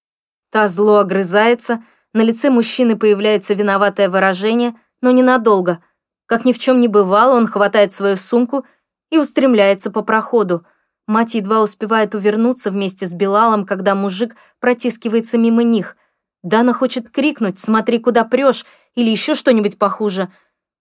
Та 0.52 0.68
зло 0.68 0.98
огрызается, 0.98 1.84
на 2.14 2.22
лице 2.22 2.50
мужчины 2.50 2.96
появляется 2.98 3.54
виноватое 3.54 4.10
выражение, 4.10 4.76
но 5.02 5.12
ненадолго. 5.12 5.80
Как 6.28 6.46
ни 6.46 6.54
в 6.54 6.60
чем 6.60 6.80
не 6.80 6.88
бывало, 6.88 7.36
он 7.36 7.48
хватает 7.48 7.94
свою 7.94 8.16
сумку 8.16 8.66
и 9.10 9.18
устремляется 9.18 9.92
по 9.92 10.02
проходу— 10.02 10.66
Мать 11.08 11.36
едва 11.36 11.62
успевает 11.62 12.16
увернуться 12.16 12.72
вместе 12.72 13.06
с 13.06 13.14
Белалом, 13.14 13.66
когда 13.66 13.94
мужик 13.94 14.36
протискивается 14.60 15.38
мимо 15.38 15.62
них. 15.62 15.98
Дана 16.42 16.74
хочет 16.74 17.12
крикнуть 17.12 17.60
«Смотри, 17.60 18.00
куда 18.00 18.24
прешь!» 18.24 18.66
или 18.96 19.10
еще 19.10 19.36
что-нибудь 19.36 19.78
похуже, 19.78 20.32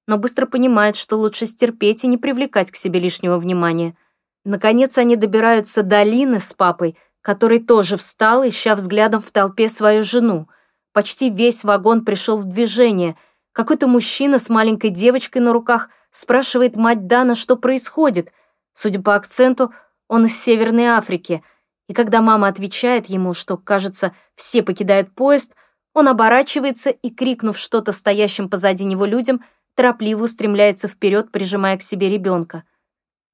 но 0.07 0.19
быстро 0.19 0.47
понимает, 0.47 0.97
что 0.97 1.17
лучше 1.17 1.47
стерпеть 1.47 2.05
и 2.05 2.09
не 2.09 2.19
привлекать 2.19 2.71
к 2.71 2.77
себе 2.77 3.01
лишнего 3.01 3.39
внимания. 3.39 3.97
Наконец 4.45 4.99
они 4.99 5.17
добираются 5.17 5.83
до 5.83 6.03
Лины 6.03 6.39
с 6.39 6.53
папой, 6.53 6.97
который 7.23 7.59
тоже 7.59 7.97
встал, 7.97 8.47
ища 8.47 8.75
взглядом 8.75 9.23
в 9.23 9.31
толпе 9.31 9.69
свою 9.69 10.03
жену. 10.03 10.49
Почти 10.93 11.31
весь 11.31 11.65
вагон 11.65 12.05
пришел 12.05 12.37
в 12.37 12.45
движение. 12.45 13.17
Какой-то 13.53 13.87
мужчина 13.87 14.39
с 14.39 14.51
маленькой 14.51 14.91
девочкой 14.91 15.41
на 15.41 15.53
руках 15.53 15.89
спрашивает 16.11 16.77
мать 16.77 17.07
Дана, 17.07 17.35
что 17.35 17.57
происходит. 17.57 18.31
Судя 18.75 19.01
по 19.01 19.15
акценту, 19.15 19.73
он 20.09 20.27
из 20.27 20.39
Северной 20.39 20.85
Африки. 20.85 21.43
И 21.89 21.95
когда 21.95 22.21
мама 22.21 22.49
отвечает 22.49 23.07
ему, 23.07 23.33
что, 23.33 23.57
кажется, 23.57 24.15
все 24.35 24.63
покидают 24.63 25.15
поезд, 25.15 25.55
он 25.95 26.09
оборачивается 26.09 26.91
и, 26.91 27.11
крикнув 27.11 27.57
что-то 27.57 27.93
стоящим 27.93 28.51
позади 28.51 28.85
него 28.85 29.07
людям, 29.07 29.43
торопливо 29.75 30.25
устремляется 30.25 30.89
вперед, 30.89 31.31
прижимая 31.33 31.77
к 31.77 31.83
себе 31.83 32.09
ребенка. 32.09 32.65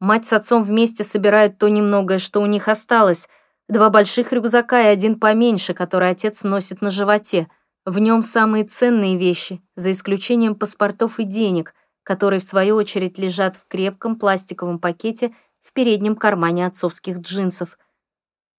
Мать 0.01 0.26
с 0.26 0.32
отцом 0.32 0.62
вместе 0.62 1.05
собирают 1.05 1.59
то 1.59 1.68
немногое, 1.68 2.18
что 2.18 2.41
у 2.41 2.47
них 2.47 2.68
осталось. 2.68 3.28
Два 3.68 3.91
больших 3.91 4.32
рюкзака 4.32 4.82
и 4.82 4.86
один 4.86 5.20
поменьше, 5.20 5.74
который 5.74 6.09
отец 6.09 6.43
носит 6.43 6.80
на 6.80 6.91
животе. 6.91 7.49
В 7.84 7.99
нем 7.99 8.22
самые 8.22 8.64
ценные 8.64 9.16
вещи, 9.16 9.62
за 9.76 9.93
исключением 9.93 10.55
паспортов 10.55 11.18
и 11.18 11.24
денег, 11.24 11.74
которые, 12.03 12.41
в 12.41 12.45
свою 12.45 12.76
очередь, 12.76 13.18
лежат 13.18 13.57
в 13.57 13.66
крепком 13.68 14.16
пластиковом 14.16 14.78
пакете 14.78 15.34
в 15.61 15.72
переднем 15.72 16.16
кармане 16.16 16.66
отцовских 16.66 17.18
джинсов. 17.18 17.78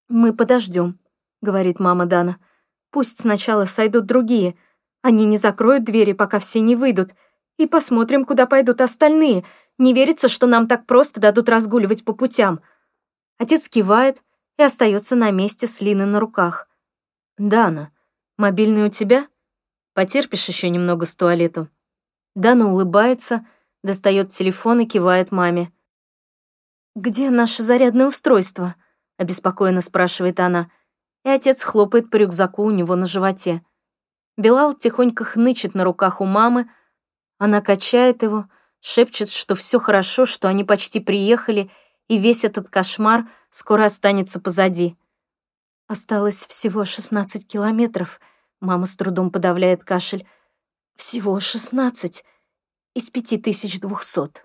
«Мы 0.08 0.32
подождем»,— 0.32 0.98
говорит 1.42 1.80
мама 1.80 2.06
Дана. 2.06 2.36
«Пусть 2.90 3.20
сначала 3.20 3.64
сойдут 3.64 4.06
другие. 4.06 4.54
Они 5.02 5.24
не 5.24 5.38
закроют 5.38 5.84
двери, 5.84 6.12
пока 6.12 6.38
все 6.38 6.60
не 6.60 6.76
выйдут. 6.76 7.10
И 7.58 7.66
посмотрим, 7.66 8.24
куда 8.24 8.46
пойдут 8.46 8.80
остальные. 8.80 9.44
Не 9.78 9.94
верится, 9.94 10.28
что 10.28 10.46
нам 10.46 10.66
так 10.66 10.86
просто 10.86 11.20
дадут 11.20 11.48
разгуливать 11.48 12.04
по 12.04 12.12
путям. 12.12 12.60
Отец 13.38 13.68
кивает 13.68 14.22
и 14.58 14.62
остается 14.62 15.16
на 15.16 15.30
месте 15.30 15.66
с 15.66 15.80
Линой 15.80 16.06
на 16.06 16.20
руках. 16.20 16.68
«Дана, 17.38 17.90
мобильный 18.36 18.86
у 18.86 18.90
тебя? 18.90 19.26
Потерпишь 19.94 20.48
еще 20.48 20.68
немного 20.70 21.06
с 21.06 21.16
туалетом?» 21.16 21.70
Дана 22.34 22.70
улыбается, 22.70 23.46
достает 23.82 24.30
телефон 24.30 24.80
и 24.80 24.86
кивает 24.86 25.32
маме. 25.32 25.72
«Где 26.94 27.30
наше 27.30 27.62
зарядное 27.62 28.06
устройство?»— 28.06 28.74
обеспокоенно 29.16 29.80
спрашивает 29.80 30.40
она, 30.40 30.70
и 31.24 31.28
отец 31.28 31.62
хлопает 31.62 32.10
по 32.10 32.16
рюкзаку 32.16 32.64
у 32.64 32.70
него 32.70 32.96
на 32.96 33.06
животе. 33.06 33.62
Белал 34.36 34.74
тихонько 34.74 35.24
хнычет 35.24 35.74
на 35.74 35.84
руках 35.84 36.20
у 36.20 36.24
мамы, 36.24 36.68
она 37.42 37.60
качает 37.60 38.22
его, 38.22 38.48
шепчет, 38.78 39.28
что 39.28 39.56
все 39.56 39.80
хорошо, 39.80 40.26
что 40.26 40.46
они 40.46 40.62
почти 40.62 41.00
приехали, 41.00 41.72
и 42.06 42.16
весь 42.16 42.44
этот 42.44 42.68
кошмар 42.68 43.28
скоро 43.50 43.86
останется 43.86 44.38
позади. 44.38 44.96
Осталось 45.88 46.46
всего 46.46 46.84
16 46.84 47.44
километров, 47.44 48.20
мама 48.60 48.86
с 48.86 48.94
трудом 48.94 49.32
подавляет 49.32 49.82
кашель. 49.82 50.24
Всего 50.94 51.40
16 51.40 52.24
из 52.94 53.10
5200. 53.10 54.44